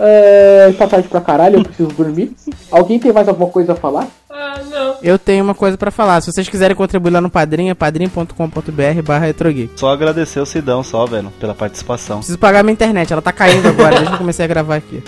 [0.00, 2.32] É, tá tarde pra caralho, eu preciso dormir.
[2.70, 4.06] Alguém tem mais alguma coisa a falar?
[4.30, 4.96] Ah, não.
[5.02, 6.20] Eu tenho uma coisa pra falar.
[6.20, 9.72] Se vocês quiserem contribuir lá no Padrinho, é padrinho.com.br barra retrogeek.
[9.74, 12.18] Só agradecer o Sidão, só, velho, pela participação.
[12.18, 15.02] Preciso pagar minha internet, ela tá caindo agora, desde que eu comecei a gravar aqui.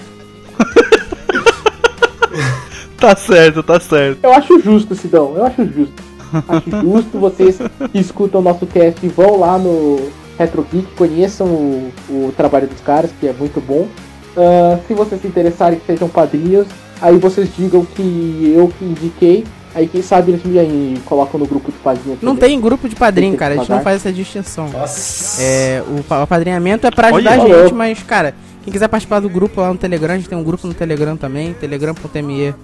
[3.00, 4.18] Tá certo, tá certo.
[4.22, 6.10] Eu acho justo, Sidão, eu acho justo.
[6.48, 7.58] Acho justo vocês
[7.90, 9.98] que escutam o nosso cast e vão lá no
[10.38, 13.88] Retro Geek, conheçam o, o trabalho dos caras, que é muito bom.
[14.36, 16.68] Uh, se vocês se interessarem que sejam padrinhos,
[17.02, 19.44] aí vocês digam que eu que indiquei.
[19.74, 22.18] Aí quem sabe eles me colocam no grupo de padrinhos.
[22.22, 22.50] Não também.
[22.50, 23.54] tem grupo de padrinho, cara.
[23.54, 24.68] A gente não faz essa distinção.
[24.68, 25.42] Nossa.
[25.42, 27.56] É, o pa- o apadrinhamento é pra ajudar Olha.
[27.56, 30.38] a gente, mas, cara, quem quiser participar do grupo lá no Telegram, a gente tem
[30.38, 32.54] um grupo no Telegram também, telegram.me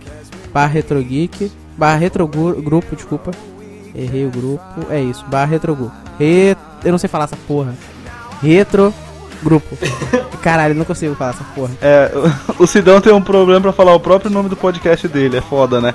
[0.57, 3.31] barra retrogeek, barra retrogrupo, desculpa.
[3.95, 5.93] Errei o grupo, é isso, barra retrogrupo.
[6.19, 6.57] Re...
[6.83, 7.74] Eu não sei falar essa porra.
[8.43, 8.93] Retro
[9.43, 9.77] grupo.
[10.41, 11.73] Caralho, não consigo falar essa porra.
[11.83, 12.11] É,
[12.59, 15.78] o Sidão tem um problema pra falar o próprio nome do podcast dele, é foda,
[15.78, 15.93] né?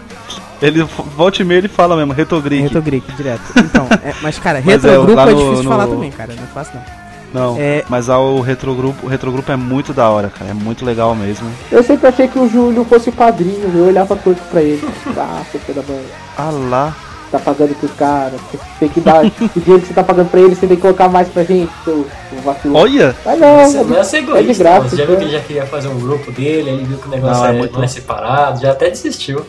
[0.61, 0.83] Ele
[1.17, 2.61] volta e meia ele fala mesmo, Retogrick.
[2.61, 3.41] Retrogreek, direto.
[3.57, 6.33] Então, é, mas cara, é, retrogrupo é, no- difícil de no- falar também, cara.
[6.35, 7.00] Não é fácil não.
[7.33, 10.83] Não, É- mas ah, o Retrogrupo, o Retrogrupo é muito da hora, cara, é muito
[10.85, 11.49] legal mesmo.
[11.71, 14.85] Eu sempre achei que o Júlio fosse o padrinho, eu olhava torto pra ele.
[15.17, 16.01] Ah, filho da mãe.
[16.37, 16.95] Ah lá.
[17.31, 19.23] Tá pagando pros caras, você tem que dar.
[19.23, 19.29] o
[19.59, 22.05] dinheiro que você tá pagando pra ele, você tem que colocar mais pra gente, seu,
[22.43, 22.75] vacilo.
[22.75, 23.15] Olha!
[23.25, 24.89] Mas não, Você não é ser é de egoísta, graça.
[24.89, 27.11] Você já viu que ele já queria fazer um grupo dele, ele viu que o
[27.11, 29.45] negócio Não, é é, muito- não é separado, já até desistiu.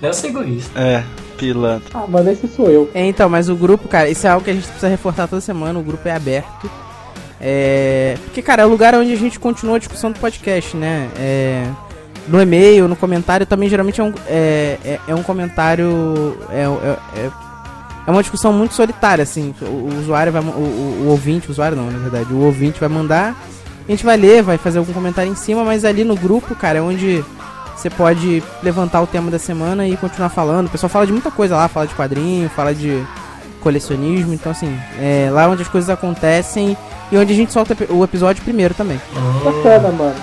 [0.00, 0.78] Não é ser egoísta.
[0.80, 1.02] É,
[1.36, 1.88] pilantra.
[1.92, 2.88] Ah, mano, esse sou eu.
[2.94, 5.40] É, então, mas o grupo, cara, isso é algo que a gente precisa reforçar toda
[5.40, 6.70] semana, o grupo é aberto.
[7.40, 8.16] É.
[8.24, 11.08] Porque, cara, é o lugar onde a gente continua a discussão do podcast, né?
[11.18, 11.66] É.
[12.28, 16.38] No e-mail, no comentário, também geralmente é um, é, é, é um comentário.
[16.50, 17.30] É, é, é,
[18.06, 19.54] é uma discussão muito solitária, assim.
[19.62, 20.42] O, o usuário vai.
[20.42, 22.32] O, o, o ouvinte, o usuário não, na verdade.
[22.32, 23.34] O ouvinte vai mandar,
[23.88, 26.78] a gente vai ler, vai fazer algum comentário em cima, mas ali no grupo, cara,
[26.78, 27.24] é onde
[27.74, 30.66] você pode levantar o tema da semana e continuar falando.
[30.66, 33.02] O pessoal fala de muita coisa lá, fala de quadrinho, fala de
[33.60, 36.76] colecionismo, então assim, é lá onde as coisas acontecem
[37.12, 39.00] e onde a gente solta o episódio primeiro também.
[39.44, 40.16] Bacana, mano.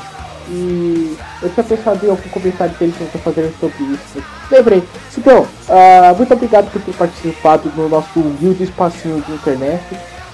[0.50, 4.24] E eu tinha pensado em algum comentário que eles estão fazendo sobre isso.
[4.50, 4.84] Lembrei.
[5.18, 9.84] Então, ah, muito obrigado por ter participado no nosso humilde espacinho de internet.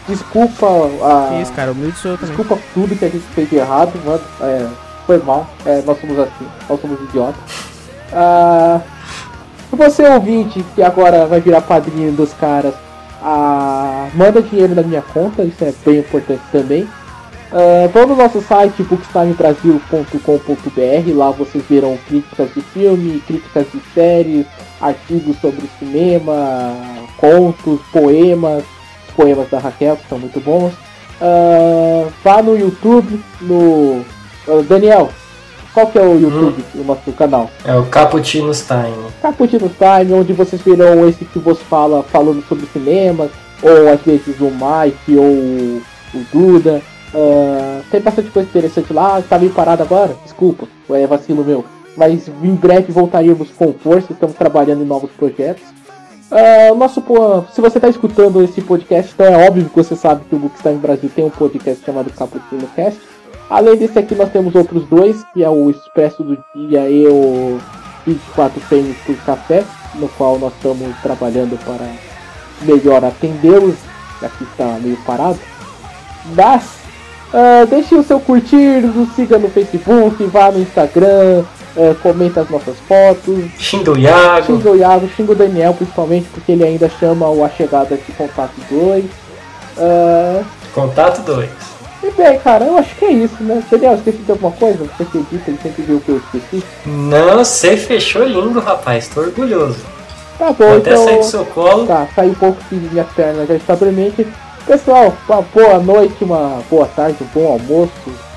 [0.08, 1.30] Desculpa a.
[1.30, 2.36] Que isso, cara, humilde sou eu também.
[2.36, 4.22] Desculpa tudo que a gente fez de errado, mano.
[4.42, 4.68] É,
[5.08, 5.48] foi mal.
[5.66, 6.48] É, nós somos assim.
[6.70, 7.42] Nós somos idiotas.
[8.12, 8.82] Ah,
[9.72, 12.76] você ouvinte que agora vai virar padrinho dos caras,
[13.24, 16.88] ah, manda dinheiro na minha conta, isso é bem importante também.
[17.54, 24.46] Ah, vão no nosso site bookstimebrasil.com.br, lá vocês verão críticas de filme, críticas de séries,
[24.82, 26.76] artigos sobre cinema,
[27.18, 28.64] contos, poemas,
[29.16, 30.74] poemas da Raquel que são muito bons.
[31.22, 34.04] Ah, vá no YouTube, no
[34.48, 35.10] ah, Daniel,
[35.74, 37.50] qual que é o YouTube do nosso canal?
[37.66, 39.08] É o Cappuccino Time.
[39.22, 43.28] Caputino Time, onde vocês verão esse que você fala falando sobre cinema,
[43.62, 45.26] ou às vezes o Mike ou
[46.14, 46.82] o Duda.
[47.16, 51.66] Ah, tem bastante coisa interessante lá, tá meio parado agora, desculpa, é vacilo meu.
[51.96, 55.64] Mas em breve voltaremos com força, estamos trabalhando em novos projetos.
[56.72, 57.04] O nosso,
[57.54, 60.78] se você está escutando esse podcast, então é óbvio que você sabe que o Bookstime
[60.78, 63.00] Brasil tem um podcast chamado Caputino Cast.
[63.50, 67.60] Além desse aqui, nós temos outros dois, que é o Expresso do Dia e o
[68.06, 69.64] 24 Prêmios por Café,
[69.96, 71.88] no qual nós estamos trabalhando para
[72.62, 73.76] melhor atendê-los,
[74.22, 75.40] já que está meio parado.
[76.36, 76.64] Mas,
[77.34, 81.44] ah, deixe o seu curtir, nos siga no Facebook, vá no Instagram,
[81.78, 84.46] ah, comenta as nossas fotos, Xinga o Iago.
[84.46, 88.12] xinga o Iago, xinga o Daniel, principalmente porque ele ainda chama o A Chegada de
[88.14, 89.06] Contato 2.
[89.78, 90.44] Ah,
[90.74, 91.73] Contato 2.
[92.04, 93.64] E bem, cara, eu acho que é isso, né?
[93.72, 94.84] Daniel, esqueci de alguma coisa?
[94.84, 96.64] Você acredita, ele sempre viu o que eu esqueci.
[96.86, 99.08] Não, você fechou lindo, rapaz.
[99.08, 99.80] Tô orgulhoso.
[100.38, 101.06] Tá bom, Vou até então.
[101.06, 101.88] sair do seu colo.
[101.88, 104.28] Tá, sai um pouco que minha perna já está dormente.
[104.66, 107.92] Pessoal, uma boa noite, uma boa tarde, um bom almoço,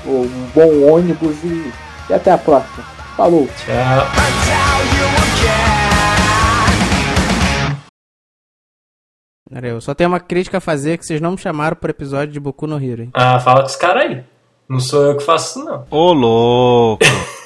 [0.05, 1.71] um bom ônibus e,
[2.09, 2.83] e até a próxima.
[3.15, 3.47] Falou!
[3.65, 5.16] Tchau.
[9.51, 12.39] Eu só tenho uma crítica a fazer que vocês não me chamaram pro episódio de
[12.39, 13.09] Boku no Hero, hein?
[13.13, 14.23] Ah, fala com os caras aí.
[14.67, 15.85] Não sou eu que faço isso, não.
[15.89, 17.05] Ô louco!